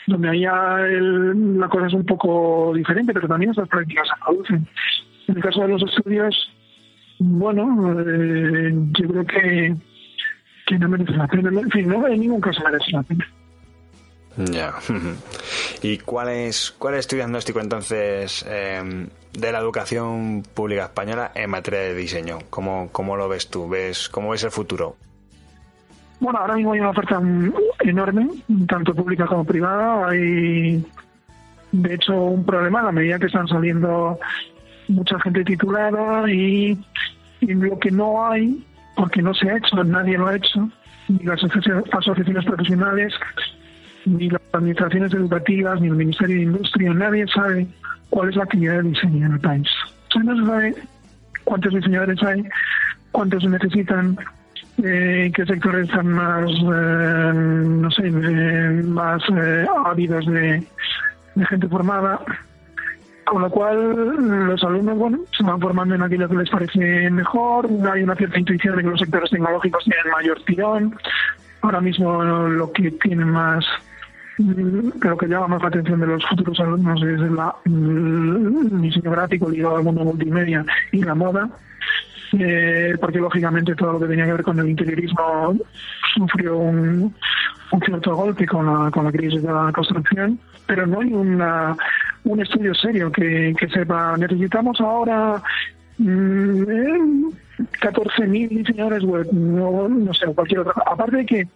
donde 0.08 0.30
allá 0.30 0.86
el, 0.88 1.60
la 1.60 1.68
cosa 1.68 1.88
es 1.88 1.94
un 1.94 2.06
poco 2.06 2.74
diferente, 2.74 3.14
pero 3.14 3.28
también 3.28 3.52
estas 3.52 3.68
prácticas 3.68 4.08
se 4.08 4.26
producen. 4.26 4.68
En 5.28 5.38
el 5.38 5.44
caso 5.44 5.62
de 5.62 5.68
los 5.68 5.84
estudios, 5.84 6.52
bueno, 7.20 8.00
eh, 8.00 8.72
yo 9.00 9.08
creo 9.10 9.26
que, 9.26 9.76
que 10.66 10.80
no 10.80 10.90
merece 10.90 11.12
la 11.14 11.28
pena. 11.28 11.50
En 11.50 11.70
fin, 11.72 11.88
no, 11.88 12.08
en 12.08 12.20
ningún 12.20 12.42
caso 12.42 12.62
merece 12.64 12.92
la 12.92 13.04
pena. 13.04 13.28
Ya. 14.38 14.74
¿Y 15.82 16.00
cuál 16.00 16.30
es, 16.30 16.72
cuál 16.72 16.96
es 16.96 17.08
tu 17.08 17.16
diagnóstico 17.16 17.60
entonces 17.60 18.46
em, 18.48 19.08
de 19.34 19.52
la 19.52 19.60
educación 19.60 20.44
pública 20.54 20.86
española 20.86 21.32
en 21.36 21.50
materia 21.50 21.82
de 21.82 21.94
diseño? 21.94 22.40
¿Cómo, 22.50 22.90
cómo 22.92 23.16
lo 23.16 23.30
ves 23.30 23.50
tú? 23.50 23.70
¿Ves, 23.70 24.10
¿Cómo 24.10 24.30
ves 24.32 24.44
el 24.44 24.52
futuro? 24.52 24.96
Bueno, 26.20 26.40
ahora 26.40 26.56
mismo 26.56 26.72
hay 26.72 26.80
una 26.80 26.92
oferta 26.92 27.22
enorme, 27.82 28.30
tanto 28.68 28.96
pública 28.96 29.26
como 29.28 29.44
privada. 29.44 30.08
Hay, 30.08 30.84
de 31.72 31.94
hecho, 31.94 32.16
un 32.16 32.46
problema 32.46 32.80
a 32.80 32.84
la 32.84 32.92
medida 32.92 33.20
que 33.20 33.26
están 33.26 33.48
saliendo 33.48 34.18
mucha 34.88 35.20
gente 35.20 35.44
titulada 35.44 36.30
y, 36.32 36.80
y 37.42 37.54
lo 37.54 37.78
que 37.78 37.92
no 37.92 38.26
hay, 38.26 38.66
porque 38.96 39.22
no 39.22 39.34
se 39.34 39.50
ha 39.50 39.58
hecho, 39.58 39.84
nadie 39.84 40.18
lo 40.18 40.28
ha 40.28 40.36
hecho, 40.36 40.70
ni 41.08 41.24
las 41.24 41.44
asociaciones 41.44 42.46
profesionales 42.46 43.14
ni 44.06 44.30
las 44.30 44.42
administraciones 44.52 45.14
educativas, 45.14 45.80
ni 45.82 45.88
el 45.88 45.96
Ministerio 45.96 46.36
de 46.36 46.44
Industria, 46.44 46.94
nadie 46.94 47.26
sabe 47.28 47.68
cuál 48.10 48.30
es 48.30 48.36
la 48.36 48.44
actividad 48.44 48.82
de 48.82 48.90
diseño 48.90 49.26
en 49.28 49.34
el 49.34 49.40
país. 49.40 49.68
O 50.10 50.12
sea, 50.14 50.24
no 50.24 50.38
se 50.38 50.46
sabe 50.46 50.76
cuántos 51.44 51.74
diseñadores 51.74 52.22
hay, 52.24 52.44
cuántos 53.12 53.44
se 53.44 53.50
necesitan, 53.50 54.18
eh, 54.84 55.32
qué 55.34 55.46
sectores 55.46 55.88
están 55.88 56.08
más, 56.08 56.50
eh, 56.50 57.32
no 57.34 57.92
sé, 57.92 58.08
eh, 58.08 58.84
más 58.84 59.24
ávidos 59.86 60.26
de, 60.26 60.64
de 61.36 61.46
gente 61.46 61.68
formada. 61.68 62.20
Con 63.34 63.42
lo 63.42 63.50
cual, 63.50 64.46
los 64.46 64.64
alumnos, 64.64 64.96
bueno, 64.96 65.18
se 65.36 65.44
van 65.44 65.60
formando 65.60 65.96
en 65.96 66.04
aquello 66.04 66.30
que 66.30 66.36
les 66.36 66.52
parece 66.52 67.10
mejor. 67.10 67.68
Hay 67.92 68.04
una 68.04 68.16
cierta 68.16 68.38
intuición 68.38 68.76
de 68.76 68.84
que 68.84 68.90
los 68.90 69.00
sectores 69.00 69.32
tecnológicos 69.32 69.84
tienen 69.86 70.12
mayor 70.12 70.40
tirón. 70.46 70.96
Ahora 71.62 71.82
mismo 71.82 72.22
lo 72.24 72.72
que 72.72 72.92
tiene 72.92 73.26
más 73.26 73.66
lo 74.38 75.18
que 75.18 75.26
llama 75.26 75.48
más 75.48 75.64
la 75.64 75.68
atención 75.70 76.00
de 76.00 76.06
los 76.06 76.24
futuros 76.28 76.60
alumnos 76.60 77.02
es 77.02 77.20
la, 77.32 77.56
el 77.66 78.82
diseño 78.82 79.10
gráfico 79.10 79.50
ligado 79.50 79.78
al 79.78 79.84
mundo 79.84 80.04
multimedia 80.04 80.64
y 80.92 81.02
la 81.02 81.16
moda, 81.16 81.50
eh, 82.40 82.96
porque 83.00 83.20
lógicamente 83.20 83.76
todo 83.76 83.94
lo 83.94 84.00
que 84.00 84.08
tenía 84.08 84.26
que 84.26 84.34
ver 84.34 84.44
con 84.44 84.60
el 84.60 84.70
interiorismo 84.70 85.56
sufrió 86.16 86.58
un, 86.58 87.14
cierto 87.86 88.16
golpe 88.16 88.46
con 88.46 88.66
la, 88.66 88.92
con 88.92 89.06
la 89.06 89.12
crisis 89.12 89.42
de 89.42 89.52
la 89.52 89.72
construcción, 89.74 90.40
pero 90.66 90.86
no 90.88 91.02
hay 91.02 91.14
una, 91.14 91.76
un 92.24 92.42
estudio 92.42 92.74
serio 92.74 93.12
que, 93.12 93.54
que 93.60 93.68
sepa, 93.70 94.16
necesitamos 94.18 94.80
ahora 94.82 95.42
mm, 95.98 97.28
14.000 97.82 98.50
diseñadores 98.50 99.04
web, 99.04 99.28
no, 99.32 99.88
no 99.90 100.14
sé, 100.14 100.26
cualquier 100.28 100.62
otra. 100.62 100.74
Aparte 100.86 101.18
de 101.18 101.26
que 101.26 101.48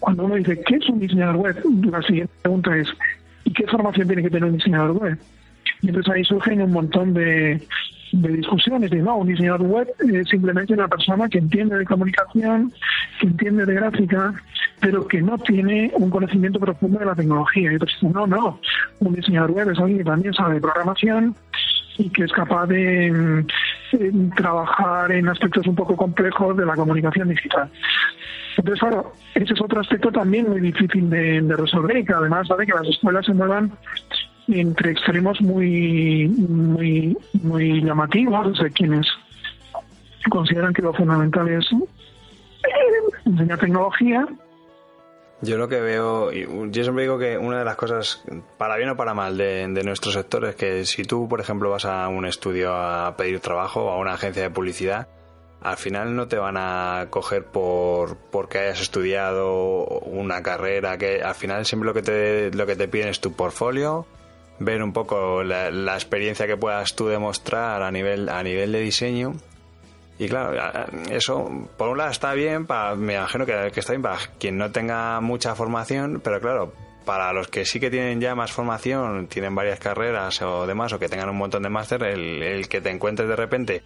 cuando 0.00 0.24
uno 0.24 0.36
dice, 0.36 0.60
¿qué 0.66 0.76
es 0.76 0.88
un 0.88 1.00
diseñador 1.00 1.36
web? 1.36 1.62
La 1.90 2.02
siguiente 2.02 2.32
pregunta 2.42 2.76
es, 2.76 2.88
¿y 3.44 3.52
qué 3.52 3.66
formación 3.66 4.06
tiene 4.06 4.22
que 4.22 4.30
tener 4.30 4.44
un 4.44 4.56
diseñador 4.56 4.92
web? 4.92 5.18
Y 5.82 5.88
entonces 5.88 6.14
ahí 6.14 6.24
surgen 6.24 6.62
un 6.62 6.72
montón 6.72 7.12
de, 7.14 7.60
discusiones 8.22 8.90
de, 8.90 8.98
no, 8.98 9.16
un 9.16 9.28
diseñador 9.28 9.62
web 9.62 9.88
es 10.12 10.28
simplemente 10.28 10.72
una 10.72 10.88
persona 10.88 11.28
que 11.28 11.38
entiende 11.38 11.78
de 11.78 11.84
comunicación, 11.84 12.72
que 13.20 13.26
entiende 13.26 13.66
de 13.66 13.74
gráfica, 13.74 14.34
pero 14.80 15.06
que 15.06 15.22
no 15.22 15.38
tiene 15.38 15.90
un 15.94 16.10
conocimiento 16.10 16.58
profundo 16.60 16.98
de 16.98 17.06
la 17.06 17.14
tecnología. 17.14 17.70
Y 17.70 17.74
entonces, 17.74 18.02
no, 18.02 18.26
no, 18.26 18.60
un 19.00 19.14
diseñador 19.14 19.52
web 19.52 19.70
es 19.70 19.78
alguien 19.78 19.98
que 19.98 20.04
también 20.04 20.34
sabe 20.34 20.54
de 20.54 20.60
programación 20.60 21.34
y 21.98 22.10
que 22.10 22.24
es 22.24 22.32
capaz 22.32 22.66
de 22.66 23.44
trabajar 24.36 25.12
en 25.12 25.28
aspectos 25.28 25.66
un 25.66 25.76
poco 25.76 25.96
complejos 25.96 26.56
de 26.56 26.66
la 26.66 26.74
comunicación 26.74 27.28
digital. 27.28 27.70
Entonces, 28.56 28.80
claro, 28.80 29.12
ese 29.34 29.52
es 29.52 29.60
otro 29.60 29.80
aspecto 29.80 30.12
también 30.12 30.48
muy 30.48 30.60
difícil 30.60 31.10
de, 31.10 31.40
resolver 31.56 31.96
y 31.96 32.04
que 32.04 32.12
además 32.12 32.50
hace 32.50 32.66
que 32.66 32.72
las 32.72 32.88
escuelas 32.88 33.26
se 33.26 33.34
muevan 33.34 33.72
entre 34.48 34.92
extremos 34.92 35.40
muy, 35.40 36.28
muy, 36.28 37.16
muy 37.42 37.82
llamativos 37.82 38.58
de 38.58 38.70
quienes 38.70 39.06
consideran 40.30 40.72
que 40.72 40.82
lo 40.82 40.92
fundamental 40.92 41.48
es 41.48 41.66
eh, 41.72 43.22
enseñar 43.26 43.58
tecnología. 43.58 44.26
Yo 45.40 45.58
lo 45.58 45.68
que 45.68 45.80
veo, 45.80 46.32
yo 46.32 46.82
siempre 46.84 47.02
digo 47.02 47.18
que 47.18 47.36
una 47.36 47.58
de 47.58 47.64
las 47.64 47.76
cosas, 47.76 48.24
para 48.56 48.76
bien 48.76 48.88
o 48.88 48.96
para 48.96 49.12
mal, 49.12 49.36
de, 49.36 49.68
nuestro 49.84 50.10
sector 50.10 50.44
es 50.46 50.54
que 50.56 50.86
si 50.86 51.04
tú, 51.04 51.28
por 51.28 51.40
ejemplo, 51.40 51.68
vas 51.68 51.84
a 51.84 52.08
un 52.08 52.24
estudio 52.24 52.74
a 52.74 53.14
pedir 53.16 53.40
trabajo 53.40 53.84
o 53.84 53.90
a 53.90 53.98
una 53.98 54.14
agencia 54.14 54.42
de 54.42 54.50
publicidad, 54.50 55.08
al 55.60 55.76
final 55.76 56.14
no 56.16 56.28
te 56.28 56.36
van 56.36 56.56
a 56.56 57.08
coger 57.10 57.44
por 57.44 58.16
porque 58.16 58.58
hayas 58.58 58.80
estudiado 58.80 59.84
una 60.04 60.42
carrera, 60.42 60.96
que 60.96 61.22
al 61.22 61.34
final 61.34 61.66
siempre 61.66 61.88
lo 61.88 61.94
que 61.94 62.02
te, 62.02 62.50
lo 62.52 62.64
que 62.64 62.76
te 62.76 62.88
piden 62.88 63.08
es 63.08 63.20
tu 63.20 63.32
portfolio, 63.32 64.06
ver 64.58 64.82
un 64.82 64.92
poco 64.92 65.42
la, 65.42 65.70
la 65.70 65.94
experiencia 65.94 66.46
que 66.46 66.56
puedas 66.56 66.94
tú 66.94 67.08
demostrar 67.08 67.82
a 67.82 67.90
nivel, 67.90 68.28
a 68.28 68.42
nivel 68.42 68.72
de 68.72 68.80
diseño. 68.80 69.34
Y 70.18 70.28
claro, 70.28 70.86
eso 71.10 71.68
por 71.76 71.88
un 71.88 71.98
lado 71.98 72.10
está 72.10 72.34
bien, 72.34 72.66
para, 72.66 72.94
me 72.94 73.14
imagino 73.14 73.44
que, 73.44 73.72
está 73.74 73.92
bien 73.92 74.02
para 74.02 74.18
quien 74.38 74.56
no 74.56 74.70
tenga 74.70 75.20
mucha 75.20 75.56
formación, 75.56 76.20
pero 76.22 76.40
claro, 76.40 76.72
para 77.04 77.32
los 77.32 77.48
que 77.48 77.64
sí 77.64 77.80
que 77.80 77.90
tienen 77.90 78.20
ya 78.20 78.36
más 78.36 78.52
formación, 78.52 79.26
tienen 79.26 79.56
varias 79.56 79.80
carreras 79.80 80.40
o 80.42 80.66
demás, 80.66 80.92
o 80.92 81.00
que 81.00 81.08
tengan 81.08 81.30
un 81.30 81.36
montón 81.36 81.64
de 81.64 81.68
máster, 81.68 82.02
el, 82.04 82.68
que 82.68 82.80
te 82.80 82.90
encuentres 82.90 83.28
de 83.28 83.36
repente 83.36 83.82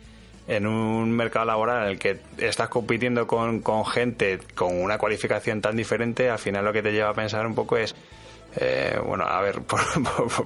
en 0.48 0.66
un 0.66 1.12
mercado 1.12 1.44
laboral 1.44 1.84
en 1.84 1.90
el 1.90 1.98
que 1.98 2.18
estás 2.38 2.70
compitiendo 2.70 3.26
con, 3.26 3.60
con 3.60 3.84
gente 3.84 4.40
con 4.54 4.80
una 4.80 4.96
cualificación 4.96 5.60
tan 5.60 5.76
diferente, 5.76 6.30
al 6.30 6.38
final 6.38 6.64
lo 6.64 6.72
que 6.72 6.82
te 6.82 6.90
lleva 6.90 7.10
a 7.10 7.14
pensar 7.14 7.46
un 7.46 7.54
poco 7.54 7.76
es, 7.76 7.94
eh, 8.56 8.98
bueno, 9.04 9.24
a 9.24 9.42
ver, 9.42 9.60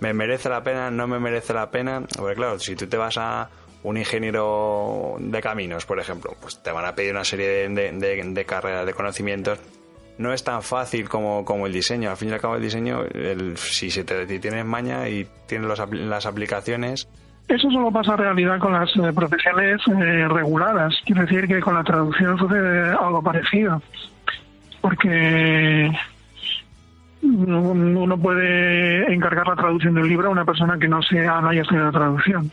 ¿me 0.00 0.12
merece 0.12 0.48
la 0.48 0.64
pena? 0.64 0.90
¿No 0.90 1.06
me 1.06 1.20
merece 1.20 1.54
la 1.54 1.70
pena? 1.70 2.02
Porque 2.16 2.34
claro, 2.34 2.58
si 2.58 2.74
tú 2.74 2.88
te 2.88 2.96
vas 2.96 3.16
a 3.18 3.48
un 3.84 3.96
ingeniero 3.96 5.16
de 5.20 5.40
caminos, 5.40 5.86
por 5.86 6.00
ejemplo, 6.00 6.34
pues 6.40 6.60
te 6.60 6.72
van 6.72 6.84
a 6.84 6.96
pedir 6.96 7.12
una 7.12 7.24
serie 7.24 7.68
de, 7.68 8.44
carreras, 8.44 8.84
de 8.84 8.94
conocimientos. 8.94 9.60
No 10.18 10.32
es 10.32 10.42
tan 10.42 10.62
fácil 10.62 11.08
como, 11.08 11.44
como 11.44 11.66
el 11.66 11.72
diseño. 11.72 12.10
Al 12.10 12.16
fin 12.16 12.30
y 12.30 12.32
al 12.32 12.40
cabo, 12.40 12.56
el 12.56 12.62
diseño, 12.62 13.04
el, 13.04 13.56
si, 13.58 13.92
se 13.92 14.02
te, 14.02 14.26
tienes 14.40 14.64
maña 14.64 15.08
y 15.08 15.28
tienes 15.46 15.78
las 15.92 16.26
aplicaciones, 16.26 17.06
eso 17.48 17.70
solo 17.70 17.90
pasa 17.90 18.12
en 18.12 18.18
realidad 18.18 18.58
con 18.58 18.72
las 18.72 18.90
eh, 18.96 19.12
profesiones 19.14 19.80
eh, 19.88 20.28
reguladas. 20.28 20.94
Quiero 21.04 21.22
decir 21.22 21.46
que 21.46 21.60
con 21.60 21.74
la 21.74 21.84
traducción 21.84 22.38
sucede 22.38 22.90
algo 22.90 23.22
parecido. 23.22 23.80
Porque 24.80 25.90
uno 27.22 28.16
puede 28.18 29.12
encargar 29.12 29.48
la 29.48 29.56
traducción 29.56 29.94
del 29.94 30.08
libro 30.08 30.28
a 30.28 30.32
una 30.32 30.44
persona 30.44 30.78
que 30.78 30.88
no 30.88 31.02
sea 31.02 31.40
no 31.40 31.48
haya 31.48 31.62
estudiado 31.62 31.90
traducción 31.90 32.50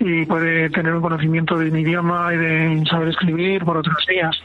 y 0.00 0.24
puede 0.24 0.70
tener 0.70 0.94
un 0.94 1.02
conocimiento 1.02 1.58
de 1.58 1.70
un 1.70 1.78
idioma 1.78 2.32
y 2.32 2.38
de 2.38 2.84
saber 2.88 3.08
escribir 3.08 3.64
por 3.64 3.76
otras 3.76 3.98
vías. 4.08 4.42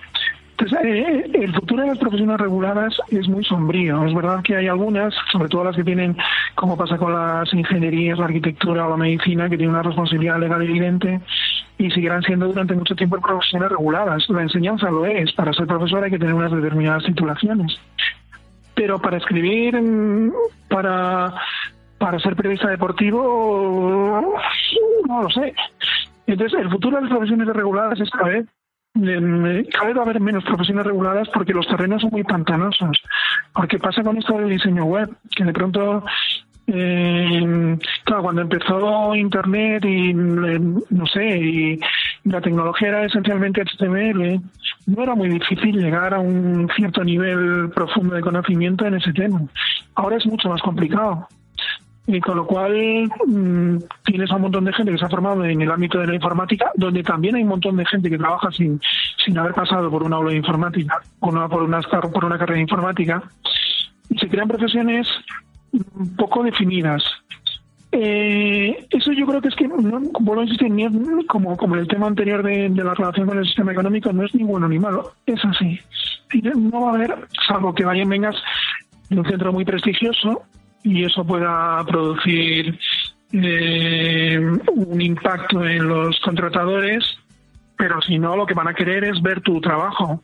Entonces, 0.57 0.79
eh, 0.85 1.31
el 1.33 1.53
futuro 1.53 1.81
de 1.81 1.89
las 1.89 1.97
profesiones 1.97 2.39
reguladas 2.39 2.97
es 3.09 3.27
muy 3.27 3.43
sombrío. 3.43 4.05
Es 4.05 4.13
verdad 4.13 4.41
que 4.41 4.55
hay 4.55 4.67
algunas, 4.67 5.13
sobre 5.29 5.49
todo 5.49 5.65
las 5.65 5.75
que 5.75 5.83
tienen, 5.83 6.15
como 6.55 6.77
pasa 6.77 6.97
con 6.97 7.11
las 7.11 7.53
ingenierías, 7.53 8.17
la 8.17 8.25
arquitectura 8.25 8.87
o 8.87 8.91
la 8.91 8.95
medicina, 8.95 9.49
que 9.49 9.57
tienen 9.57 9.75
una 9.75 9.83
responsabilidad 9.83 10.39
legal 10.39 10.61
evidente 10.61 11.19
y 11.77 11.91
seguirán 11.91 12.21
siendo 12.23 12.47
durante 12.47 12.73
mucho 12.73 12.95
tiempo 12.95 13.19
profesiones 13.19 13.69
reguladas. 13.69 14.29
La 14.29 14.43
enseñanza 14.43 14.89
lo 14.89 15.05
es. 15.05 15.33
Para 15.33 15.51
ser 15.51 15.67
profesor 15.67 16.05
hay 16.05 16.11
que 16.11 16.19
tener 16.19 16.33
unas 16.33 16.51
determinadas 16.51 17.03
titulaciones. 17.03 17.77
Pero 18.75 18.99
para 18.99 19.17
escribir, 19.17 19.75
mm, 19.75 20.31
para 20.69 21.33
para 21.97 22.19
ser 22.19 22.35
periodista 22.35 22.69
deportivo, 22.69 24.35
no 25.07 25.23
lo 25.23 25.29
sé. 25.29 25.53
Entonces, 26.27 26.59
el 26.59 26.69
futuro 26.69 26.97
de 26.97 27.03
las 27.03 27.11
profesiones 27.11 27.47
reguladas 27.47 27.99
es 27.99 28.09
cada 28.09 28.29
vez 28.29 28.45
cada 28.95 29.87
vez 29.87 29.97
va 29.97 29.99
a 29.99 30.03
haber 30.03 30.21
menos 30.21 30.43
profesiones 30.43 30.85
reguladas 30.85 31.27
porque 31.33 31.53
los 31.53 31.67
terrenos 31.67 32.01
son 32.01 32.11
muy 32.11 32.23
pantanosos. 32.23 33.01
Porque 33.53 33.77
pasa 33.77 34.03
con 34.03 34.17
esto 34.17 34.37
del 34.37 34.49
diseño 34.49 34.85
web, 34.85 35.09
que 35.35 35.43
de 35.43 35.53
pronto 35.53 36.03
eh, 36.67 37.77
claro, 38.03 38.23
cuando 38.23 38.41
empezó 38.41 39.13
Internet 39.13 39.85
y 39.85 40.13
no 40.13 41.05
sé, 41.11 41.37
y 41.37 41.79
la 42.23 42.41
tecnología 42.41 42.87
era 42.89 43.05
esencialmente 43.05 43.63
HTML, 43.63 44.41
no 44.87 45.03
era 45.03 45.13
muy 45.13 45.29
difícil 45.29 45.77
llegar 45.77 46.13
a 46.13 46.19
un 46.19 46.67
cierto 46.75 47.03
nivel 47.03 47.69
profundo 47.69 48.15
de 48.15 48.21
conocimiento 48.21 48.85
en 48.85 48.95
ese 48.95 49.13
tema. 49.13 49.41
Ahora 49.93 50.17
es 50.17 50.25
mucho 50.25 50.49
más 50.49 50.61
complicado. 50.61 51.27
Con 52.23 52.37
lo 52.37 52.45
cual 52.45 53.09
mm, 53.25 53.77
tienes 54.03 54.31
a 54.31 54.35
un 54.35 54.43
montón 54.43 54.65
de 54.65 54.73
gente 54.73 54.91
que 54.91 54.97
se 54.97 55.05
ha 55.05 55.09
formado 55.09 55.43
en 55.43 55.59
el 55.59 55.71
ámbito 55.71 55.97
de 55.99 56.07
la 56.07 56.15
informática, 56.15 56.71
donde 56.75 57.01
también 57.01 57.35
hay 57.35 57.41
un 57.41 57.49
montón 57.49 57.77
de 57.77 57.85
gente 57.85 58.09
que 58.09 58.17
trabaja 58.17 58.51
sin, 58.51 58.79
sin 59.23 59.37
haber 59.37 59.53
pasado 59.53 59.89
por 59.89 60.03
un 60.03 60.13
aula 60.13 60.29
de 60.29 60.37
informática, 60.37 61.01
o 61.19 61.31
no, 61.31 61.49
por, 61.49 61.63
una, 61.63 61.81
por 61.81 62.25
una 62.25 62.37
carrera 62.37 62.57
de 62.57 62.61
informática, 62.61 63.23
y 64.09 64.19
se 64.19 64.29
crean 64.29 64.47
profesiones 64.47 65.07
poco 66.15 66.43
definidas. 66.43 67.03
Eh, 67.91 68.87
eso 68.89 69.11
yo 69.13 69.25
creo 69.25 69.41
que 69.41 69.47
es 69.47 69.55
que, 69.55 69.67
no, 69.67 69.77
vuelvo 70.19 70.41
a 70.41 70.43
insistir, 70.43 70.71
como, 71.27 71.55
como 71.55 71.75
el 71.75 71.87
tema 71.87 72.07
anterior 72.07 72.43
de, 72.43 72.69
la 72.69 72.93
relación 72.93 73.27
con 73.27 73.37
el 73.37 73.45
sistema 73.45 73.71
económico, 73.71 74.11
no 74.11 74.25
es 74.25 74.35
ni 74.35 74.43
bueno 74.43 74.67
ni 74.67 74.77
malo, 74.77 75.13
es 75.25 75.43
así. 75.45 75.79
No 76.55 76.81
va 76.81 76.91
a 76.91 76.95
haber, 76.95 77.15
salvo 77.47 77.73
que 77.73 77.85
vayan 77.85 78.09
vengas 78.09 78.35
de 79.09 79.19
un 79.19 79.25
centro 79.25 79.53
muy 79.53 79.63
prestigioso 79.63 80.43
y 80.85 81.03
eso 81.03 81.25
pueda 81.25 81.83
producir 81.85 82.77
eh, 83.33 84.39
un 84.39 85.01
impacto 85.01 85.65
en 85.65 85.89
los 85.89 86.19
contratadores, 86.19 87.03
pero 87.75 88.01
si 88.01 88.19
no, 88.19 88.37
lo 88.37 88.45
que 88.45 88.53
van 88.53 88.67
a 88.67 88.73
querer 88.73 89.03
es 89.03 89.21
ver 89.21 89.41
tu 89.41 89.59
trabajo. 89.59 90.23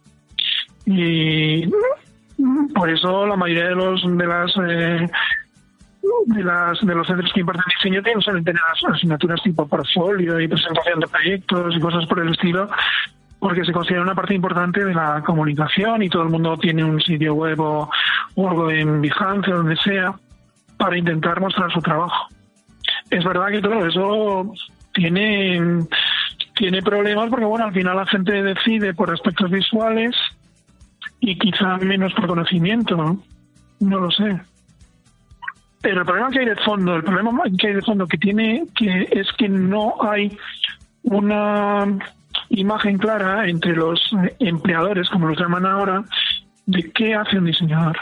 Y 0.86 1.68
por 2.74 2.90
eso 2.90 3.26
la 3.26 3.36
mayoría 3.36 3.70
de 3.70 3.76
los 3.76 4.02
de 4.18 4.28
las 4.28 4.52
eh, 4.58 5.08
de, 6.28 6.44
las, 6.44 6.80
de 6.80 6.96
los 6.96 7.08
centros 7.08 7.32
que 7.34 7.42
imparten 7.42 7.64
diseño 7.78 8.02
tienen 8.04 8.22
suelen 8.22 8.44
tener 8.44 8.62
asignaturas 8.92 9.42
tipo 9.44 9.68
portfolio 9.68 10.40
y 10.40 10.48
presentación 10.48 11.00
de 11.00 11.08
proyectos 11.08 11.76
y 11.76 11.80
cosas 11.80 12.06
por 12.06 12.20
el 12.20 12.30
estilo, 12.30 12.70
porque 13.40 13.66
se 13.66 13.72
considera 13.72 14.04
una 14.04 14.16
parte 14.16 14.36
importante 14.36 14.86
de 14.86 14.94
la 14.94 15.24
comunicación 15.26 16.04
y 16.04 16.10
todo 16.10 16.24
el 16.24 16.30
mundo 16.30 16.56
tiene 16.58 16.84
un 16.84 17.02
sitio 17.02 17.34
web 17.34 17.60
o, 17.60 17.90
algo 18.38 18.70
en 18.70 19.02
Behance 19.02 19.52
o 19.52 19.58
donde 19.58 19.76
sea 19.78 20.14
para 20.82 20.98
intentar 20.98 21.40
mostrar 21.40 21.72
su 21.72 21.80
trabajo. 21.80 22.28
Es 23.12 23.24
verdad 23.24 23.50
que 23.50 23.62
todo 23.62 23.86
eso 23.86 24.52
tiene, 24.94 25.62
tiene 26.56 26.82
problemas 26.82 27.30
porque, 27.30 27.46
bueno, 27.46 27.66
al 27.66 27.74
final 27.74 27.98
la 27.98 28.08
gente 28.08 28.42
decide 28.42 28.96
por 28.96 29.14
aspectos 29.14 29.52
visuales 29.52 30.16
y 31.20 31.38
quizá 31.38 31.78
menos 31.78 32.14
por 32.16 32.26
conocimiento, 32.26 32.98
¿no? 32.98 33.22
No 33.80 34.00
lo 34.00 34.10
sé. 34.10 34.42
Pero 35.82 36.00
el 36.00 36.06
problema 36.06 36.32
que 36.32 36.40
hay 36.40 36.46
de 36.48 36.56
fondo, 36.56 36.96
el 36.96 37.04
problema 37.04 37.44
que 37.60 37.68
hay 37.68 37.74
de 37.76 37.82
fondo 37.84 38.08
que 38.08 38.18
tiene 38.18 38.64
que 38.76 39.08
es 39.12 39.28
que 39.38 39.50
no 39.50 39.94
hay 40.02 40.36
una 41.04 41.86
imagen 42.50 42.98
clara 42.98 43.48
entre 43.48 43.76
los 43.76 44.02
empleadores, 44.40 45.08
como 45.12 45.28
los 45.28 45.40
llaman 45.40 45.68
ahora, 45.68 46.04
de 46.66 46.92
qué 46.92 47.14
hace 47.14 47.38
un 47.38 47.46
diseñador. 47.46 47.98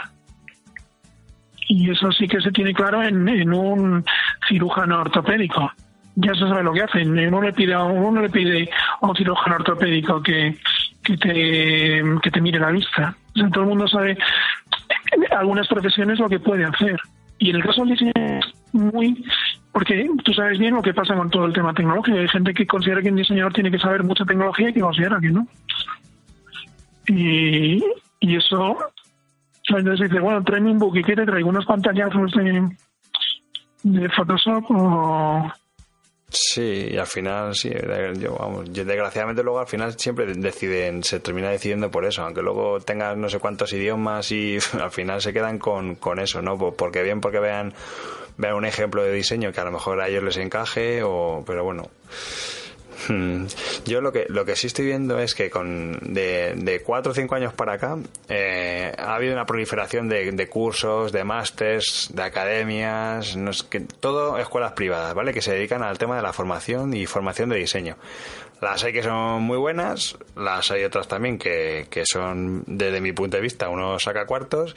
Y 1.69 1.89
eso 1.89 2.11
sí 2.11 2.27
que 2.27 2.41
se 2.41 2.51
tiene 2.51 2.73
claro 2.73 3.01
en, 3.03 3.53
un 3.53 4.03
cirujano 4.47 5.01
ortopédico. 5.01 5.71
Ya 6.15 6.33
se 6.33 6.41
sabe 6.41 6.63
lo 6.63 6.73
que 6.73 6.81
hacen. 6.81 7.17
Uno 7.17 7.41
le 7.41 7.53
pide 7.53 7.73
a, 7.73 7.83
uno 7.83 8.21
le 8.21 8.29
pide 8.29 8.69
a 9.01 9.05
un 9.05 9.15
cirujano 9.15 9.55
ortopédico 9.55 10.21
que, 10.21 10.57
que, 11.03 11.15
te, 11.15 12.03
que 12.21 12.31
te 12.31 12.41
mire 12.41 12.59
la 12.59 12.71
vista. 12.71 13.15
todo 13.53 13.63
el 13.63 13.69
mundo 13.69 13.87
sabe 13.87 14.17
algunas 15.31 15.67
profesiones 15.67 16.19
lo 16.19 16.27
que 16.27 16.39
puede 16.39 16.65
hacer 16.65 16.99
y 17.39 17.49
en 17.49 17.55
el 17.55 17.63
caso 17.63 17.81
del 17.81 17.91
diseño 17.91 18.11
es 18.15 18.45
muy... 18.73 19.23
Porque 19.71 20.09
tú 20.23 20.33
sabes 20.33 20.59
bien 20.59 20.75
lo 20.75 20.81
que 20.81 20.93
pasa 20.93 21.15
con 21.15 21.29
todo 21.29 21.45
el 21.45 21.53
tema 21.53 21.73
tecnológico. 21.73 22.17
Hay 22.17 22.27
gente 22.27 22.53
que 22.53 22.67
considera 22.67 23.01
que 23.01 23.09
un 23.09 23.15
diseñador 23.15 23.53
tiene 23.53 23.71
que 23.71 23.79
saber 23.79 24.03
mucha 24.03 24.25
tecnología 24.25 24.69
y 24.69 24.73
que 24.73 24.81
considera 24.81 25.19
que 25.21 25.29
no. 25.29 25.47
Y, 27.07 27.83
y 28.19 28.35
eso... 28.35 28.77
Entonces 29.77 30.09
dice, 30.09 30.21
bueno, 30.21 30.43
tráeme 30.43 30.71
un 30.71 30.79
book 30.79 30.97
y 30.97 31.03
que 31.03 31.15
te 31.15 31.25
traigo 31.25 31.49
unas 31.49 31.65
pantallazos 31.65 32.31
de, 32.33 32.69
de 33.83 34.09
Photoshop 34.09 34.65
o 34.69 35.51
Sí, 36.31 36.89
y 36.91 36.97
al 36.97 37.07
final, 37.07 37.55
sí, 37.55 37.71
yo, 38.19 38.35
vamos, 38.37 38.71
desgraciadamente 38.71 39.41
luego 39.41 39.59
al 39.59 39.67
final 39.67 39.97
siempre 39.97 40.27
deciden, 40.27 41.03
se 41.03 41.19
termina 41.19 41.49
decidiendo 41.49 41.89
por 41.89 42.05
eso, 42.05 42.21
aunque 42.21 42.43
luego 42.43 42.79
tengas 42.79 43.17
no 43.17 43.29
sé 43.29 43.39
cuántos 43.39 43.73
idiomas 43.73 44.31
y 44.31 44.59
al 44.79 44.91
final 44.91 45.21
se 45.21 45.33
quedan 45.33 45.57
con, 45.57 45.95
con 45.95 46.19
eso, 46.19 46.43
¿no? 46.43 46.55
Porque 46.57 47.01
bien, 47.01 47.19
porque 47.19 47.39
vean, 47.39 47.73
vean 48.37 48.53
un 48.53 48.65
ejemplo 48.65 49.01
de 49.01 49.11
diseño 49.11 49.51
que 49.51 49.59
a 49.59 49.65
lo 49.65 49.71
mejor 49.71 50.01
a 50.01 50.07
ellos 50.07 50.23
les 50.23 50.37
encaje, 50.37 51.01
o, 51.01 51.43
pero 51.47 51.63
bueno, 51.63 51.89
Yo 53.85 54.01
lo 54.01 54.11
que, 54.11 54.25
lo 54.29 54.45
que 54.45 54.55
sí 54.55 54.67
estoy 54.67 54.85
viendo 54.85 55.19
es 55.19 55.35
que 55.35 55.49
con 55.49 55.97
de, 56.01 56.53
de 56.55 56.81
cuatro 56.81 57.11
o 57.11 57.15
cinco 57.15 57.35
años 57.35 57.53
para 57.53 57.73
acá 57.73 57.97
eh, 58.27 58.93
ha 58.97 59.15
habido 59.15 59.33
una 59.33 59.45
proliferación 59.45 60.09
de, 60.09 60.31
de 60.31 60.49
cursos, 60.49 61.11
de 61.11 61.23
másters, 61.23 62.09
de 62.13 62.23
academias, 62.23 63.35
no 63.35 63.51
es 63.51 63.63
que, 63.63 63.81
todo 63.81 64.37
escuelas 64.37 64.73
privadas, 64.73 65.13
¿vale? 65.13 65.33
Que 65.33 65.41
se 65.41 65.53
dedican 65.53 65.83
al 65.83 65.97
tema 65.97 66.15
de 66.15 66.21
la 66.21 66.33
formación 66.33 66.93
y 66.93 67.05
formación 67.05 67.49
de 67.49 67.57
diseño. 67.57 67.97
Las 68.61 68.83
hay 68.83 68.91
que 68.91 69.03
son 69.03 69.43
muy 69.43 69.57
buenas, 69.57 70.17
las 70.35 70.69
hay 70.71 70.83
otras 70.83 71.07
también 71.07 71.37
que, 71.37 71.87
que 71.89 72.05
son, 72.05 72.63
desde 72.67 72.99
mi 72.99 73.13
punto 73.13 73.37
de 73.37 73.41
vista, 73.41 73.69
uno 73.69 73.97
saca 73.99 74.25
cuartos 74.25 74.75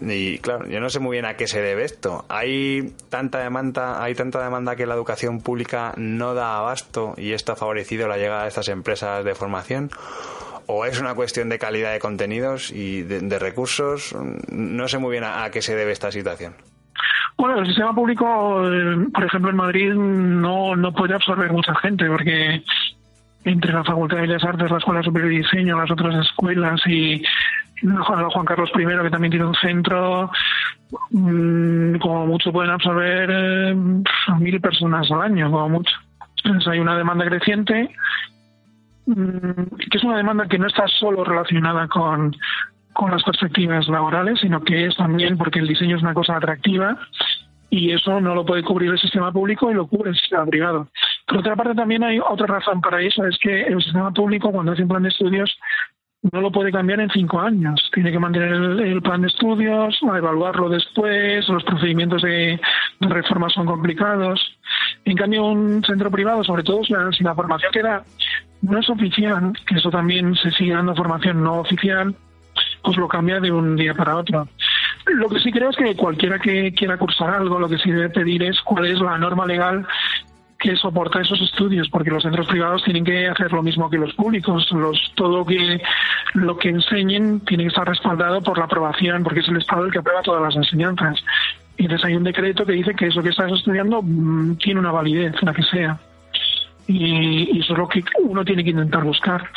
y 0.00 0.38
claro, 0.38 0.66
yo 0.66 0.80
no 0.80 0.88
sé 0.88 0.98
muy 0.98 1.16
bien 1.16 1.26
a 1.26 1.34
qué 1.34 1.46
se 1.46 1.60
debe 1.60 1.84
esto. 1.84 2.24
Hay 2.28 2.94
tanta 3.08 3.38
demanda, 3.38 4.02
hay 4.02 4.14
tanta 4.14 4.42
demanda 4.42 4.76
que 4.76 4.86
la 4.86 4.94
educación 4.94 5.40
pública 5.40 5.92
no 5.96 6.34
da 6.34 6.56
abasto 6.56 7.14
y 7.16 7.32
esto 7.32 7.52
ha 7.52 7.56
favorecido 7.56 8.08
la 8.08 8.16
llegada 8.16 8.42
de 8.42 8.48
estas 8.48 8.68
empresas 8.68 9.24
de 9.24 9.34
formación. 9.34 9.90
¿O 10.66 10.84
es 10.84 11.00
una 11.00 11.14
cuestión 11.14 11.48
de 11.48 11.58
calidad 11.58 11.92
de 11.92 11.98
contenidos 11.98 12.70
y 12.70 13.02
de, 13.02 13.38
recursos? 13.38 14.14
No 14.50 14.86
sé 14.86 14.98
muy 14.98 15.10
bien 15.10 15.24
a, 15.24 15.50
qué 15.50 15.62
se 15.62 15.74
debe 15.74 15.90
esta 15.90 16.12
situación. 16.12 16.54
Bueno, 17.36 17.58
el 17.58 17.66
sistema 17.66 17.94
público, 17.94 18.62
eh, 18.70 19.06
por 19.12 19.24
ejemplo, 19.24 19.50
en 19.50 19.56
Madrid 19.56 19.92
no, 19.92 20.76
no 20.76 20.92
puede 20.92 21.14
absorber 21.14 21.50
mucha 21.50 21.74
gente 21.76 22.06
porque 22.06 22.62
entre 23.44 23.72
la 23.72 23.84
Facultad 23.84 24.18
de 24.18 24.22
Bellas 24.22 24.44
Artes, 24.44 24.70
la 24.70 24.78
Escuela 24.78 25.02
Superior 25.02 25.30
de 25.30 25.38
Diseño, 25.38 25.78
las 25.78 25.90
otras 25.90 26.14
escuelas 26.26 26.80
y 26.86 27.22
Juan 27.82 28.46
Carlos 28.46 28.70
I, 28.74 28.84
que 28.84 29.10
también 29.10 29.30
tiene 29.30 29.46
un 29.46 29.54
centro, 29.54 30.30
mm, 31.10 31.96
como 31.96 32.26
mucho 32.26 32.52
pueden 32.52 32.70
absorber 32.70 33.30
eh, 33.30 33.74
mil 34.38 34.60
personas 34.60 35.10
al 35.10 35.22
año, 35.22 35.50
como 35.50 35.68
mucho. 35.68 35.96
Entonces 36.44 36.68
hay 36.68 36.78
una 36.78 36.96
demanda 36.96 37.24
creciente, 37.26 37.90
mm, 39.06 39.76
que 39.90 39.98
es 39.98 40.04
una 40.04 40.18
demanda 40.18 40.46
que 40.46 40.58
no 40.58 40.66
está 40.66 40.86
solo 40.88 41.24
relacionada 41.24 41.88
con, 41.88 42.36
con 42.92 43.10
las 43.10 43.22
perspectivas 43.22 43.88
laborales, 43.88 44.40
sino 44.40 44.62
que 44.62 44.86
es 44.86 44.96
también 44.96 45.38
porque 45.38 45.60
el 45.60 45.68
diseño 45.68 45.96
es 45.96 46.02
una 46.02 46.14
cosa 46.14 46.36
atractiva 46.36 46.98
y 47.70 47.92
eso 47.92 48.20
no 48.20 48.34
lo 48.34 48.44
puede 48.44 48.64
cubrir 48.64 48.90
el 48.90 48.98
sistema 48.98 49.32
público 49.32 49.70
y 49.70 49.74
lo 49.74 49.86
cubre 49.86 50.10
el 50.10 50.16
sistema 50.16 50.44
privado. 50.44 50.88
Por 51.26 51.38
otra 51.38 51.54
parte, 51.54 51.74
también 51.74 52.02
hay 52.02 52.18
otra 52.18 52.46
razón 52.46 52.80
para 52.80 53.00
eso, 53.00 53.24
es 53.24 53.38
que 53.38 53.62
el 53.62 53.80
sistema 53.80 54.10
público, 54.10 54.50
cuando 54.50 54.72
hace 54.72 54.82
un 54.82 54.88
plan 54.88 55.04
de 55.04 55.10
estudios, 55.10 55.56
no 56.22 56.40
lo 56.40 56.52
puede 56.52 56.70
cambiar 56.70 57.00
en 57.00 57.10
cinco 57.10 57.40
años. 57.40 57.90
Tiene 57.92 58.12
que 58.12 58.18
mantener 58.18 58.52
el, 58.52 59.02
plan 59.02 59.22
de 59.22 59.28
estudios, 59.28 59.98
evaluarlo 60.02 60.68
después, 60.68 61.48
los 61.48 61.64
procedimientos 61.64 62.22
de, 62.22 62.60
reforma 63.00 63.48
son 63.48 63.66
complicados. 63.66 64.40
En 65.04 65.16
cambio, 65.16 65.46
un 65.46 65.82
centro 65.82 66.10
privado, 66.10 66.44
sobre 66.44 66.62
todo 66.62 66.84
si 66.84 66.92
la, 67.24 67.34
formación 67.34 67.72
que 67.72 67.82
da 67.82 68.04
no 68.62 68.78
es 68.78 68.90
oficial, 68.90 69.52
que 69.66 69.76
eso 69.76 69.90
también 69.90 70.34
se 70.34 70.50
sigue 70.50 70.74
dando 70.74 70.94
formación 70.94 71.42
no 71.42 71.60
oficial, 71.60 72.14
pues 72.84 72.96
lo 72.98 73.08
cambia 73.08 73.40
de 73.40 73.50
un 73.50 73.76
día 73.76 73.94
para 73.94 74.16
otro. 74.16 74.46
Lo 75.06 75.28
que 75.30 75.40
sí 75.40 75.50
creo 75.50 75.70
es 75.70 75.76
que 75.76 75.96
cualquiera 75.96 76.38
que 76.38 76.72
quiera 76.74 76.98
cursar 76.98 77.30
algo, 77.30 77.58
lo 77.58 77.68
que 77.68 77.78
sí 77.78 77.90
debe 77.90 78.10
pedir 78.10 78.42
es 78.42 78.60
cuál 78.60 78.84
es 78.84 79.00
la 79.00 79.16
norma 79.16 79.46
legal 79.46 79.86
que 80.60 80.76
soporta 80.76 81.22
esos 81.22 81.40
estudios, 81.40 81.88
porque 81.88 82.10
los 82.10 82.22
centros 82.22 82.46
privados 82.46 82.84
tienen 82.84 83.02
que 83.02 83.26
hacer 83.26 83.50
lo 83.50 83.62
mismo 83.62 83.88
que 83.88 83.96
los 83.96 84.12
públicos. 84.12 84.70
Los, 84.70 85.12
todo 85.14 85.44
que 85.46 85.80
lo 86.34 86.58
que 86.58 86.68
enseñen 86.68 87.40
tiene 87.40 87.64
que 87.64 87.68
estar 87.68 87.88
respaldado 87.88 88.42
por 88.42 88.58
la 88.58 88.66
aprobación, 88.66 89.24
porque 89.24 89.40
es 89.40 89.48
el 89.48 89.56
Estado 89.56 89.86
el 89.86 89.90
que 89.90 90.00
aprueba 90.00 90.20
todas 90.20 90.42
las 90.42 90.54
enseñanzas. 90.54 91.18
Y 91.78 91.84
entonces 91.84 92.06
hay 92.06 92.14
un 92.14 92.24
decreto 92.24 92.66
que 92.66 92.72
dice 92.72 92.94
que 92.94 93.06
eso 93.06 93.22
que 93.22 93.30
estás 93.30 93.50
estudiando 93.50 94.02
mm, 94.02 94.56
tiene 94.58 94.80
una 94.80 94.92
validez, 94.92 95.34
la 95.42 95.54
que 95.54 95.62
sea. 95.62 95.98
Y, 96.86 97.56
y 97.56 97.60
eso 97.60 97.72
es 97.72 97.78
lo 97.78 97.88
que 97.88 98.04
uno 98.22 98.44
tiene 98.44 98.62
que 98.62 98.70
intentar 98.70 99.02
buscar. 99.02 99.48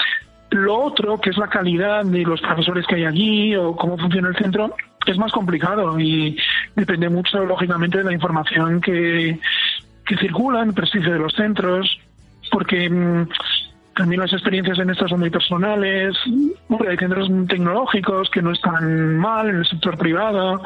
Lo 0.52 0.84
otro, 0.84 1.20
que 1.20 1.32
es 1.32 1.38
la 1.38 1.48
calidad 1.50 2.06
de 2.06 2.24
los 2.24 2.40
profesores 2.40 2.88
que 2.88 2.96
hay 2.96 3.06
allí 3.06 3.56
o 3.58 3.76
cómo 3.76 3.98
funciona 3.98 4.30
el 4.30 4.38
centro, 4.38 4.74
es 5.06 5.18
más 5.18 5.32
complicado 5.32 6.00
y 6.00 6.38
depende 6.76 7.10
mucho, 7.10 7.44
lógicamente, 7.44 7.98
de 7.98 8.04
la 8.06 8.14
información 8.14 8.80
que, 8.80 9.40
que 10.06 10.18
circula, 10.18 10.64
el 10.64 10.74
prestigio 10.74 11.14
de 11.14 11.20
los 11.20 11.34
centros, 11.34 12.00
porque 12.52 12.90
mm, 12.90 13.28
también 13.96 14.22
las 14.22 14.34
experiencias 14.34 14.80
en 14.80 14.90
esto 14.90 15.08
son 15.08 15.20
muy 15.20 15.30
personales. 15.30 16.16
hay 16.88 16.98
centros 16.98 17.30
tecnológicos 17.48 18.30
que 18.30 18.42
no 18.42 18.52
están 18.52 19.18
mal 19.18 19.50
en 19.50 19.58
el 19.58 19.66
sector 19.66 19.98
privado. 19.98 20.62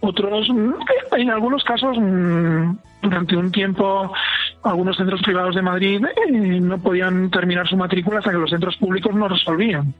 Otros, 0.00 0.48
mm, 0.48 0.72
en 1.18 1.30
algunos 1.30 1.64
casos, 1.64 1.96
mm, 1.98 2.76
durante 3.02 3.36
un 3.36 3.50
tiempo, 3.50 4.12
algunos 4.62 4.96
centros 4.96 5.20
privados 5.22 5.54
de 5.54 5.62
Madrid 5.62 6.04
eh, 6.04 6.60
no 6.60 6.78
podían 6.78 7.30
terminar 7.30 7.66
su 7.68 7.76
matrícula 7.76 8.18
hasta 8.18 8.30
que 8.30 8.38
los 8.38 8.50
centros 8.50 8.76
públicos 8.76 9.14
no 9.14 9.28
resolvían. 9.28 9.92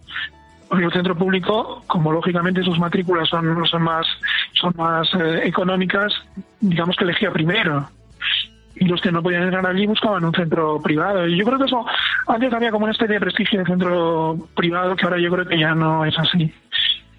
Porque 0.69 0.87
el 0.87 0.93
centro 0.93 1.17
público, 1.17 1.83
como 1.87 2.13
lógicamente 2.13 2.63
sus 2.63 2.79
matrículas 2.79 3.29
son, 3.29 3.67
son 3.67 3.83
más, 3.83 4.07
son 4.55 4.73
más 4.77 5.07
eh, 5.15 5.43
económicas, 5.45 6.13
digamos 6.61 6.97
que 6.97 7.05
elegía 7.05 7.31
primero 7.31 7.89
y 8.83 8.85
los 8.85 9.01
que 9.01 9.12
no 9.12 9.23
podían 9.23 9.45
entrar 9.45 9.64
allí 9.64 9.87
buscaban 9.87 10.25
un 10.25 10.35
centro 10.35 10.81
privado. 10.83 11.27
Y 11.29 11.38
yo 11.38 11.45
creo 11.45 11.59
que 11.59 11.66
eso 11.66 11.85
antes 12.27 12.53
había 12.53 12.73
como 12.73 12.85
una 12.85 12.92
especie 12.92 13.14
de 13.14 13.21
prestigio 13.21 13.61
de 13.61 13.66
centro 13.66 14.37
privado 14.57 14.97
que 14.97 15.05
ahora 15.05 15.21
yo 15.21 15.31
creo 15.31 15.47
que 15.47 15.59
ya 15.59 15.73
no 15.73 16.05
es 16.05 16.18
así. 16.18 16.53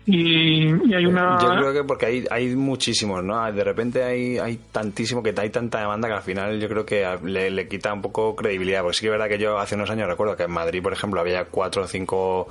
Y, 0.05 0.67
hay 0.93 1.05
una... 1.05 1.39
Yo 1.39 1.55
creo 1.55 1.73
que 1.73 1.83
porque 1.85 2.05
hay, 2.05 2.25
hay 2.29 2.55
muchísimos, 2.57 3.23
¿no? 3.23 3.49
De 3.49 3.63
repente 3.63 4.03
hay, 4.03 4.37
hay 4.37 4.59
tantísimo, 4.73 5.23
que 5.23 5.33
hay 5.37 5.49
tanta 5.49 5.79
demanda 5.79 6.09
que 6.09 6.13
al 6.15 6.21
final 6.21 6.59
yo 6.59 6.67
creo 6.67 6.85
que 6.85 7.07
le, 7.23 7.49
le 7.49 7.69
quita 7.69 7.93
un 7.93 8.01
poco 8.01 8.35
credibilidad. 8.35 8.81
Porque 8.81 8.97
sí 8.97 9.01
que 9.01 9.07
es 9.07 9.11
verdad 9.11 9.29
que 9.29 9.37
yo 9.37 9.57
hace 9.57 9.75
unos 9.75 9.89
años 9.89 10.09
recuerdo 10.09 10.35
que 10.35 10.43
en 10.43 10.51
Madrid, 10.51 10.83
por 10.83 10.91
ejemplo, 10.91 11.21
había 11.21 11.45
cuatro 11.45 11.83
o 11.83 11.87
cinco 11.87 12.49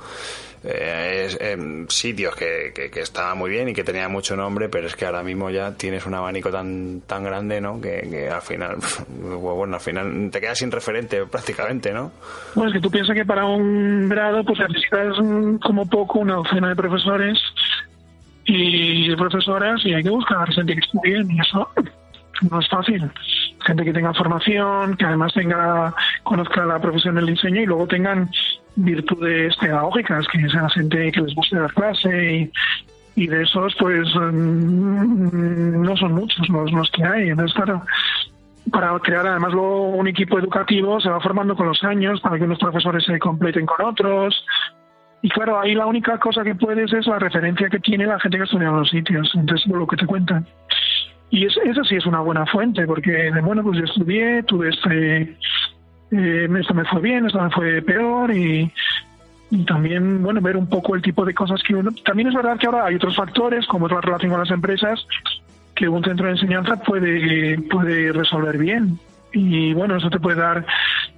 eh, 0.65 1.27
em, 1.41 1.87
sitios 1.89 2.35
que, 2.35 2.71
que, 2.73 2.99
estaban 3.01 3.37
muy 3.37 3.49
bien 3.49 3.67
y 3.67 3.73
que 3.73 3.83
tenían 3.83 4.11
mucho 4.11 4.35
nombre, 4.35 4.69
pero 4.69 4.87
es 4.87 4.95
que 4.95 5.05
ahora 5.05 5.21
mismo 5.21 5.49
ya 5.49 5.73
tienes 5.73 6.05
un 6.05 6.13
abanico 6.13 6.51
tan 6.51 7.01
tan 7.01 7.23
grande, 7.23 7.59
¿no? 7.59 7.81
Que, 7.81 8.29
al 8.33 8.41
final, 8.41 8.77
bueno, 9.09 9.75
al 9.75 9.81
final 9.81 10.29
te 10.31 10.39
quedas 10.39 10.57
sin 10.57 10.71
referente 10.71 11.25
prácticamente, 11.25 11.91
¿no? 11.91 12.11
Bueno, 12.55 12.69
es 12.69 12.75
que 12.75 12.81
tú 12.81 12.89
piensas 12.89 13.13
que 13.13 13.25
para 13.25 13.45
un 13.45 14.07
grado 14.07 14.43
pues 14.45 14.59
necesitas 14.59 15.17
como 15.61 15.85
poco 15.89 16.19
una 16.19 16.35
docena 16.35 16.69
de 16.69 16.75
profesores 16.75 17.37
y 18.45 19.13
profesoras 19.15 19.85
y 19.85 19.93
hay 19.93 20.03
que 20.03 20.09
buscar 20.09 20.49
gente 20.53 20.73
que 20.73 20.79
estudie 20.79 21.25
y 21.29 21.39
eso 21.41 21.69
no 22.49 22.59
es 22.59 22.69
fácil. 22.69 23.11
Gente 23.65 23.83
que 23.83 23.93
tenga 23.93 24.13
formación, 24.13 24.95
que 24.95 25.05
además 25.05 25.33
tenga 25.33 25.93
conozca 26.23 26.65
la 26.65 26.79
profesión 26.79 27.15
del 27.15 27.25
diseño 27.25 27.61
y 27.61 27.65
luego 27.65 27.87
tengan 27.87 28.29
virtudes 28.75 29.55
pedagógicas, 29.57 30.27
que 30.27 30.49
sea 30.49 30.69
gente 30.69 31.11
que 31.11 31.21
les 31.21 31.35
guste 31.35 31.57
dar 31.57 31.73
clase 31.73 32.51
y, 33.15 33.27
de 33.27 33.43
esos 33.43 33.75
pues 33.75 34.07
mm, 34.15 35.81
no 35.81 35.95
son 35.97 36.13
muchos 36.13 36.47
los, 36.49 36.71
los 36.71 36.89
que 36.91 37.03
hay. 37.03 37.29
Entonces, 37.29 37.55
claro, 37.55 37.83
para 38.71 38.97
crear 38.99 39.27
además 39.27 39.53
luego 39.53 39.89
un 39.89 40.07
equipo 40.07 40.39
educativo 40.39 40.99
se 40.99 41.09
va 41.09 41.19
formando 41.19 41.55
con 41.55 41.67
los 41.67 41.83
años 41.83 42.19
para 42.21 42.37
que 42.37 42.45
unos 42.45 42.59
profesores 42.59 43.03
se 43.05 43.19
completen 43.19 43.65
con 43.65 43.85
otros. 43.85 44.45
Y 45.21 45.29
claro, 45.29 45.59
ahí 45.59 45.73
la 45.73 45.85
única 45.85 46.17
cosa 46.17 46.43
que 46.43 46.55
puedes 46.55 46.91
es 46.91 47.07
la 47.07 47.19
referencia 47.19 47.69
que 47.69 47.79
tiene 47.79 48.05
la 48.05 48.19
gente 48.19 48.37
que 48.37 48.41
ha 48.41 48.45
estudiado 48.45 48.73
en 48.73 48.79
los 48.79 48.89
sitios, 48.89 49.31
entonces 49.35 49.67
lo 49.67 49.87
que 49.87 49.95
te 49.95 50.05
cuentan. 50.05 50.45
Y 51.29 51.45
es, 51.45 51.57
eso 51.63 51.83
sí 51.83 51.95
es 51.95 52.05
una 52.05 52.19
buena 52.19 52.45
fuente, 52.45 52.85
porque 52.85 53.31
bueno, 53.41 53.63
pues 53.63 53.79
yo 53.79 53.85
estudié, 53.85 54.43
tuve 54.43 54.69
este, 54.69 55.37
eh, 56.15 56.47
me 56.47 56.85
fue 56.85 57.01
bien, 57.01 57.25
esto 57.25 57.41
me 57.41 57.49
fue 57.49 57.81
peor 57.81 58.35
y, 58.35 58.71
también, 59.65 60.21
bueno, 60.21 60.41
ver 60.41 60.57
un 60.57 60.67
poco 60.67 60.95
el 60.95 61.01
tipo 61.01 61.25
de 61.25 61.33
cosas 61.33 61.61
que 61.63 61.75
uno... 61.75 61.91
También 62.05 62.29
es 62.29 62.35
verdad 62.35 62.57
que 62.57 62.67
ahora 62.67 62.85
hay 62.85 62.95
otros 62.95 63.15
factores, 63.15 63.65
como 63.67 63.87
la 63.87 64.01
relación 64.01 64.31
con 64.31 64.39
las 64.39 64.51
empresas, 64.51 65.05
que 65.75 65.87
un 65.87 66.03
centro 66.03 66.25
de 66.25 66.33
enseñanza 66.33 66.75
puede, 66.77 67.59
puede 67.69 68.11
resolver 68.11 68.57
bien. 68.57 68.99
Y 69.31 69.73
bueno, 69.73 69.95
eso 69.95 70.09
te 70.09 70.19
puede 70.19 70.39
dar 70.39 70.65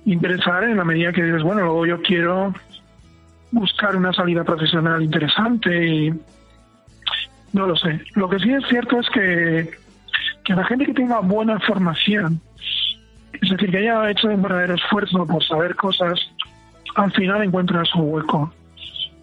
interesar 0.05 0.63
en 0.63 0.77
la 0.77 0.85
medida 0.85 1.11
que 1.11 1.23
dices, 1.23 1.43
bueno, 1.43 1.61
luego 1.61 1.85
yo 1.85 2.01
quiero 2.01 2.53
buscar 3.51 3.95
una 3.95 4.13
salida 4.13 4.43
profesional 4.43 5.01
interesante 5.01 5.87
y 5.87 6.13
no 7.53 7.67
lo 7.67 7.75
sé. 7.75 8.01
Lo 8.15 8.29
que 8.29 8.39
sí 8.39 8.51
es 8.51 8.65
cierto 8.67 8.99
es 8.99 9.09
que, 9.09 9.71
que 10.43 10.53
la 10.53 10.65
gente 10.65 10.85
que 10.85 10.93
tenga 10.93 11.19
buena 11.19 11.59
formación 11.59 12.41
es 13.41 13.49
decir, 13.49 13.71
que 13.71 13.77
haya 13.77 14.09
hecho 14.09 14.27
un 14.27 14.41
verdadero 14.41 14.75
esfuerzo 14.75 15.25
por 15.25 15.43
saber 15.43 15.75
cosas, 15.75 16.19
al 16.95 17.11
final 17.11 17.43
encuentra 17.43 17.83
su 17.85 17.99
hueco. 17.99 18.53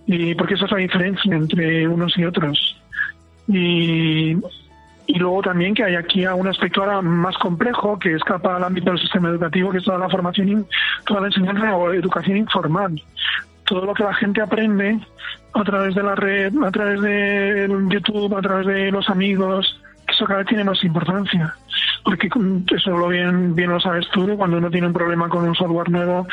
Y 0.07 0.35
porque 0.35 0.55
esa 0.55 0.67
es 0.67 0.73
la 0.73 0.79
diferencia 0.79 1.35
entre 1.35 1.87
unos 1.87 2.17
y 2.19 2.25
otros. 2.25 2.77
Y, 3.49 4.37
y 5.07 5.19
luego 5.19 5.43
también 5.43 5.75
que 5.75 5.85
hay 5.85 5.95
aquí 5.95 6.27
un 6.27 6.49
aspecto 6.49 6.83
ahora 6.83 7.03
más 7.03 7.37
complejo 7.39 7.99
que 7.99 8.15
escapa 8.15 8.57
al 8.57 8.65
ámbito 8.65 8.91
del 8.91 9.01
sistema 9.01 9.29
educativo, 9.29 9.71
que 9.71 9.79
es 9.79 9.85
toda 9.85 9.99
la 9.99 10.09
formación, 10.09 10.67
toda 11.07 11.21
la 11.21 11.27
enseñanza 11.29 11.77
o 11.77 11.93
educación 11.93 12.37
informal. 12.37 13.01
Todo 13.65 13.87
lo 13.87 13.95
que 13.95 14.03
la 14.03 14.15
gente 14.15 14.41
aprende 14.41 14.99
a 15.55 15.65
través 15.65 15.95
de 15.95 16.03
la 16.03 16.15
red, 16.15 16.53
a 16.63 16.71
través 16.71 17.01
de 17.01 17.69
YouTube, 17.89 18.37
a 18.37 18.43
través 18.43 18.67
de 18.67 18.91
los 18.91 19.09
amigos, 19.09 19.81
eso 20.09 20.25
cada 20.25 20.41
vez 20.41 20.49
tiene 20.49 20.65
más 20.65 20.83
importancia 20.85 21.55
porque 22.05 22.29
eso 22.75 22.91
lo 22.91 23.09
bien, 23.09 23.55
bien 23.55 23.71
lo 23.71 23.81
sabes 23.81 24.07
tú, 24.13 24.37
cuando 24.37 24.59
uno 24.59 24.71
tiene 24.71 24.89
un 24.89 24.93
problema 24.93 25.29
con 25.29 25.47
un 25.47 25.55
software 25.55 25.91
nuevo, 25.91 26.27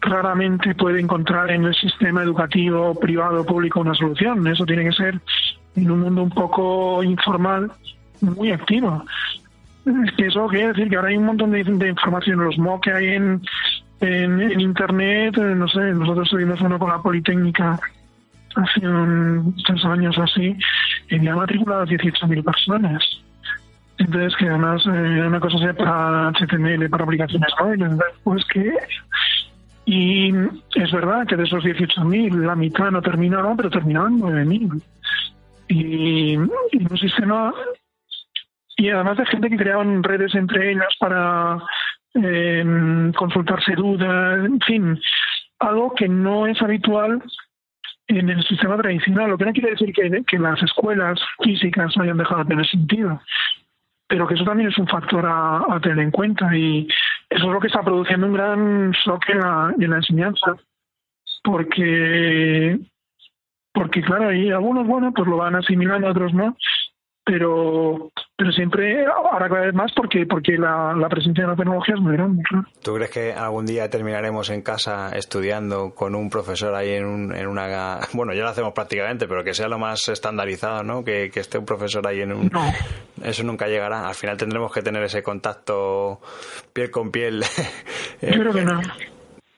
raramente 0.00 0.74
puede 0.74 1.00
encontrar 1.00 1.50
en 1.50 1.64
el 1.64 1.74
sistema 1.74 2.22
educativo, 2.22 2.94
privado, 2.94 3.40
o 3.40 3.46
público 3.46 3.80
una 3.80 3.94
solución. 3.94 4.46
Eso 4.46 4.64
tiene 4.66 4.84
que 4.84 4.92
ser 4.92 5.20
en 5.76 5.90
un 5.90 6.00
mundo 6.00 6.22
un 6.22 6.30
poco 6.30 7.02
informal, 7.02 7.70
muy 8.20 8.50
activo. 8.50 9.04
Eso 10.18 10.46
quiere 10.46 10.68
decir 10.68 10.88
que 10.88 10.96
ahora 10.96 11.08
hay 11.08 11.16
un 11.16 11.26
montón 11.26 11.50
de, 11.50 11.60
información, 11.60 12.44
los 12.44 12.58
MOOC 12.58 12.84
que 12.84 12.92
hay 12.92 13.06
en, 13.14 13.42
en, 14.00 14.60
Internet, 14.60 15.36
eh, 15.36 15.54
no 15.54 15.68
sé, 15.68 15.80
nosotros 15.92 16.28
tuvimos 16.30 16.60
uno 16.60 16.78
con 16.78 16.90
la 16.90 17.02
Politécnica 17.02 17.78
hace 18.54 18.86
un, 18.86 19.54
tres 19.66 19.84
años 19.84 20.16
así, 20.18 20.56
y 21.10 21.16
había 21.16 21.34
matriculado 21.34 21.84
18.000 21.84 22.44
personas 22.44 23.02
entonces, 23.98 24.34
que 24.36 24.48
además 24.48 24.82
eh, 24.86 25.26
una 25.26 25.40
cosa 25.40 25.58
sea 25.58 25.72
para 25.72 26.32
HTML, 26.32 26.88
para 26.90 27.04
aplicaciones 27.04 27.50
móviles, 27.60 27.92
pues 28.22 28.44
que... 28.46 28.74
Y 29.86 30.32
es 30.74 30.90
verdad 30.92 31.26
que 31.26 31.36
de 31.36 31.44
esos 31.44 31.62
18.000, 31.62 32.46
la 32.46 32.56
mitad 32.56 32.90
no 32.90 33.02
terminaron, 33.02 33.56
pero 33.56 33.70
terminaban 33.70 34.18
9.000. 34.18 34.82
Y, 35.68 36.32
y 36.34 36.38
un 36.38 36.98
sistema... 36.98 37.52
Y 38.76 38.88
además 38.88 39.18
de 39.18 39.26
gente 39.26 39.50
que 39.50 39.56
creaban 39.56 40.02
redes 40.02 40.34
entre 40.34 40.72
ellas 40.72 40.88
para 40.98 41.58
eh, 42.14 43.12
consultarse 43.16 43.74
dudas, 43.76 44.44
en 44.44 44.60
fin, 44.60 45.00
algo 45.60 45.94
que 45.94 46.08
no 46.08 46.48
es 46.48 46.60
habitual 46.60 47.22
en 48.08 48.30
el 48.30 48.42
sistema 48.44 48.76
tradicional, 48.76 49.30
lo 49.30 49.38
que 49.38 49.44
no 49.44 49.52
quiere 49.52 49.70
decir 49.70 49.92
que, 49.92 50.24
que 50.26 50.38
las 50.38 50.60
escuelas 50.62 51.20
físicas 51.40 51.96
hayan 51.98 52.16
dejado 52.18 52.42
de 52.42 52.48
tener 52.48 52.66
sentido 52.66 53.20
pero 54.14 54.28
que 54.28 54.34
eso 54.34 54.44
también 54.44 54.68
es 54.68 54.78
un 54.78 54.86
factor 54.86 55.26
a, 55.26 55.80
tener 55.82 55.98
en 55.98 56.12
cuenta 56.12 56.56
y 56.56 56.86
eso 57.28 57.46
es 57.46 57.52
lo 57.52 57.58
que 57.58 57.66
está 57.66 57.82
produciendo 57.82 58.28
un 58.28 58.32
gran 58.32 58.92
shock 58.92 59.28
en 59.28 59.40
la, 59.40 59.74
en 59.76 59.90
la 59.90 59.96
enseñanza 59.96 60.54
porque 61.42 62.78
porque 63.72 64.02
claro 64.02 64.28
hay 64.28 64.52
algunos 64.52 64.86
bueno 64.86 65.12
pues 65.12 65.26
lo 65.28 65.38
van 65.38 65.56
asimilando 65.56 66.06
otros 66.06 66.32
no 66.32 66.56
pero 67.24 68.10
pero 68.36 68.52
siempre 68.52 69.06
ahora 69.06 69.48
cada 69.48 69.62
vez 69.62 69.74
más 69.74 69.92
porque 69.94 70.26
porque 70.26 70.58
la, 70.58 70.94
presencia 71.08 71.44
de 71.44 71.50
la 71.50 71.56
tecnología 71.56 71.94
es 71.94 72.00
muy 72.00 72.12
grande. 72.14 72.42
¿Tú 72.82 72.94
crees 72.94 73.10
que 73.10 73.32
algún 73.32 73.64
día 73.64 73.88
terminaremos 73.88 74.50
en 74.50 74.62
casa 74.62 75.10
estudiando 75.16 75.94
con 75.94 76.14
un 76.14 76.28
profesor 76.28 76.74
ahí 76.74 76.90
en, 76.90 77.06
un, 77.06 77.34
en 77.34 77.46
una... 77.46 78.00
Bueno, 78.12 78.34
ya 78.34 78.42
lo 78.42 78.48
hacemos 78.48 78.72
prácticamente, 78.72 79.26
pero 79.26 79.44
que 79.44 79.54
sea 79.54 79.68
lo 79.68 79.78
más 79.78 80.08
estandarizado, 80.08 80.82
¿no? 80.82 81.04
Que, 81.04 81.30
que 81.32 81.40
esté 81.40 81.58
un 81.58 81.64
profesor 81.64 82.06
ahí 82.06 82.20
en 82.20 82.32
un... 82.32 82.50
No. 82.52 82.72
Eso 83.22 83.42
nunca 83.44 83.68
llegará. 83.68 84.08
Al 84.08 84.14
final 84.14 84.36
tendremos 84.36 84.72
que 84.72 84.82
tener 84.82 85.02
ese 85.02 85.22
contacto 85.22 86.20
piel 86.72 86.90
con 86.90 87.10
piel. 87.10 87.42
Yo 88.22 88.28
creo 88.28 88.52
que 88.52 88.64
no. 88.64 88.80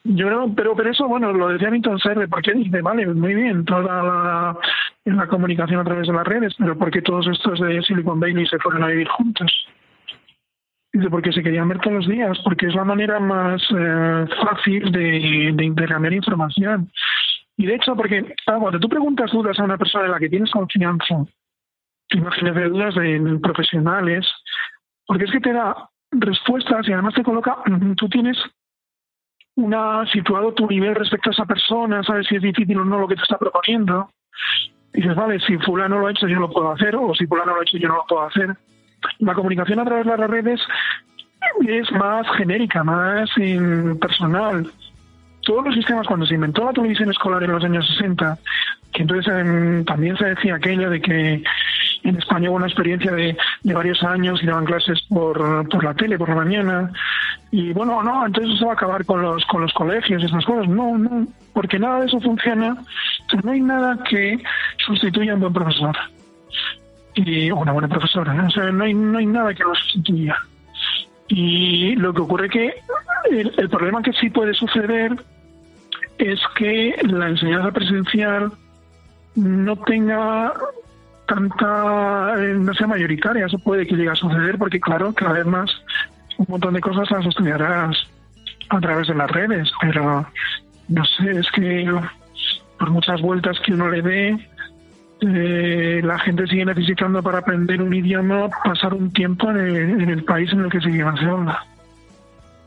Yo 0.09 0.27
creo, 0.27 0.55
pero, 0.55 0.77
pero 0.77 0.91
eso, 0.91 1.09
bueno, 1.09 1.33
lo 1.33 1.49
decía 1.49 1.71
Milton 1.71 1.99
Serre, 1.99 2.29
porque 2.29 2.53
dice, 2.53 2.81
vale, 2.81 3.07
muy 3.07 3.35
bien, 3.35 3.65
toda 3.65 3.83
la, 3.83 4.59
la 5.05 5.27
comunicación 5.27 5.81
a 5.81 5.85
través 5.85 6.07
de 6.07 6.13
las 6.13 6.27
redes, 6.27 6.55
pero 6.57 6.79
porque 6.79 7.03
todos 7.03 7.27
estos 7.27 7.59
de 7.61 7.83
Silicon 7.83 8.21
Valley 8.21 8.47
se 8.47 8.59
fueron 8.59 8.85
a 8.85 8.89
vivir 8.89 9.09
juntos? 9.09 9.51
Dice, 10.93 11.11
porque 11.11 11.33
se 11.33 11.43
querían 11.43 11.69
ver 11.69 11.81
todos 11.81 11.97
los 11.97 12.09
días, 12.09 12.39
porque 12.45 12.67
es 12.67 12.75
la 12.75 12.85
manera 12.85 13.19
más 13.19 13.61
eh, 13.77 14.27
fácil 14.43 14.93
de, 14.93 15.53
de 15.55 15.65
intercambiar 15.65 16.13
información. 16.13 16.89
Y 17.57 17.67
de 17.67 17.75
hecho, 17.75 17.97
porque 17.97 18.35
ah, 18.47 18.59
cuando 18.61 18.79
tú 18.79 18.89
preguntas 18.89 19.33
dudas 19.33 19.59
a 19.59 19.65
una 19.65 19.79
persona 19.79 20.05
en 20.05 20.13
la 20.13 20.21
que 20.21 20.29
tienes 20.29 20.51
confianza, 20.53 21.25
imagínate 22.11 22.69
dudas 22.69 22.95
de 22.95 23.39
profesionales, 23.43 24.25
porque 25.05 25.25
es 25.25 25.33
que 25.33 25.41
te 25.41 25.53
da 25.53 25.89
respuestas 26.13 26.89
y 26.89 26.93
además 26.93 27.15
te 27.15 27.25
coloca, 27.25 27.57
tú 27.97 28.09
tienes 28.09 28.39
una 29.57 30.07
situado 30.13 30.53
tu 30.53 30.67
nivel 30.67 30.95
respecto 30.95 31.31
a 31.31 31.33
esa 31.33 31.47
persona, 31.47 32.03
sabes 32.03 32.27
si 32.27 32.37
es 32.37 32.43
difícil 32.43 32.79
o 32.79 32.85
no 32.85 32.99
lo 32.99 33.09
que 33.09 33.17
te 33.17 33.23
está 33.23 33.39
proponiendo. 33.39 34.11
Y 34.93 35.01
dices, 35.01 35.17
vale, 35.17 35.41
si 35.41 35.59
fulano 35.59 35.99
lo 35.99 36.07
ha 36.07 36.11
hecho, 36.11 36.29
yo 36.29 36.39
lo 36.39 36.51
puedo 36.51 36.71
hacer, 36.71 36.95
o 36.97 37.15
si 37.15 37.27
fulano 37.27 37.55
lo 37.55 37.61
ha 37.61 37.63
hecho, 37.63 37.79
yo 37.79 37.89
no 37.89 37.97
lo 37.97 38.07
puedo 38.07 38.23
hacer. 38.23 38.57
La 39.19 39.35
comunicación 39.35 39.81
a 39.81 39.85
través 39.85 40.07
de 40.07 40.17
las 40.17 40.31
redes 40.31 40.61
es 41.67 41.93
más 41.93 42.27
genérica, 42.37 42.85
más 42.85 43.31
personal. 44.01 44.71
Todos 45.47 45.65
los 45.65 45.75
sistemas, 45.77 46.09
cuando 46.09 46.27
se 46.27 46.35
inventó 46.35 46.65
la 46.65 46.73
televisión 46.73 47.09
escolar 47.09 47.41
en 47.45 47.53
los 47.53 47.63
años 47.63 47.87
60, 47.87 48.37
que 48.93 49.03
entonces 49.03 49.33
em, 49.33 49.85
también 49.85 50.17
se 50.17 50.25
decía 50.25 50.57
aquello 50.57 50.91
de 50.91 51.01
que 51.01 51.45
en 52.03 52.17
España 52.17 52.51
hubo 52.51 52.57
una 52.57 52.67
experiencia 52.67 53.13
de, 53.13 53.37
de 53.63 53.75
varios 53.75 54.03
años 54.03 54.43
y 54.43 54.47
daban 54.47 54.65
clases 54.65 55.01
por, 55.09 55.69
por 55.69 55.85
la 55.85 55.95
tele, 55.95 56.19
por 56.19 56.31
la 56.31 56.35
mañana. 56.35 56.91
Y 57.53 57.73
bueno, 57.73 58.03
no, 58.03 58.27
entonces 58.27 58.59
se 58.59 58.65
va 58.65 58.73
a 58.73 58.75
acabar 58.75 59.05
con 59.05 59.23
los, 59.23 59.45
con 59.47 59.63
los 59.63 59.73
colegios 59.73 60.21
y 60.21 60.27
esas 60.27 60.45
cosas. 60.45 60.69
No, 60.69 60.99
no, 60.99 61.29
porque 61.53 61.79
nada 61.79 62.01
de 62.01 62.07
eso 62.07 62.21
funciona. 62.21 62.77
no 63.45 63.51
hay 63.53 63.61
nada 63.61 64.03
que 64.03 64.43
sustituya 64.85 65.31
a 65.31 65.35
un 65.37 65.43
buen 65.43 65.53
profesor. 65.53 65.97
Y, 67.15 67.53
una 67.53 67.71
buena 67.71 67.87
profesora. 67.87 68.35
¿eh? 68.35 68.47
O 68.49 68.51
sea, 68.51 68.65
no 68.73 68.83
hay, 68.83 68.95
no 68.95 69.19
hay 69.19 69.27
nada 69.27 69.55
que 69.55 69.63
lo 69.63 69.77
sustituya. 69.77 70.37
Y 71.29 71.95
lo 71.95 72.13
que 72.13 72.23
ocurre 72.23 72.49
que 72.49 72.75
el 73.31 73.69
problema 73.69 74.03
que 74.03 74.13
sí 74.13 74.29
puede 74.31 74.55
suceder 74.55 75.17
es 76.19 76.41
que 76.57 76.95
la 77.03 77.29
enseñanza 77.29 77.71
presencial 77.71 78.53
no 79.35 79.77
tenga 79.77 80.53
tanta, 81.27 82.35
eh, 82.39 82.55
no 82.55 82.73
sea 82.75 82.87
mayoritaria, 82.87 83.47
eso 83.47 83.59
puede 83.59 83.87
que 83.87 83.97
llegue 83.97 84.11
a 84.11 84.15
suceder 84.15 84.59
porque 84.59 84.81
claro, 84.81 85.13
cada 85.13 85.33
vez 85.33 85.47
más 85.47 85.71
un 86.39 86.47
montón 86.49 86.75
de 86.75 86.81
cosas 86.81 87.11
las 87.11 87.27
estudiarás 87.27 87.97
a 88.69 88.81
través 88.81 89.09
de 89.09 89.15
las 89.15 89.31
redes, 89.31 89.71
pero 89.81 90.27
no 90.89 91.05
sé, 91.05 91.31
es 91.33 91.51
que 91.53 91.93
por 92.79 92.91
muchas 92.91 93.21
vueltas 93.21 93.59
que 93.61 93.73
uno 93.73 93.91
le 93.91 94.03
dé, 94.03 94.49
eh, 95.21 96.01
la 96.05 96.19
gente 96.19 96.47
sigue 96.47 96.65
necesitando 96.65 97.23
para 97.23 97.39
aprender 97.39 97.81
un 97.81 97.93
idioma 97.93 98.49
pasar 98.65 98.95
un 98.95 99.11
tiempo 99.13 99.51
en 99.51 99.57
el, 99.57 99.77
en 100.03 100.11
el 100.11 100.25
país 100.25 100.53
en 100.53 100.61
el 100.61 100.71
que 100.71 100.81
se 100.81 100.91
se 100.93 101.01
habla. 101.01 101.65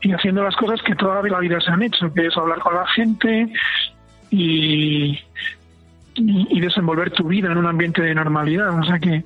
Y 0.02 0.12
haciendo 0.12 0.42
las 0.42 0.56
cosas 0.56 0.80
que 0.82 0.94
toda 0.94 1.22
la 1.22 1.38
vida 1.38 1.60
se 1.60 1.70
han 1.70 1.82
hecho, 1.82 2.12
que 2.12 2.26
es 2.26 2.36
hablar 2.36 2.58
con 2.60 2.74
la 2.74 2.86
gente 2.88 3.52
y, 4.30 5.18
y, 6.14 6.60
desenvolver 6.60 7.10
tu 7.10 7.24
vida 7.28 7.50
en 7.52 7.58
un 7.58 7.66
ambiente 7.66 8.00
de 8.02 8.14
normalidad. 8.14 8.78
O 8.78 8.84
sea 8.84 8.98
que 8.98 9.24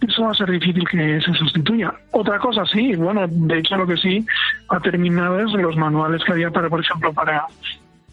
eso 0.00 0.22
va 0.22 0.32
a 0.32 0.34
ser 0.34 0.50
difícil 0.50 0.88
que 0.88 1.20
se 1.20 1.32
sustituya. 1.34 1.92
Otra 2.10 2.38
cosa 2.38 2.64
sí, 2.66 2.96
bueno, 2.96 3.26
de 3.28 3.58
hecho 3.58 3.76
lo 3.76 3.86
que 3.86 3.96
sí 3.96 4.26
ha 4.68 4.80
terminado 4.80 5.38
es 5.40 5.52
los 5.52 5.76
manuales 5.76 6.24
que 6.24 6.32
había 6.32 6.50
para, 6.50 6.68
por 6.68 6.80
ejemplo, 6.80 7.12
para 7.12 7.46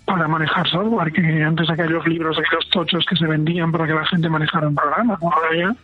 para 0.08 0.26
manejar 0.26 0.66
software, 0.70 1.12
que 1.12 1.44
antes 1.44 1.70
aquellos 1.70 2.08
libros, 2.08 2.38
aquellos 2.38 2.70
tochos 2.70 3.06
que 3.06 3.18
se 3.18 3.28
vendían 3.28 3.74
para 3.74 3.86
que 3.86 3.94
la 3.94 4.06
gente 4.06 4.30
manejara 4.30 4.70
un 4.70 4.76
programa, 4.76 5.20
ahora 5.22 5.58
ya 5.58 5.76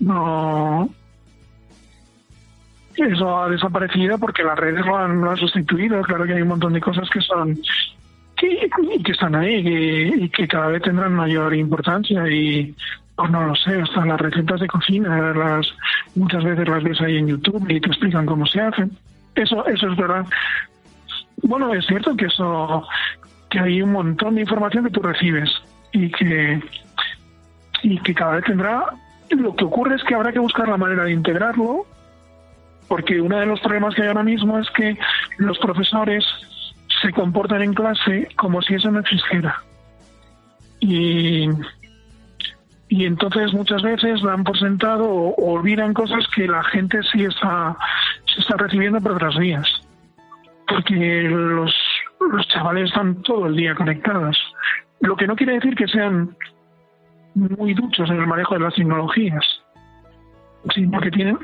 no 0.00 0.90
eso 2.96 3.42
ha 3.42 3.48
desaparecido 3.48 4.18
porque 4.18 4.42
las 4.42 4.58
redes 4.58 4.84
lo 4.84 4.96
han, 4.96 5.20
lo 5.20 5.30
han 5.30 5.36
sustituido. 5.36 6.00
Claro 6.02 6.24
que 6.24 6.34
hay 6.34 6.42
un 6.42 6.48
montón 6.48 6.72
de 6.72 6.80
cosas 6.80 7.08
que 7.10 7.20
son 7.20 7.58
que, 8.36 9.12
están 9.12 9.34
ahí 9.34 10.12
y 10.16 10.28
que 10.28 10.46
cada 10.48 10.68
vez 10.68 10.82
tendrán 10.82 11.14
mayor 11.14 11.54
importancia 11.54 12.28
y 12.28 12.74
pues 13.16 13.30
no 13.30 13.46
lo 13.46 13.54
sé, 13.54 13.80
hasta 13.80 14.04
las 14.04 14.20
recetas 14.20 14.60
de 14.60 14.66
cocina, 14.66 15.32
las 15.32 15.66
muchas 16.16 16.42
veces 16.42 16.68
las 16.68 16.82
ves 16.82 17.00
ahí 17.00 17.16
en 17.18 17.28
YouTube 17.28 17.64
y 17.70 17.80
te 17.80 17.88
explican 17.88 18.26
cómo 18.26 18.44
se 18.46 18.60
hacen. 18.60 18.90
Eso, 19.36 19.64
eso 19.66 19.88
es 19.88 19.96
verdad. 19.96 20.26
Bueno, 21.42 21.72
es 21.72 21.86
cierto 21.86 22.16
que 22.16 22.26
eso, 22.26 22.86
que 23.50 23.60
hay 23.60 23.82
un 23.82 23.92
montón 23.92 24.34
de 24.34 24.40
información 24.42 24.84
que 24.84 24.90
tú 24.90 25.00
recibes 25.00 25.50
y 25.92 26.10
que, 26.10 26.60
y 27.82 27.98
que 27.98 28.14
cada 28.14 28.36
vez 28.36 28.44
tendrá. 28.44 28.84
Lo 29.30 29.54
que 29.54 29.64
ocurre 29.64 29.94
es 29.94 30.02
que 30.04 30.14
habrá 30.14 30.32
que 30.32 30.38
buscar 30.38 30.68
la 30.68 30.76
manera 30.76 31.04
de 31.04 31.12
integrarlo, 31.12 31.86
porque 32.88 33.20
uno 33.20 33.38
de 33.38 33.46
los 33.46 33.60
problemas 33.60 33.94
que 33.94 34.02
hay 34.02 34.08
ahora 34.08 34.22
mismo 34.22 34.58
es 34.58 34.68
que 34.70 34.96
los 35.38 35.58
profesores 35.58 36.24
se 37.02 37.12
comportan 37.12 37.62
en 37.62 37.74
clase 37.74 38.28
como 38.36 38.62
si 38.62 38.74
eso 38.74 38.90
no 38.90 39.00
existiera. 39.00 39.62
Y, 40.80 41.48
y 42.88 43.06
entonces 43.06 43.52
muchas 43.52 43.82
veces 43.82 44.22
dan 44.22 44.44
por 44.44 44.58
sentado 44.58 45.04
o, 45.08 45.54
olvidan 45.54 45.94
cosas 45.94 46.26
que 46.34 46.46
la 46.46 46.62
gente 46.64 47.00
sí 47.12 47.24
está, 47.24 47.76
se 48.32 48.40
está 48.40 48.56
recibiendo 48.56 49.00
por 49.00 49.12
otras 49.12 49.36
vías. 49.38 49.68
Porque 50.66 51.22
los, 51.28 51.74
los 52.32 52.48
chavales 52.48 52.88
están 52.88 53.22
todo 53.22 53.46
el 53.46 53.56
día 53.56 53.74
conectados. 53.74 54.38
Lo 55.00 55.16
que 55.16 55.26
no 55.26 55.36
quiere 55.36 55.54
decir 55.54 55.74
que 55.74 55.88
sean 55.88 56.36
muy 57.34 57.74
duchos 57.74 58.08
en 58.10 58.20
el 58.20 58.26
manejo 58.26 58.54
de 58.54 58.60
las 58.60 58.74
tecnologías. 58.74 59.44
Sí, 60.74 60.86
porque 60.86 61.10
tienen 61.10 61.38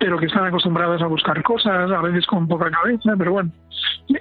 pero 0.00 0.16
que 0.18 0.24
están 0.24 0.46
acostumbrados 0.46 1.02
a 1.02 1.06
buscar 1.06 1.42
cosas, 1.42 1.90
a 1.90 2.00
veces 2.00 2.24
con 2.26 2.48
poca 2.48 2.70
cabeza, 2.70 3.12
pero 3.18 3.32
bueno, 3.32 3.50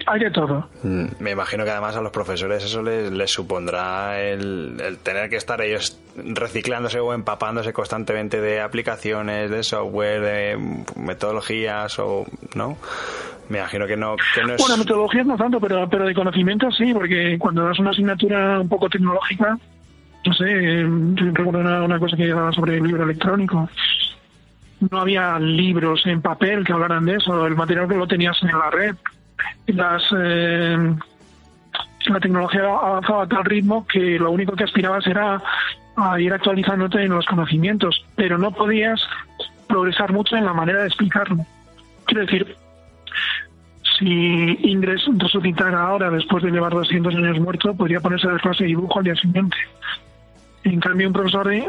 hay 0.08 0.20
de 0.20 0.30
todo. 0.30 0.68
Mm, 0.84 1.06
me 1.22 1.32
imagino 1.32 1.64
que 1.64 1.72
además 1.72 1.96
a 1.96 2.02
los 2.02 2.12
profesores 2.12 2.66
eso 2.66 2.84
les, 2.84 3.32
supondrá 3.32 4.20
el, 4.20 4.98
tener 5.02 5.30
que 5.30 5.38
estar 5.38 5.62
ellos 5.62 5.98
reciclándose 6.18 7.00
o 7.00 7.14
empapándose 7.14 7.72
constantemente 7.72 8.42
de 8.42 8.60
aplicaciones, 8.60 9.50
de 9.50 9.64
software, 9.64 10.22
de 10.22 10.84
metodologías 10.98 11.98
o, 12.00 12.26
¿no? 12.56 12.78
Me 13.48 13.60
imagino 13.60 13.88
que 13.88 13.96
no, 13.96 14.18
que 14.36 14.44
no 14.44 14.56
es... 14.56 14.62
Bueno, 14.62 14.78
metodologías 14.78 15.26
no 15.26 15.38
tanto, 15.38 15.62
pero, 15.62 15.90
pero 15.90 16.06
de 16.06 16.14
conocimiento 16.14 16.70
sí, 16.72 16.94
porque 16.94 17.38
cuando 17.40 17.64
das 17.64 17.80
una 17.80 17.92
asignatura 17.92 18.60
un 18.60 18.68
poco 18.68 18.90
tecnológica, 18.90 19.58
no 20.26 20.34
sé, 20.34 20.86
recuerdo 21.34 21.60
una, 21.60 21.84
una 21.84 22.00
cosa 22.00 22.18
que 22.18 22.26
llevaba 22.26 22.52
sobre 22.52 22.76
el 22.76 22.84
libro 22.84 23.06
electrónico 23.06 23.70
no 24.90 25.00
había 25.00 25.38
libros 25.40 26.06
en 26.06 26.22
papel 26.22 26.66
que 26.66 26.74
hablaran 26.74 27.06
de 27.06 27.16
eso, 27.16 27.46
el 27.46 27.56
material 27.56 27.88
que 27.88 27.96
lo 27.96 28.08
tenías 28.08 28.38
en 28.42 28.58
la 28.58 28.70
red. 28.70 28.96
Las, 29.68 30.04
eh, 30.18 30.96
la 32.08 32.20
tecnología 32.20 32.62
avanzaba 32.62 33.24
a 33.24 33.28
tal 33.28 33.46
ritmo 33.46 33.86
que 33.88 34.18
lo 34.20 34.32
único 34.32 34.54
que 34.54 34.64
aspirabas 34.64 35.06
era 35.08 35.42
a 35.96 36.20
ir 36.20 36.34
actualizándote 36.34 37.04
en 37.04 37.12
los 37.12 37.26
conocimientos, 37.26 38.06
pero 38.16 38.38
no 38.38 38.52
podías 38.52 39.02
progresar 39.68 40.12
mucho 40.14 40.36
en 40.36 40.46
la 40.46 40.54
manera 40.54 40.82
de 40.82 40.88
explicarlo. 40.88 41.46
Quiero 42.06 42.26
decir, 42.26 42.56
si 43.98 44.58
Ingres 44.64 45.02
resucitara 45.18 45.82
ahora 45.82 46.10
después 46.10 46.44
de 46.44 46.52
llevar 46.52 46.72
200 46.72 47.14
años 47.16 47.40
muerto, 47.40 47.74
podría 47.76 48.00
ponerse 48.00 48.28
a 48.28 48.32
dar 48.32 48.42
clase 48.42 48.64
de 48.64 48.70
dibujo 48.70 49.00
al 49.00 49.06
día 49.06 49.16
siguiente. 49.16 49.58
En 50.64 50.80
cambio, 50.80 51.08
un 51.08 51.14
profesor 51.14 51.48
de 51.48 51.66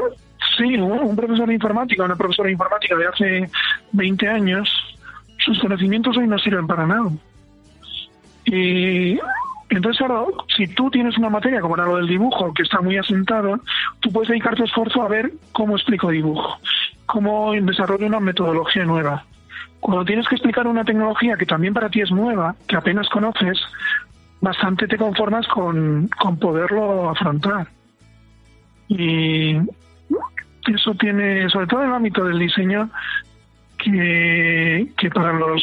Sí, 0.56 0.76
un, 0.76 1.16
profesor 1.16 1.46
de 1.46 1.54
informática, 1.54 2.04
una 2.04 2.16
profesora 2.16 2.46
de 2.46 2.52
informática 2.52 2.96
de 2.96 3.06
hace 3.06 3.50
20 3.92 4.28
años, 4.28 4.68
sus 5.38 5.58
conocimientos 5.58 6.16
hoy 6.16 6.26
no 6.26 6.38
sirven 6.38 6.66
para 6.66 6.86
nada. 6.86 7.10
Y 8.44 9.18
entonces 9.68 10.00
ahora, 10.00 10.24
si 10.56 10.66
tú 10.68 10.90
tienes 10.90 11.16
una 11.18 11.30
materia 11.30 11.60
como 11.60 11.76
era 11.76 11.86
lo 11.86 11.96
del 11.96 12.08
dibujo, 12.08 12.52
que 12.54 12.62
está 12.62 12.80
muy 12.80 12.96
asentado, 12.96 13.60
tú 14.00 14.10
puedes 14.10 14.28
dedicar 14.28 14.54
tu 14.54 14.64
esfuerzo 14.64 15.02
a 15.02 15.08
ver 15.08 15.32
cómo 15.52 15.76
explico 15.76 16.10
dibujo, 16.10 16.58
cómo 17.06 17.52
desarrollo 17.52 18.06
una 18.06 18.20
metodología 18.20 18.84
nueva. 18.84 19.24
Cuando 19.78 20.04
tienes 20.04 20.28
que 20.28 20.34
explicar 20.34 20.66
una 20.66 20.84
tecnología 20.84 21.36
que 21.36 21.46
también 21.46 21.72
para 21.72 21.88
ti 21.88 22.00
es 22.00 22.10
nueva, 22.10 22.54
que 22.66 22.76
apenas 22.76 23.08
conoces, 23.08 23.58
bastante 24.40 24.86
te 24.88 24.98
conformas 24.98 25.46
con, 25.48 26.08
con 26.18 26.38
poderlo 26.38 27.10
afrontar. 27.10 27.68
Y 28.90 29.56
eso 30.66 30.94
tiene, 30.96 31.48
sobre 31.48 31.66
todo 31.66 31.82
en 31.82 31.88
el 31.88 31.94
ámbito 31.94 32.24
del 32.24 32.38
diseño, 32.38 32.90
que, 33.78 34.88
que 34.98 35.10
para 35.10 35.32
los, 35.32 35.62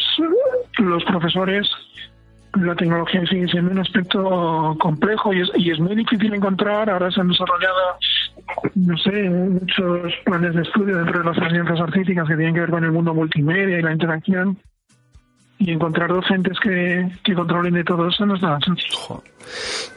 los 0.79 1.03
profesores 1.03 1.69
la 2.53 2.75
tecnología 2.75 3.23
sigue 3.27 3.47
siendo 3.47 3.71
un 3.71 3.79
aspecto 3.79 4.75
complejo 4.79 5.33
y 5.33 5.41
es, 5.41 5.51
y 5.55 5.71
es 5.71 5.79
muy 5.79 5.95
difícil 5.95 6.33
encontrar. 6.33 6.89
Ahora 6.89 7.11
se 7.11 7.21
han 7.21 7.27
desarrollado, 7.27 7.97
no 8.75 8.97
sé, 8.97 9.29
muchos 9.29 10.13
planes 10.25 10.55
de 10.55 10.61
estudio 10.61 10.97
dentro 10.97 11.19
de 11.19 11.25
las 11.25 11.51
ciencias 11.51 11.79
artísticas 11.79 12.27
que 12.27 12.35
tienen 12.35 12.55
que 12.55 12.61
ver 12.61 12.71
con 12.71 12.83
el 12.83 12.91
mundo 12.91 13.13
multimedia 13.13 13.77
y 13.77 13.83
la 13.83 13.91
interacción 13.91 14.57
y 15.59 15.71
encontrar 15.71 16.09
docentes 16.09 16.59
que, 16.59 17.09
que 17.23 17.33
controlen 17.33 17.73
de 17.73 17.83
todo 17.83 18.07
eso 18.07 18.25
no 18.25 18.35
es 18.35 18.41
nada 18.41 18.59
sencillo. 18.63 19.23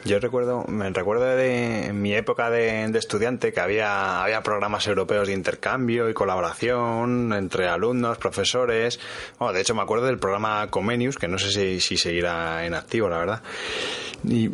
Yo 0.05 0.19
recuerdo, 0.19 0.65
me 0.67 0.89
recuerdo 0.89 1.25
de 1.25 1.91
mi 1.93 2.13
época 2.13 2.49
de, 2.49 2.85
estudiante 2.97 3.53
que 3.53 3.59
había, 3.59 4.23
había 4.23 4.41
programas 4.41 4.87
europeos 4.87 5.27
de 5.27 5.33
intercambio 5.33 6.09
y 6.09 6.13
colaboración 6.13 7.33
entre 7.33 7.67
alumnos, 7.67 8.17
profesores. 8.17 8.99
Bueno, 9.37 9.53
de 9.53 9.61
hecho 9.61 9.75
me 9.75 9.81
acuerdo 9.81 10.05
del 10.05 10.17
programa 10.17 10.67
Comenius, 10.67 11.17
que 11.17 11.27
no 11.27 11.37
sé 11.37 11.51
si, 11.51 11.79
si 11.79 11.97
seguirá 11.97 12.65
en 12.65 12.73
activo, 12.73 13.09
la 13.09 13.17
verdad. 13.17 13.41
Y 14.23 14.49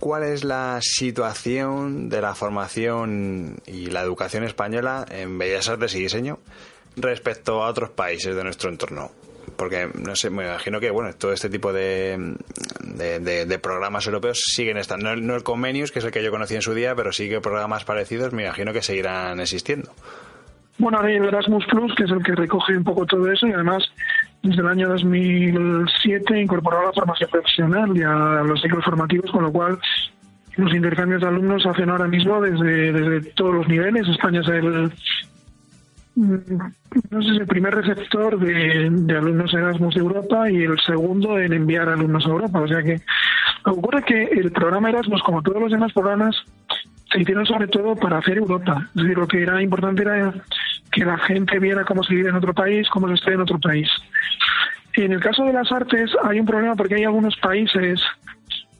¿Cuál 0.00 0.22
es 0.22 0.44
la 0.44 0.78
situación 0.80 2.08
de 2.08 2.22
la 2.22 2.34
formación 2.34 3.56
y 3.66 3.88
la 3.90 4.00
educación 4.00 4.44
española 4.44 5.04
en 5.10 5.36
Bellas 5.36 5.68
Artes 5.68 5.94
y 5.94 6.00
Diseño 6.00 6.38
respecto 6.96 7.62
a 7.62 7.68
otros 7.68 7.90
países 7.90 8.34
de 8.34 8.42
nuestro 8.42 8.70
entorno? 8.70 9.10
Porque 9.60 9.90
no 9.92 10.16
sé, 10.16 10.30
me 10.30 10.46
imagino 10.46 10.80
que 10.80 10.88
bueno, 10.88 11.10
todo 11.12 11.34
este 11.34 11.50
tipo 11.50 11.70
de, 11.70 12.16
programas 13.62 14.06
europeos 14.06 14.42
siguen 14.42 14.78
estando. 14.78 15.14
No, 15.16 15.36
el 15.36 15.42
Comenius, 15.42 15.92
que 15.92 15.98
es 15.98 16.04
el 16.06 16.10
que 16.10 16.24
yo 16.24 16.30
conocí 16.30 16.54
en 16.54 16.62
su 16.62 16.72
día, 16.72 16.94
pero 16.94 17.12
sí 17.12 17.28
que 17.28 17.42
programas 17.42 17.84
parecidos 17.84 18.32
me 18.32 18.44
imagino 18.44 18.72
que 18.72 18.80
seguirán 18.80 19.38
existiendo. 19.38 19.92
Bueno, 20.78 20.98
hay 21.02 21.16
el 21.16 21.26
Erasmus 21.26 21.66
Plus, 21.66 21.94
que 21.94 22.04
es 22.04 22.10
el 22.10 22.22
que 22.22 22.34
recoge 22.34 22.74
un 22.74 22.84
poco 22.84 23.04
todo 23.04 23.30
eso 23.30 23.46
y 23.48 23.52
además 23.52 23.84
desde 24.42 24.62
el 24.62 24.68
año 24.68 24.88
2007 24.88 26.40
incorporó 26.40 26.86
la 26.86 26.92
formación 26.94 27.28
profesional 27.28 27.94
y 27.94 28.02
a 28.02 28.42
los 28.42 28.62
ciclos 28.62 28.82
formativos, 28.82 29.30
con 29.30 29.42
lo 29.42 29.52
cual 29.52 29.78
los 30.56 30.72
intercambios 30.72 31.20
de 31.20 31.28
alumnos 31.28 31.64
se 31.64 31.68
hacen 31.68 31.90
ahora 31.90 32.08
mismo 32.08 32.40
desde, 32.40 32.92
desde 32.92 33.30
todos 33.32 33.56
los 33.56 33.68
niveles. 33.68 34.08
España 34.08 34.40
es 34.40 34.48
el, 34.48 34.90
no 36.16 37.22
sé, 37.22 37.28
el 37.30 37.46
primer 37.46 37.74
receptor 37.74 38.38
de, 38.38 39.16
alumnos 39.16 39.54
Erasmus 39.54 39.94
de 39.94 40.00
Europa 40.00 40.50
y 40.50 40.64
el 40.64 40.78
segundo 40.80 41.38
en 41.38 41.52
enviar 41.52 41.88
alumnos 41.88 42.26
a 42.26 42.30
Europa. 42.30 42.60
O 42.60 42.68
sea 42.68 42.82
que 42.82 43.00
ocurre 43.64 44.02
que 44.02 44.24
el 44.24 44.50
programa 44.52 44.90
Erasmus, 44.90 45.22
como 45.22 45.42
todos 45.42 45.62
los 45.62 45.72
demás 45.72 45.92
programas, 45.92 46.36
se 47.12 47.20
hicieron 47.20 47.46
sobre 47.46 47.68
todo 47.68 47.94
para 47.96 48.18
hacer 48.18 48.38
Europa. 48.38 48.88
Es 48.94 49.02
decir, 49.02 49.18
lo 49.18 49.26
que 49.26 49.42
era 49.42 49.62
importante 49.62 50.02
era 50.02 50.32
que 50.90 51.04
la 51.04 51.18
gente 51.18 51.58
viera 51.58 51.84
cómo 51.84 52.02
se 52.02 52.14
vive 52.14 52.30
en 52.30 52.36
otro 52.36 52.54
país, 52.54 52.88
cómo 52.90 53.08
se 53.08 53.14
está 53.14 53.32
en 53.32 53.40
otro 53.40 53.58
país. 53.58 53.88
En 54.94 55.12
el 55.12 55.20
caso 55.20 55.44
de 55.44 55.52
las 55.52 55.70
artes 55.70 56.10
hay 56.24 56.40
un 56.40 56.46
problema 56.46 56.74
porque 56.74 56.96
hay 56.96 57.04
algunos 57.04 57.36
países 57.36 58.02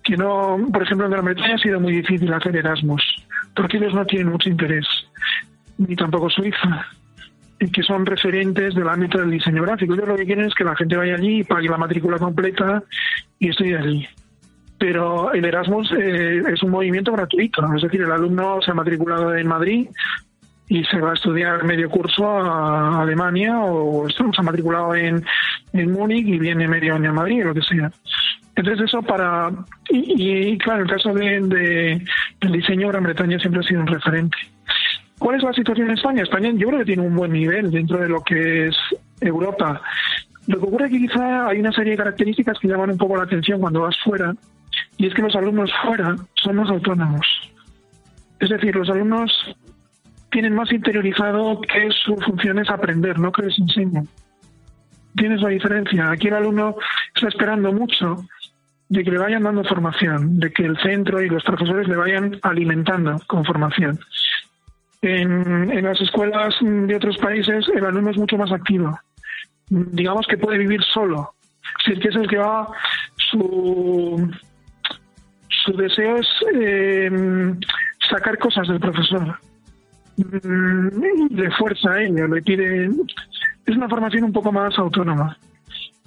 que 0.02 0.16
no, 0.16 0.58
por 0.72 0.82
ejemplo, 0.82 1.06
en 1.06 1.12
Gran 1.12 1.24
Bretaña 1.24 1.54
ha 1.54 1.58
sido 1.58 1.78
muy 1.78 1.92
difícil 1.92 2.32
hacer 2.32 2.56
Erasmus, 2.56 3.02
porque 3.54 3.76
ellos 3.76 3.94
no 3.94 4.04
tienen 4.06 4.32
mucho 4.32 4.48
interés, 4.48 4.86
ni 5.78 5.94
tampoco 5.94 6.30
Suiza 6.30 6.86
que 7.68 7.82
son 7.82 8.06
referentes 8.06 8.74
del 8.74 8.88
ámbito 8.88 9.18
del 9.18 9.30
diseño 9.30 9.62
gráfico. 9.62 9.94
Ellos 9.94 10.08
lo 10.08 10.16
que 10.16 10.24
quieren 10.24 10.46
es 10.46 10.54
que 10.54 10.64
la 10.64 10.76
gente 10.76 10.96
vaya 10.96 11.14
allí, 11.14 11.44
pague 11.44 11.68
la 11.68 11.76
matrícula 11.76 12.18
completa 12.18 12.82
y 13.38 13.50
esté 13.50 13.76
allí. 13.76 14.08
Pero 14.78 15.32
el 15.32 15.44
Erasmus 15.44 15.92
eh, 15.92 16.42
es 16.52 16.62
un 16.62 16.70
movimiento 16.70 17.12
gratuito, 17.12 17.62
es 17.76 17.82
decir, 17.82 18.00
el 18.00 18.10
alumno 18.10 18.62
se 18.62 18.70
ha 18.70 18.74
matriculado 18.74 19.36
en 19.36 19.46
Madrid 19.46 19.88
y 20.68 20.84
se 20.84 21.00
va 21.00 21.10
a 21.10 21.14
estudiar 21.14 21.64
medio 21.64 21.90
curso 21.90 22.26
a 22.26 23.02
Alemania 23.02 23.58
o 23.58 24.08
se 24.08 24.22
ha 24.22 24.42
matriculado 24.42 24.94
en, 24.94 25.22
en 25.72 25.92
Múnich 25.92 26.26
y 26.26 26.38
viene 26.38 26.66
medio 26.66 26.94
año 26.94 27.10
a 27.10 27.14
Madrid 27.14 27.44
lo 27.44 27.52
que 27.52 27.60
sea. 27.60 27.90
Entonces 28.54 28.86
eso 28.86 29.02
para... 29.02 29.50
Y, 29.90 30.56
claro, 30.58 30.82
el 30.82 30.90
caso 30.90 31.12
de, 31.12 31.40
de, 31.40 32.04
del 32.40 32.52
diseño 32.52 32.88
Gran 32.88 33.02
Bretaña 33.02 33.38
siempre 33.38 33.60
ha 33.60 33.64
sido 33.64 33.80
un 33.80 33.86
referente. 33.86 34.36
¿Cuál 35.20 35.36
es 35.36 35.42
la 35.42 35.52
situación 35.52 35.88
en 35.88 35.98
España? 35.98 36.22
España 36.22 36.50
yo 36.54 36.68
creo 36.68 36.78
que 36.78 36.86
tiene 36.86 37.02
un 37.02 37.14
buen 37.14 37.32
nivel 37.32 37.70
dentro 37.70 37.98
de 37.98 38.08
lo 38.08 38.22
que 38.22 38.68
es 38.68 38.76
Europa. 39.20 39.82
Lo 40.46 40.58
que 40.58 40.66
ocurre 40.66 40.86
es 40.86 40.92
que 40.92 40.98
quizá 40.98 41.46
hay 41.46 41.60
una 41.60 41.72
serie 41.72 41.92
de 41.92 41.98
características 41.98 42.58
que 42.58 42.68
llaman 42.68 42.92
un 42.92 42.96
poco 42.96 43.18
la 43.18 43.24
atención 43.24 43.60
cuando 43.60 43.82
vas 43.82 43.96
fuera, 44.02 44.32
y 44.96 45.06
es 45.06 45.12
que 45.12 45.20
los 45.20 45.36
alumnos 45.36 45.70
fuera 45.84 46.16
son 46.42 46.56
más 46.56 46.70
autónomos. 46.70 47.26
Es 48.38 48.48
decir, 48.48 48.74
los 48.74 48.88
alumnos 48.88 49.30
tienen 50.30 50.54
más 50.54 50.72
interiorizado 50.72 51.60
que 51.60 51.90
su 52.02 52.16
función 52.16 52.58
es 52.58 52.70
aprender, 52.70 53.18
no 53.18 53.30
que 53.30 53.42
les 53.42 53.58
enseñen. 53.58 54.08
Tienes 55.16 55.42
la 55.42 55.50
diferencia. 55.50 56.10
Aquí 56.10 56.28
el 56.28 56.34
alumno 56.34 56.76
está 57.14 57.28
esperando 57.28 57.74
mucho 57.74 58.16
de 58.88 59.04
que 59.04 59.10
le 59.10 59.18
vayan 59.18 59.42
dando 59.42 59.64
formación, 59.64 60.40
de 60.40 60.50
que 60.50 60.64
el 60.64 60.78
centro 60.78 61.20
y 61.20 61.28
los 61.28 61.44
profesores 61.44 61.86
le 61.88 61.96
vayan 61.96 62.38
alimentando 62.42 63.16
con 63.26 63.44
formación. 63.44 64.00
En, 65.02 65.82
las 65.82 66.00
escuelas 66.00 66.54
de 66.60 66.94
otros 66.94 67.16
países 67.18 67.66
el 67.74 67.84
alumno 67.84 68.10
es 68.10 68.18
mucho 68.18 68.36
más 68.36 68.52
activo. 68.52 68.98
Digamos 69.68 70.26
que 70.26 70.36
puede 70.36 70.58
vivir 70.58 70.82
solo. 70.82 71.32
Si 71.84 71.92
es 71.92 72.00
que 72.00 72.08
es 72.08 72.16
el 72.16 72.28
que 72.28 72.36
va, 72.36 72.68
su, 73.30 74.30
su 75.64 75.72
deseo 75.72 76.16
es 76.16 76.28
eh, 76.54 77.10
sacar 78.10 78.38
cosas 78.38 78.68
del 78.68 78.80
profesor. 78.80 79.38
Mm, 80.16 81.34
le 81.34 81.50
fuerza 81.52 81.92
a 81.92 82.02
ello, 82.02 82.26
le 82.28 82.42
pide. 82.42 82.90
Es 83.66 83.76
una 83.76 83.88
formación 83.88 84.24
un 84.24 84.32
poco 84.32 84.52
más 84.52 84.78
autónoma. 84.78 85.38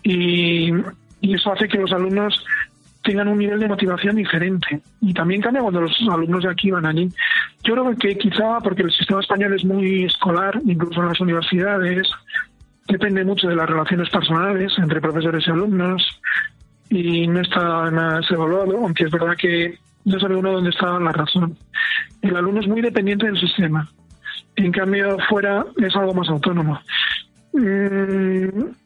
Y 0.03 0.71
eso 1.21 1.53
hace 1.53 1.67
que 1.67 1.79
los 1.79 1.91
alumnos 1.93 2.43
tengan 3.03 3.27
un 3.27 3.37
nivel 3.37 3.59
de 3.59 3.67
motivación 3.67 4.15
diferente. 4.15 4.81
Y 5.01 5.13
también 5.13 5.41
cambia 5.41 5.61
cuando 5.61 5.81
los 5.81 5.95
alumnos 6.09 6.43
de 6.43 6.49
aquí 6.49 6.71
van 6.71 6.85
allí. 6.85 7.09
Yo 7.63 7.73
creo 7.73 7.95
que 7.95 8.17
quizá 8.17 8.59
porque 8.61 8.83
el 8.83 8.91
sistema 8.91 9.19
español 9.19 9.53
es 9.53 9.65
muy 9.65 10.05
escolar, 10.05 10.59
incluso 10.65 11.01
en 11.01 11.09
las 11.09 11.19
universidades, 11.19 12.09
depende 12.87 13.23
mucho 13.23 13.47
de 13.47 13.55
las 13.55 13.69
relaciones 13.69 14.09
personales 14.09 14.73
entre 14.77 15.01
profesores 15.01 15.45
y 15.47 15.51
alumnos 15.51 16.21
y 16.89 17.27
no 17.27 17.41
está 17.41 17.89
nada 17.91 18.21
evaluado, 18.29 18.77
aunque 18.77 19.05
es 19.05 19.11
verdad 19.11 19.35
que 19.37 19.77
no 20.05 20.19
sabe 20.19 20.35
uno 20.35 20.51
dónde 20.51 20.69
está 20.69 20.99
la 20.99 21.11
razón. 21.11 21.57
El 22.21 22.35
alumno 22.35 22.61
es 22.61 22.67
muy 22.67 22.81
dependiente 22.81 23.25
del 23.25 23.39
sistema. 23.39 23.87
En 24.55 24.71
cambio, 24.71 25.17
fuera 25.29 25.65
es 25.77 25.95
algo 25.95 26.13
más 26.13 26.29
autónomo. 26.29 26.79
Mm, 27.53 28.82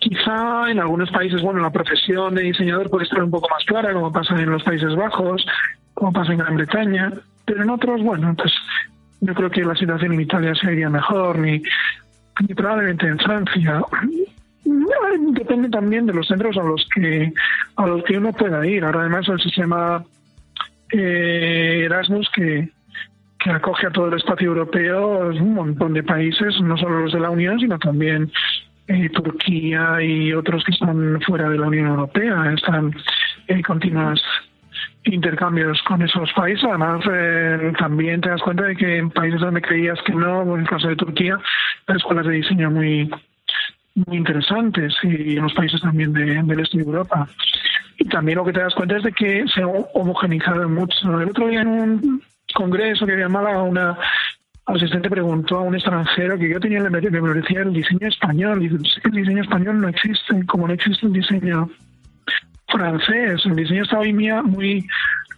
Quizá 0.00 0.70
en 0.70 0.78
algunos 0.78 1.10
países, 1.10 1.42
bueno, 1.42 1.60
la 1.60 1.70
profesión 1.70 2.34
de 2.34 2.42
diseñador 2.42 2.88
puede 2.88 3.04
estar 3.04 3.22
un 3.22 3.30
poco 3.30 3.48
más 3.50 3.62
clara, 3.66 3.92
como 3.92 4.10
pasa 4.10 4.34
en 4.34 4.50
los 4.50 4.62
Países 4.62 4.96
Bajos, 4.96 5.44
como 5.92 6.10
pasa 6.10 6.32
en 6.32 6.38
Gran 6.38 6.56
Bretaña, 6.56 7.12
pero 7.44 7.62
en 7.62 7.68
otros, 7.68 8.02
bueno, 8.02 8.34
pues 8.34 8.50
yo 9.20 9.34
creo 9.34 9.50
que 9.50 9.62
la 9.62 9.74
situación 9.74 10.14
en 10.14 10.22
Italia 10.22 10.54
sería 10.54 10.88
mejor, 10.88 11.38
ni, 11.38 11.62
probablemente 12.56 13.06
en 13.06 13.18
Francia. 13.18 13.82
Depende 15.32 15.68
también 15.68 16.06
de 16.06 16.14
los 16.14 16.26
centros 16.26 16.56
a 16.56 16.62
los 16.62 16.88
que 16.94 17.32
a 17.76 17.86
los 17.86 18.02
que 18.04 18.16
uno 18.16 18.32
pueda 18.32 18.66
ir. 18.66 18.84
Ahora 18.84 19.00
además 19.00 19.28
el 19.28 19.40
sistema 19.40 20.02
eh, 20.92 21.82
Erasmus 21.84 22.30
que, 22.34 22.70
que 23.38 23.50
acoge 23.50 23.88
a 23.88 23.90
todo 23.90 24.08
el 24.08 24.14
espacio 24.14 24.48
europeo, 24.48 25.28
un 25.28 25.54
montón 25.54 25.92
de 25.92 26.02
países, 26.02 26.58
no 26.62 26.78
solo 26.78 27.00
los 27.00 27.12
de 27.12 27.20
la 27.20 27.30
Unión, 27.30 27.58
sino 27.60 27.78
también 27.78 28.30
eh, 28.90 29.08
Turquía 29.10 30.02
y 30.02 30.32
otros 30.32 30.64
que 30.64 30.72
están 30.72 31.20
fuera 31.20 31.48
de 31.48 31.58
la 31.58 31.68
Unión 31.68 31.86
Europea. 31.86 32.52
Están 32.52 32.92
en 33.46 33.62
continuos 33.62 34.22
intercambios 35.04 35.80
con 35.82 36.02
esos 36.02 36.32
países. 36.32 36.64
Además, 36.64 37.04
eh, 37.10 37.72
también 37.78 38.20
te 38.20 38.30
das 38.30 38.42
cuenta 38.42 38.64
de 38.64 38.76
que 38.76 38.98
en 38.98 39.10
países 39.10 39.40
donde 39.40 39.62
creías 39.62 40.00
que 40.02 40.12
no, 40.12 40.42
en 40.54 40.62
el 40.62 40.68
caso 40.68 40.88
de 40.88 40.96
Turquía, 40.96 41.38
hay 41.86 41.96
escuelas 41.96 42.26
de 42.26 42.32
diseño 42.32 42.70
muy 42.70 43.10
muy 43.94 44.16
interesantes 44.16 44.94
y 45.02 45.36
en 45.36 45.42
los 45.42 45.52
países 45.54 45.80
también 45.80 46.12
del 46.12 46.60
este 46.60 46.78
de 46.78 46.84
Europa. 46.84 47.28
Y 47.98 48.04
también 48.04 48.38
lo 48.38 48.44
que 48.44 48.52
te 48.52 48.60
das 48.60 48.74
cuenta 48.74 48.96
es 48.96 49.02
de 49.02 49.12
que 49.12 49.44
se 49.54 49.62
ha 49.62 49.66
homogenizado 49.66 50.68
mucho. 50.68 51.20
El 51.20 51.28
otro 51.28 51.48
día 51.48 51.62
en 51.62 51.68
un 51.68 52.22
congreso 52.54 53.04
que 53.04 53.12
había 53.12 53.26
en 53.26 53.32
Málaga, 53.32 53.62
una 53.62 53.98
asistente 54.74 55.10
preguntó 55.10 55.58
a 55.58 55.62
un 55.62 55.74
extranjero 55.74 56.38
que 56.38 56.50
yo 56.50 56.60
tenía 56.60 56.78
en 56.78 56.92
la 56.92 57.00
decía 57.00 57.60
el 57.60 57.72
diseño 57.72 58.08
español. 58.08 58.62
Y 58.62 58.68
dice, 58.68 59.00
el 59.04 59.12
diseño 59.12 59.42
español 59.42 59.80
no 59.80 59.88
existe, 59.88 60.46
como 60.46 60.66
no 60.66 60.74
existe 60.74 61.06
el 61.06 61.12
diseño 61.12 61.68
francés. 62.68 63.42
El 63.44 63.56
diseño 63.56 63.82
está 63.82 63.98
hoy 63.98 64.12
día 64.12 64.42
muy 64.42 64.86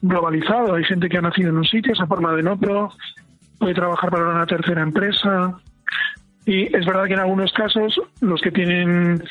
globalizado. 0.01 0.75
Hay 0.75 0.85
gente 0.85 1.09
que 1.09 1.19
ha 1.19 1.23
nacido 1.23 1.51
en 1.51 1.59
un 1.59 1.65
sitio, 1.65 1.95
se 1.95 2.03
ha 2.03 2.07
formado 2.07 2.39
en 2.39 2.49
otro, 2.49 2.91
puede 3.59 3.75
trabajar 3.75 4.11
para 4.11 4.29
una 4.29 4.47
tercera 4.47 4.83
empresa. 4.83 5.57
Y 6.45 6.75
es 6.77 6.85
verdad 6.85 7.07
que 7.07 7.15
en 7.15 7.21
algunos 7.21 7.53
casos 7.53 8.01
los 8.21 8.41
que 8.41 8.51
tienen 8.51 9.23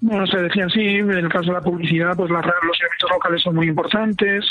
bueno, 0.00 0.26
se 0.26 0.38
decían 0.38 0.70
sí, 0.70 0.80
en 0.80 1.10
el 1.10 1.28
caso 1.28 1.46
de 1.46 1.54
la 1.54 1.60
publicidad, 1.60 2.16
pues 2.16 2.30
las, 2.30 2.46
los 2.46 2.80
eventos 2.80 3.10
locales 3.10 3.42
son 3.42 3.56
muy 3.56 3.68
importantes, 3.68 4.44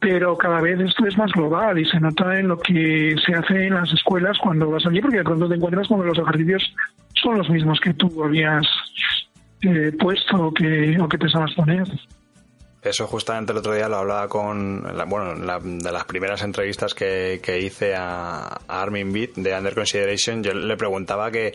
pero 0.00 0.36
cada 0.36 0.60
vez 0.60 0.78
esto 0.80 1.06
es 1.06 1.16
más 1.16 1.32
global 1.32 1.78
y 1.78 1.84
se 1.86 1.98
nota 1.98 2.38
en 2.38 2.48
lo 2.48 2.58
que 2.58 3.14
se 3.24 3.34
hace 3.34 3.66
en 3.66 3.74
las 3.74 3.92
escuelas 3.92 4.38
cuando 4.38 4.70
vas 4.70 4.86
allí, 4.86 5.00
porque 5.00 5.18
de 5.18 5.24
pronto 5.24 5.48
te 5.48 5.54
encuentras 5.54 5.88
con 5.88 6.00
que 6.00 6.08
los 6.08 6.18
ejercicios 6.18 6.74
son 7.14 7.38
los 7.38 7.48
mismos 7.48 7.80
que 7.80 7.94
tú 7.94 8.22
habías 8.22 8.66
eh, 9.62 9.92
puesto 9.98 10.46
o 10.48 10.54
que, 10.54 10.98
o 11.00 11.08
que 11.08 11.18
pensabas 11.18 11.54
poner. 11.54 11.86
Eso 12.82 13.06
justamente 13.06 13.52
el 13.52 13.58
otro 13.58 13.74
día 13.74 13.88
lo 13.88 13.96
hablaba 13.96 14.28
con, 14.28 14.86
bueno, 15.08 15.34
de 15.34 15.92
las 15.92 16.04
primeras 16.04 16.42
entrevistas 16.42 16.94
que, 16.94 17.40
hice 17.60 17.96
a, 17.96 18.46
a 18.46 18.82
Armin 18.82 19.12
Beat 19.12 19.34
de 19.34 19.56
Under 19.56 19.74
Consideration, 19.74 20.42
yo 20.42 20.54
le 20.54 20.76
preguntaba 20.76 21.30
que 21.32 21.54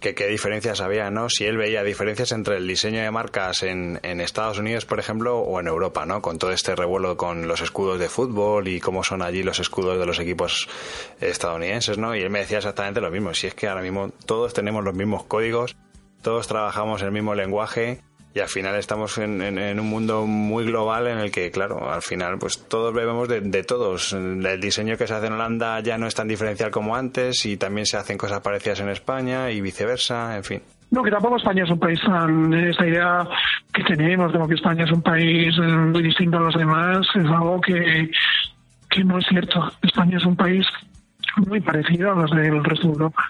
que 0.00 0.14
qué 0.14 0.26
diferencias 0.26 0.80
había, 0.80 1.10
¿no? 1.10 1.28
Si 1.28 1.44
él 1.44 1.56
veía 1.56 1.84
diferencias 1.84 2.32
entre 2.32 2.56
el 2.56 2.66
diseño 2.66 3.02
de 3.02 3.10
marcas 3.10 3.62
en, 3.62 4.00
en 4.02 4.20
Estados 4.20 4.58
Unidos, 4.58 4.86
por 4.86 4.98
ejemplo, 4.98 5.38
o 5.38 5.60
en 5.60 5.66
Europa, 5.66 6.06
¿no? 6.06 6.22
Con 6.22 6.38
todo 6.38 6.52
este 6.52 6.74
revuelo 6.74 7.16
con 7.16 7.46
los 7.46 7.60
escudos 7.60 7.98
de 7.98 8.08
fútbol 8.08 8.68
y 8.68 8.80
cómo 8.80 9.04
son 9.04 9.22
allí 9.22 9.42
los 9.42 9.60
escudos 9.60 9.98
de 9.98 10.06
los 10.06 10.18
equipos 10.18 10.68
estadounidenses, 11.20 11.98
¿no? 11.98 12.16
Y 12.16 12.22
él 12.22 12.30
me 12.30 12.40
decía 12.40 12.58
exactamente 12.58 13.00
lo 13.00 13.10
mismo. 13.10 13.34
Si 13.34 13.46
es 13.46 13.54
que 13.54 13.68
ahora 13.68 13.82
mismo 13.82 14.10
todos 14.26 14.54
tenemos 14.54 14.82
los 14.82 14.94
mismos 14.94 15.24
códigos, 15.24 15.76
todos 16.22 16.48
trabajamos 16.48 17.02
el 17.02 17.12
mismo 17.12 17.34
lenguaje 17.34 18.00
y 18.34 18.38
al 18.38 18.48
final 18.48 18.76
estamos 18.76 19.18
en, 19.18 19.40
un 19.80 19.88
mundo 19.88 20.24
muy 20.26 20.64
global 20.64 21.08
en 21.08 21.18
el 21.18 21.32
que, 21.32 21.50
claro, 21.50 21.90
al 21.90 22.02
final 22.02 22.38
pues 22.38 22.68
todos 22.68 22.94
bebemos 22.94 23.28
de, 23.28 23.64
todos. 23.64 24.12
El 24.12 24.60
diseño 24.60 24.96
que 24.96 25.06
se 25.06 25.14
hace 25.14 25.26
en 25.26 25.32
Holanda 25.32 25.80
ya 25.80 25.98
no 25.98 26.06
es 26.06 26.14
tan 26.14 26.28
diferencial 26.28 26.70
como 26.70 26.94
antes 26.94 27.44
y 27.44 27.56
también 27.56 27.86
se 27.86 27.96
hacen 27.96 28.16
cosas 28.16 28.40
parecidas 28.40 28.80
en 28.80 28.88
España 28.88 29.50
y 29.50 29.60
viceversa, 29.60 30.36
en 30.36 30.44
fin. 30.44 30.62
No, 30.90 31.02
que 31.02 31.10
tampoco 31.10 31.36
España 31.36 31.64
es 31.64 31.70
un 31.70 31.78
país 31.78 32.00
tan. 32.00 32.52
Esta 32.52 32.86
idea 32.86 33.28
que 33.72 33.84
tenemos 33.84 34.32
de 34.32 34.38
que 34.48 34.54
España 34.54 34.84
es 34.84 34.90
un 34.90 35.02
país 35.02 35.56
eh, 35.56 35.62
muy 35.62 36.02
distinto 36.02 36.36
a 36.38 36.40
los 36.40 36.54
demás 36.54 37.06
es 37.14 37.26
algo 37.26 37.60
que, 37.60 38.10
que 38.88 39.04
no 39.04 39.18
es 39.18 39.26
cierto. 39.26 39.72
España 39.82 40.18
es 40.18 40.24
un 40.24 40.36
país 40.36 40.66
muy 41.36 41.60
parecido 41.60 42.12
a 42.12 42.14
los 42.14 42.30
del 42.30 42.64
resto 42.64 42.88
de 42.88 42.92
Europa. 42.92 43.24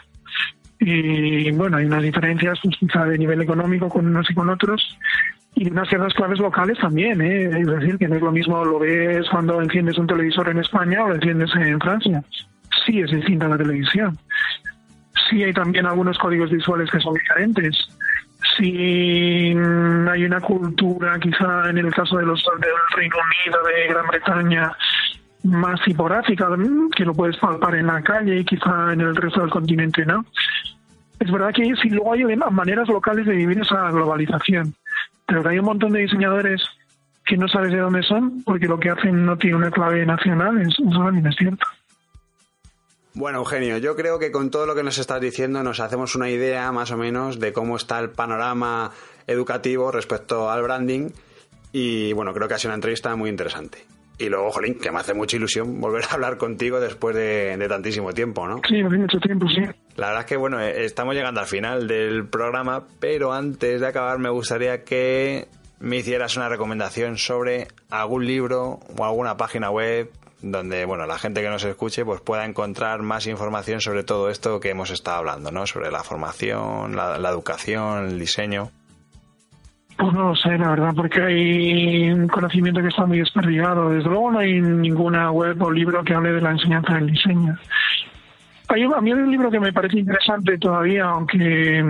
Y 0.81 1.51
bueno, 1.53 1.77
hay 1.77 1.85
unas 1.85 2.03
diferencias, 2.03 2.59
quizá 2.79 3.05
de 3.05 3.19
nivel 3.19 3.43
económico 3.43 3.89
con 3.89 4.07
unos 4.07 4.31
y 4.31 4.35
con 4.35 4.49
otros, 4.49 4.99
y 5.55 5.71
unas 5.71 5.89
ciertas 5.89 6.15
claves 6.15 6.39
locales 6.39 6.79
también, 6.79 7.21
¿eh? 7.21 7.45
es 7.45 7.67
decir, 7.67 7.99
que 7.99 8.09
no 8.09 8.17
es 8.17 8.23
lo 8.23 8.33
mismo 8.33 8.65
lo 8.65 8.79
ves 8.79 9.29
cuando 9.31 9.61
enciendes 9.61 9.99
un 9.99 10.07
televisor 10.07 10.49
en 10.49 10.59
España 10.59 11.05
o 11.05 11.09
lo 11.09 11.17
enciendes 11.17 11.51
en 11.55 11.79
Francia. 11.81 12.25
Sí 12.87 13.01
es 13.01 13.11
distinta 13.11 13.49
la 13.49 13.59
televisión. 13.59 14.17
Sí 15.29 15.43
hay 15.43 15.53
también 15.53 15.87
algunos 15.87 16.19
códigos 16.19 16.51
visuales 16.51 16.91
que 16.91 17.01
son 17.01 17.15
diferentes. 17.15 17.77
Sí 18.57 19.55
hay 20.09 20.25
una 20.25 20.41
cultura, 20.41 21.19
quizá 21.19 21.69
en 21.69 21.79
el 21.79 21.93
caso 21.93 22.17
de 22.17 22.27
los 22.27 22.43
del 22.59 22.71
Reino 22.97 23.17
Unido, 23.17 23.59
de 23.65 23.93
Gran 23.93 24.07
Bretaña, 24.07 24.73
más 25.45 25.81
tipográfica, 25.83 26.49
que 26.95 27.05
lo 27.05 27.15
puedes 27.15 27.37
palpar 27.39 27.75
en 27.75 27.87
la 27.87 28.03
calle 28.03 28.41
y 28.41 28.45
quizá 28.45 28.93
en 28.93 29.01
el 29.01 29.17
resto 29.17 29.41
del 29.41 29.51
continente 29.51 30.05
no. 30.05 30.25
Es 31.19 31.31
verdad 31.31 31.53
que 31.55 31.75
sí, 31.77 31.91
luego 31.91 32.13
hay 32.13 32.25
maneras 32.51 32.89
locales 32.89 33.27
de 33.27 33.35
vivir 33.35 33.61
esa 33.61 33.91
globalización, 33.91 34.75
pero 35.27 35.43
que 35.43 35.51
hay 35.51 35.59
un 35.59 35.67
montón 35.67 35.93
de 35.93 36.01
diseñadores 36.01 36.63
que 37.27 37.37
no 37.37 37.47
sabes 37.47 37.73
de 37.73 37.79
dónde 37.79 38.03
son 38.03 38.43
porque 38.43 38.67
lo 38.67 38.79
que 38.79 38.91
hacen 38.91 39.25
no 39.25 39.37
tiene 39.37 39.57
una 39.57 39.71
clave 39.71 40.05
nacional, 40.07 40.61
eso 40.61 40.83
también 40.83 41.27
es 41.27 41.37
cierto. 41.37 41.67
Bueno, 43.13 43.39
Eugenio, 43.39 43.79
yo 43.79 43.97
creo 43.97 44.19
que 44.19 44.31
con 44.31 44.51
todo 44.51 44.67
lo 44.67 44.75
que 44.75 44.83
nos 44.83 44.99
estás 44.99 45.21
diciendo 45.21 45.63
nos 45.63 45.81
hacemos 45.81 46.15
una 46.15 46.31
idea 46.31 46.71
más 46.73 46.91
o 46.91 46.97
menos 46.97 47.41
de 47.41 47.53
cómo 47.53 47.77
está 47.77 47.99
el 47.99 48.11
panorama 48.11 48.93
educativo 49.27 49.91
respecto 49.91 50.51
al 50.51 50.63
branding 50.63 51.11
y 51.73 52.13
bueno, 52.13 52.33
creo 52.33 52.49
que 52.49 52.55
ha 52.55 52.59
sido 52.59 52.71
una 52.71 52.77
entrevista 52.77 53.15
muy 53.17 53.29
interesante. 53.29 53.85
Y 54.21 54.29
luego, 54.29 54.51
Jolín, 54.51 54.75
que 54.75 54.93
me 54.93 55.01
hace 55.01 55.15
mucha 55.15 55.39
ilusión 55.39 55.81
volver 55.81 56.05
a 56.05 56.15
hablar 56.15 56.37
contigo 56.37 56.79
después 56.79 57.17
de, 57.17 57.67
tantísimo 57.69 58.13
tiempo, 58.13 58.47
¿no? 58.47 58.61
Sí, 58.69 58.81
hace 58.81 58.97
mucho 58.97 59.19
tiempo, 59.19 59.47
sí. 59.49 59.63
La 59.97 60.09
verdad 60.09 60.21
es 60.21 60.27
que, 60.27 60.37
bueno, 60.37 60.61
eh, 60.61 60.85
estamos 60.85 61.15
llegando 61.15 61.41
al 61.41 61.47
final 61.47 61.89
del 61.89 62.29
programa, 62.29 62.87
pero 63.01 63.33
antes 63.33 63.81
de 63.81 63.87
acabar 63.87 64.19
me 64.19 64.29
gustaría 64.29 64.85
que 64.85 65.49
me 65.79 65.97
hicieras 65.97 66.37
una 66.37 66.51
recomendación 66.51 67.17
sobre 67.17 67.69
algún 67.89 68.27
libro 68.27 68.81
o 68.99 69.05
alguna 69.05 69.39
página 69.39 69.71
web 69.71 70.11
donde, 70.43 70.85
bueno, 70.85 71.07
la 71.07 71.19
gente 71.19 71.43
que 71.43 71.49
nos 71.49 71.65
escuche 71.65 72.05
pues 72.05 72.21
pueda 72.21 72.45
encontrar 72.45 73.03
más 73.03 73.27
información 73.27 73.81
sobre 73.81 74.05
todo 74.05 74.31
esto 74.31 74.61
que 74.61 74.71
hemos 74.71 74.91
estado 74.91 75.19
hablando, 75.19 75.51
¿no? 75.51 75.67
Sobre 75.67 75.91
la 75.91 76.03
formación, 76.03 76.97
la 76.97 77.29
educación, 77.29 78.09
el 78.09 78.19
diseño. 78.19 78.71
Pues 80.01 80.15
no 80.15 80.29
lo 80.29 80.35
sé, 80.35 80.57
la 80.57 80.71
verdad, 80.71 80.95
porque 80.97 81.21
hay 81.21 82.11
un 82.11 82.27
conocimiento 82.27 82.81
que 82.81 82.89
está 82.89 83.05
muy 83.05 83.19
desperdigado. 83.19 83.91
Desde 83.91 84.09
luego 84.09 84.31
no 84.31 84.39
hay 84.39 84.59
ninguna 84.59 85.31
web 85.31 85.61
o 85.61 85.71
libro 85.71 86.03
que 86.03 86.15
hable 86.15 86.33
de 86.33 86.41
la 86.41 86.53
enseñanza 86.53 86.95
del 86.95 87.11
diseño. 87.11 87.55
Hay, 88.69 88.83
a 88.85 89.01
mí 89.03 89.13
hay 89.13 89.19
un 89.19 89.31
libro 89.31 89.51
que 89.51 89.61
me 89.61 89.75
parece 89.75 89.99
interesante 89.99 90.57
todavía, 90.57 91.05
aunque 91.05 91.85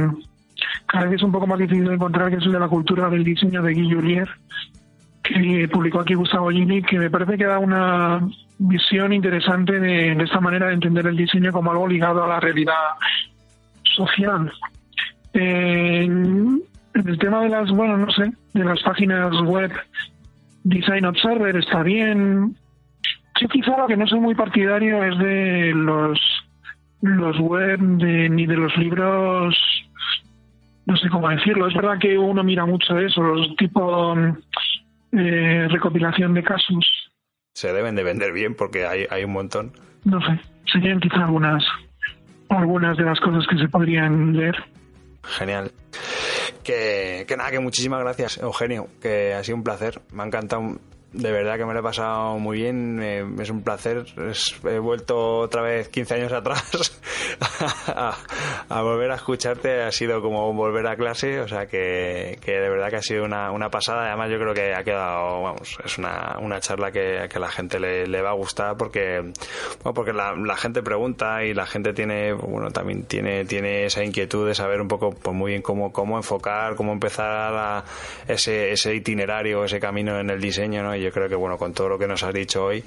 cada 0.86 1.04
vez 1.04 1.14
es 1.14 1.22
un 1.22 1.30
poco 1.30 1.46
más 1.46 1.60
difícil 1.60 1.84
de 1.84 1.94
encontrar, 1.94 2.30
que 2.30 2.38
es 2.38 2.46
el 2.46 2.50
de 2.50 2.58
la 2.58 2.66
cultura 2.66 3.08
del 3.08 3.22
diseño 3.22 3.62
de 3.62 3.74
Guy 3.74 3.92
Julier, 3.92 4.28
que 5.22 5.68
publicó 5.68 6.00
aquí 6.00 6.14
Gustavo 6.14 6.50
Gini, 6.50 6.82
que 6.82 6.98
me 6.98 7.10
parece 7.10 7.38
que 7.38 7.46
da 7.46 7.60
una 7.60 8.28
visión 8.58 9.12
interesante 9.12 9.78
de, 9.78 10.12
esta 10.20 10.40
manera 10.40 10.66
de 10.66 10.74
entender 10.74 11.06
el 11.06 11.16
diseño 11.16 11.52
como 11.52 11.70
algo 11.70 11.86
ligado 11.86 12.24
a 12.24 12.28
la 12.28 12.40
realidad 12.40 12.74
social. 13.84 14.52
Eh, 15.32 16.08
el 16.94 17.18
tema 17.18 17.42
de 17.42 17.48
las, 17.48 17.70
bueno, 17.70 17.96
no 17.96 18.10
sé, 18.10 18.32
de 18.54 18.64
las 18.64 18.82
páginas 18.82 19.32
web, 19.42 19.72
Design 20.64 21.04
Observer 21.06 21.56
está 21.56 21.82
bien. 21.82 22.56
Yo 23.40 23.48
quizá 23.48 23.76
lo 23.76 23.86
que 23.86 23.96
no 23.96 24.06
soy 24.06 24.20
muy 24.20 24.34
partidario 24.34 25.02
es 25.04 25.18
de 25.18 25.72
los 25.74 26.20
los 27.02 27.38
web 27.38 27.80
de, 27.80 28.28
ni 28.28 28.44
de 28.44 28.56
los 28.56 28.76
libros 28.76 29.56
no 30.84 30.96
sé 30.96 31.08
cómo 31.08 31.28
decirlo. 31.28 31.68
Es 31.68 31.74
verdad 31.74 31.98
que 31.98 32.18
uno 32.18 32.42
mira 32.42 32.66
mucho 32.66 32.98
eso 32.98 33.22
los 33.22 33.56
tipo 33.56 34.14
eh, 35.12 35.68
recopilación 35.70 36.34
de 36.34 36.42
casos. 36.42 36.84
Se 37.54 37.72
deben 37.72 37.94
de 37.94 38.02
vender 38.02 38.32
bien 38.32 38.54
porque 38.54 38.86
hay, 38.86 39.06
hay 39.08 39.24
un 39.24 39.32
montón. 39.32 39.72
No 40.04 40.20
sé 40.20 40.38
serían 40.72 41.00
quizá 41.00 41.24
algunas 41.24 41.64
algunas 42.48 42.96
de 42.96 43.04
las 43.04 43.20
cosas 43.20 43.46
que 43.46 43.58
se 43.58 43.68
podrían 43.68 44.36
leer. 44.36 44.56
Genial 45.22 45.70
que, 46.62 47.24
que 47.26 47.36
nada, 47.36 47.50
que 47.50 47.60
muchísimas 47.60 48.00
gracias, 48.00 48.38
Eugenio, 48.38 48.88
que 49.00 49.34
ha 49.34 49.42
sido 49.44 49.56
un 49.56 49.64
placer. 49.64 50.00
Me 50.12 50.22
ha 50.22 50.26
encantado 50.26 50.78
de 51.12 51.32
verdad 51.32 51.58
que 51.58 51.64
me 51.64 51.74
lo 51.74 51.80
he 51.80 51.82
pasado 51.82 52.38
muy 52.38 52.58
bien, 52.58 53.02
es 53.40 53.50
un 53.50 53.62
placer. 53.62 54.04
he 54.64 54.78
vuelto 54.78 55.38
otra 55.38 55.62
vez 55.62 55.88
15 55.88 56.14
años 56.14 56.32
atrás 56.32 57.00
a, 58.68 58.82
volver 58.82 59.10
a 59.10 59.16
escucharte, 59.16 59.82
ha 59.82 59.90
sido 59.90 60.22
como 60.22 60.52
volver 60.52 60.86
a 60.86 60.96
clase, 60.96 61.40
o 61.40 61.48
sea 61.48 61.66
que, 61.66 62.38
de 62.44 62.68
verdad 62.68 62.90
que 62.90 62.96
ha 62.96 63.02
sido 63.02 63.24
una, 63.24 63.50
una, 63.50 63.70
pasada. 63.70 64.06
Además, 64.06 64.30
yo 64.30 64.38
creo 64.38 64.54
que 64.54 64.72
ha 64.72 64.84
quedado, 64.84 65.42
vamos, 65.42 65.78
es 65.84 65.98
una, 65.98 66.36
una 66.40 66.60
charla 66.60 66.92
que, 66.92 67.26
que 67.28 67.38
a 67.38 67.40
la 67.40 67.50
gente 67.50 67.80
le, 67.80 68.06
le, 68.06 68.22
va 68.22 68.30
a 68.30 68.34
gustar 68.34 68.76
porque, 68.76 69.20
bueno, 69.82 69.94
porque 69.94 70.12
la, 70.12 70.34
la, 70.36 70.56
gente 70.56 70.82
pregunta 70.82 71.44
y 71.44 71.54
la 71.54 71.66
gente 71.66 71.92
tiene, 71.92 72.32
bueno, 72.32 72.70
también 72.70 73.02
tiene, 73.04 73.44
tiene 73.46 73.84
esa 73.84 74.04
inquietud 74.04 74.46
de 74.46 74.54
saber 74.54 74.80
un 74.80 74.88
poco, 74.88 75.10
pues 75.10 75.34
muy 75.36 75.50
bien 75.50 75.62
cómo, 75.62 75.92
cómo 75.92 76.16
enfocar, 76.16 76.76
cómo 76.76 76.92
empezar 76.92 77.52
a 77.56 77.84
ese, 78.28 78.70
ese 78.70 78.94
itinerario, 78.94 79.64
ese 79.64 79.80
camino 79.80 80.20
en 80.20 80.30
el 80.30 80.40
diseño, 80.40 80.84
¿no? 80.84 80.99
Yo 81.02 81.10
creo 81.10 81.28
que, 81.28 81.34
bueno, 81.34 81.56
con 81.56 81.72
todo 81.72 81.88
lo 81.88 81.98
que 81.98 82.06
nos 82.06 82.22
has 82.22 82.34
dicho 82.34 82.64
hoy, 82.64 82.82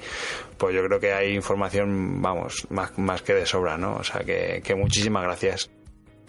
pues 0.58 0.74
yo 0.74 0.84
creo 0.84 1.00
que 1.00 1.12
hay 1.12 1.34
información, 1.34 2.20
vamos, 2.20 2.66
más, 2.70 2.96
más 2.98 3.22
que 3.22 3.34
de 3.34 3.46
sobra, 3.46 3.76
¿no? 3.76 3.96
O 3.96 4.04
sea, 4.04 4.22
que, 4.24 4.74
muchísimas 4.74 5.24
gracias. 5.24 5.70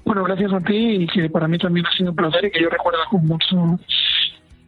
Bueno, 0.05 0.23
gracias 0.23 0.53
a 0.53 0.59
ti 0.59 0.75
y 0.75 1.07
que 1.07 1.29
para 1.29 1.47
mí 1.47 1.57
también 1.57 1.85
ha 1.85 1.97
sido 1.97 2.11
un 2.11 2.15
placer 2.15 2.45
y 2.45 2.51
que 2.51 2.61
yo 2.61 2.69
recuerdo 2.69 2.99
con 3.09 3.25
mucho 3.25 3.79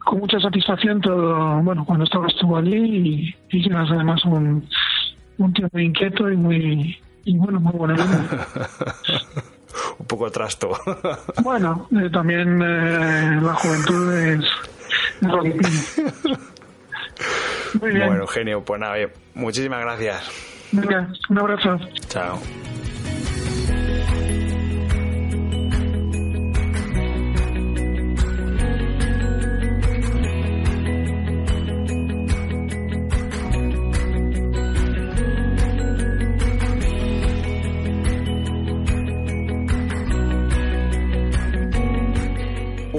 con 0.04 0.20
mucha 0.20 0.40
satisfacción 0.40 1.02
todo, 1.02 1.60
bueno, 1.62 1.84
cuando 1.84 2.04
estabas 2.04 2.34
tú 2.40 2.56
allí 2.56 3.34
y, 3.50 3.50
y 3.50 3.68
eras 3.68 3.90
además 3.90 4.24
un, 4.24 4.66
un 5.36 5.52
tío 5.52 5.68
muy 5.72 5.84
inquieto 5.84 6.30
y 6.30 6.36
muy, 6.36 6.98
y 7.24 7.36
bueno, 7.36 7.60
muy 7.60 7.72
bueno. 7.72 7.94
un 9.98 10.06
poco 10.06 10.30
trasto. 10.30 10.70
bueno, 11.42 11.88
eh, 11.92 12.08
también 12.10 12.62
eh, 12.62 13.40
la 13.42 13.54
juventud 13.54 14.14
es, 14.14 14.44
Bueno, 17.74 18.16
Eugenio, 18.16 18.64
pues 18.64 18.80
nada, 18.80 18.96
muchísimas 19.34 19.80
gracias. 19.80 20.30
Venga, 20.72 21.08
un 21.28 21.38
abrazo. 21.38 21.78
Chao. 22.08 22.38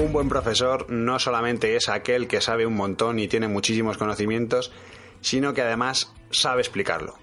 Un 0.09 0.13
buen 0.13 0.29
profesor 0.29 0.89
no 0.89 1.19
solamente 1.19 1.75
es 1.75 1.87
aquel 1.87 2.27
que 2.27 2.41
sabe 2.41 2.65
un 2.65 2.75
montón 2.75 3.19
y 3.19 3.27
tiene 3.27 3.47
muchísimos 3.47 3.99
conocimientos, 3.99 4.71
sino 5.21 5.53
que 5.53 5.61
además 5.61 6.11
sabe 6.31 6.61
explicarlo. 6.61 7.15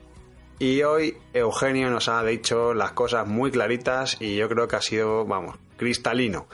Y 0.60 0.82
hoy 0.82 1.16
Eugenio 1.32 1.90
nos 1.90 2.08
ha 2.08 2.22
dicho 2.22 2.74
las 2.74 2.92
cosas 2.92 3.26
muy 3.26 3.50
claritas 3.50 4.18
y 4.20 4.36
yo 4.36 4.48
creo 4.48 4.68
que 4.68 4.76
ha 4.76 4.80
sido, 4.80 5.26
vamos, 5.26 5.56
cristalino. 5.76 6.46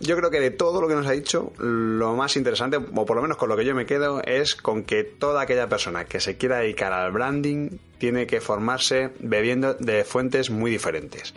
Yo 0.00 0.16
creo 0.16 0.32
que 0.32 0.40
de 0.40 0.50
todo 0.50 0.80
lo 0.80 0.88
que 0.88 0.96
nos 0.96 1.06
ha 1.06 1.12
dicho, 1.12 1.52
lo 1.58 2.16
más 2.16 2.36
interesante, 2.36 2.78
o 2.78 3.06
por 3.06 3.14
lo 3.14 3.22
menos 3.22 3.36
con 3.36 3.48
lo 3.48 3.56
que 3.56 3.64
yo 3.64 3.76
me 3.76 3.86
quedo, 3.86 4.24
es 4.24 4.56
con 4.56 4.82
que 4.82 5.04
toda 5.04 5.42
aquella 5.42 5.68
persona 5.68 6.04
que 6.04 6.18
se 6.18 6.36
quiera 6.36 6.58
dedicar 6.58 6.92
al 6.92 7.12
branding 7.12 7.78
tiene 7.98 8.26
que 8.26 8.40
formarse 8.40 9.12
bebiendo 9.20 9.74
de 9.74 10.02
fuentes 10.02 10.50
muy 10.50 10.72
diferentes. 10.72 11.32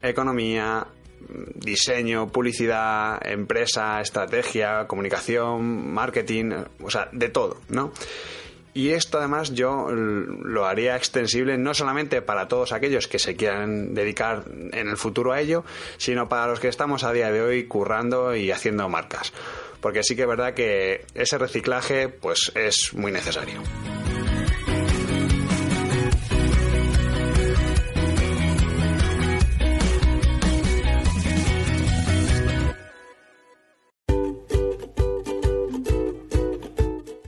Economía, 0.00 0.86
diseño, 1.54 2.28
publicidad, 2.28 3.20
empresa, 3.26 4.00
estrategia, 4.00 4.86
comunicación, 4.86 5.92
marketing, 5.92 6.52
o 6.82 6.90
sea, 6.90 7.08
de 7.12 7.28
todo, 7.28 7.58
¿no? 7.68 7.92
Y 8.72 8.90
esto 8.90 9.18
además 9.18 9.52
yo 9.52 9.88
lo 9.90 10.66
haría 10.66 10.96
extensible 10.96 11.58
no 11.58 11.74
solamente 11.74 12.22
para 12.22 12.46
todos 12.46 12.72
aquellos 12.72 13.08
que 13.08 13.18
se 13.18 13.34
quieran 13.34 13.94
dedicar 13.94 14.44
en 14.72 14.88
el 14.88 14.96
futuro 14.96 15.32
a 15.32 15.40
ello, 15.40 15.64
sino 15.96 16.28
para 16.28 16.46
los 16.46 16.60
que 16.60 16.68
estamos 16.68 17.02
a 17.02 17.12
día 17.12 17.32
de 17.32 17.42
hoy 17.42 17.64
currando 17.64 18.34
y 18.36 18.52
haciendo 18.52 18.88
marcas. 18.88 19.32
Porque 19.80 20.04
sí 20.04 20.14
que 20.14 20.22
es 20.22 20.28
verdad 20.28 20.54
que 20.54 21.04
ese 21.14 21.38
reciclaje 21.38 22.08
pues 22.08 22.52
es 22.54 22.94
muy 22.94 23.10
necesario. 23.10 23.60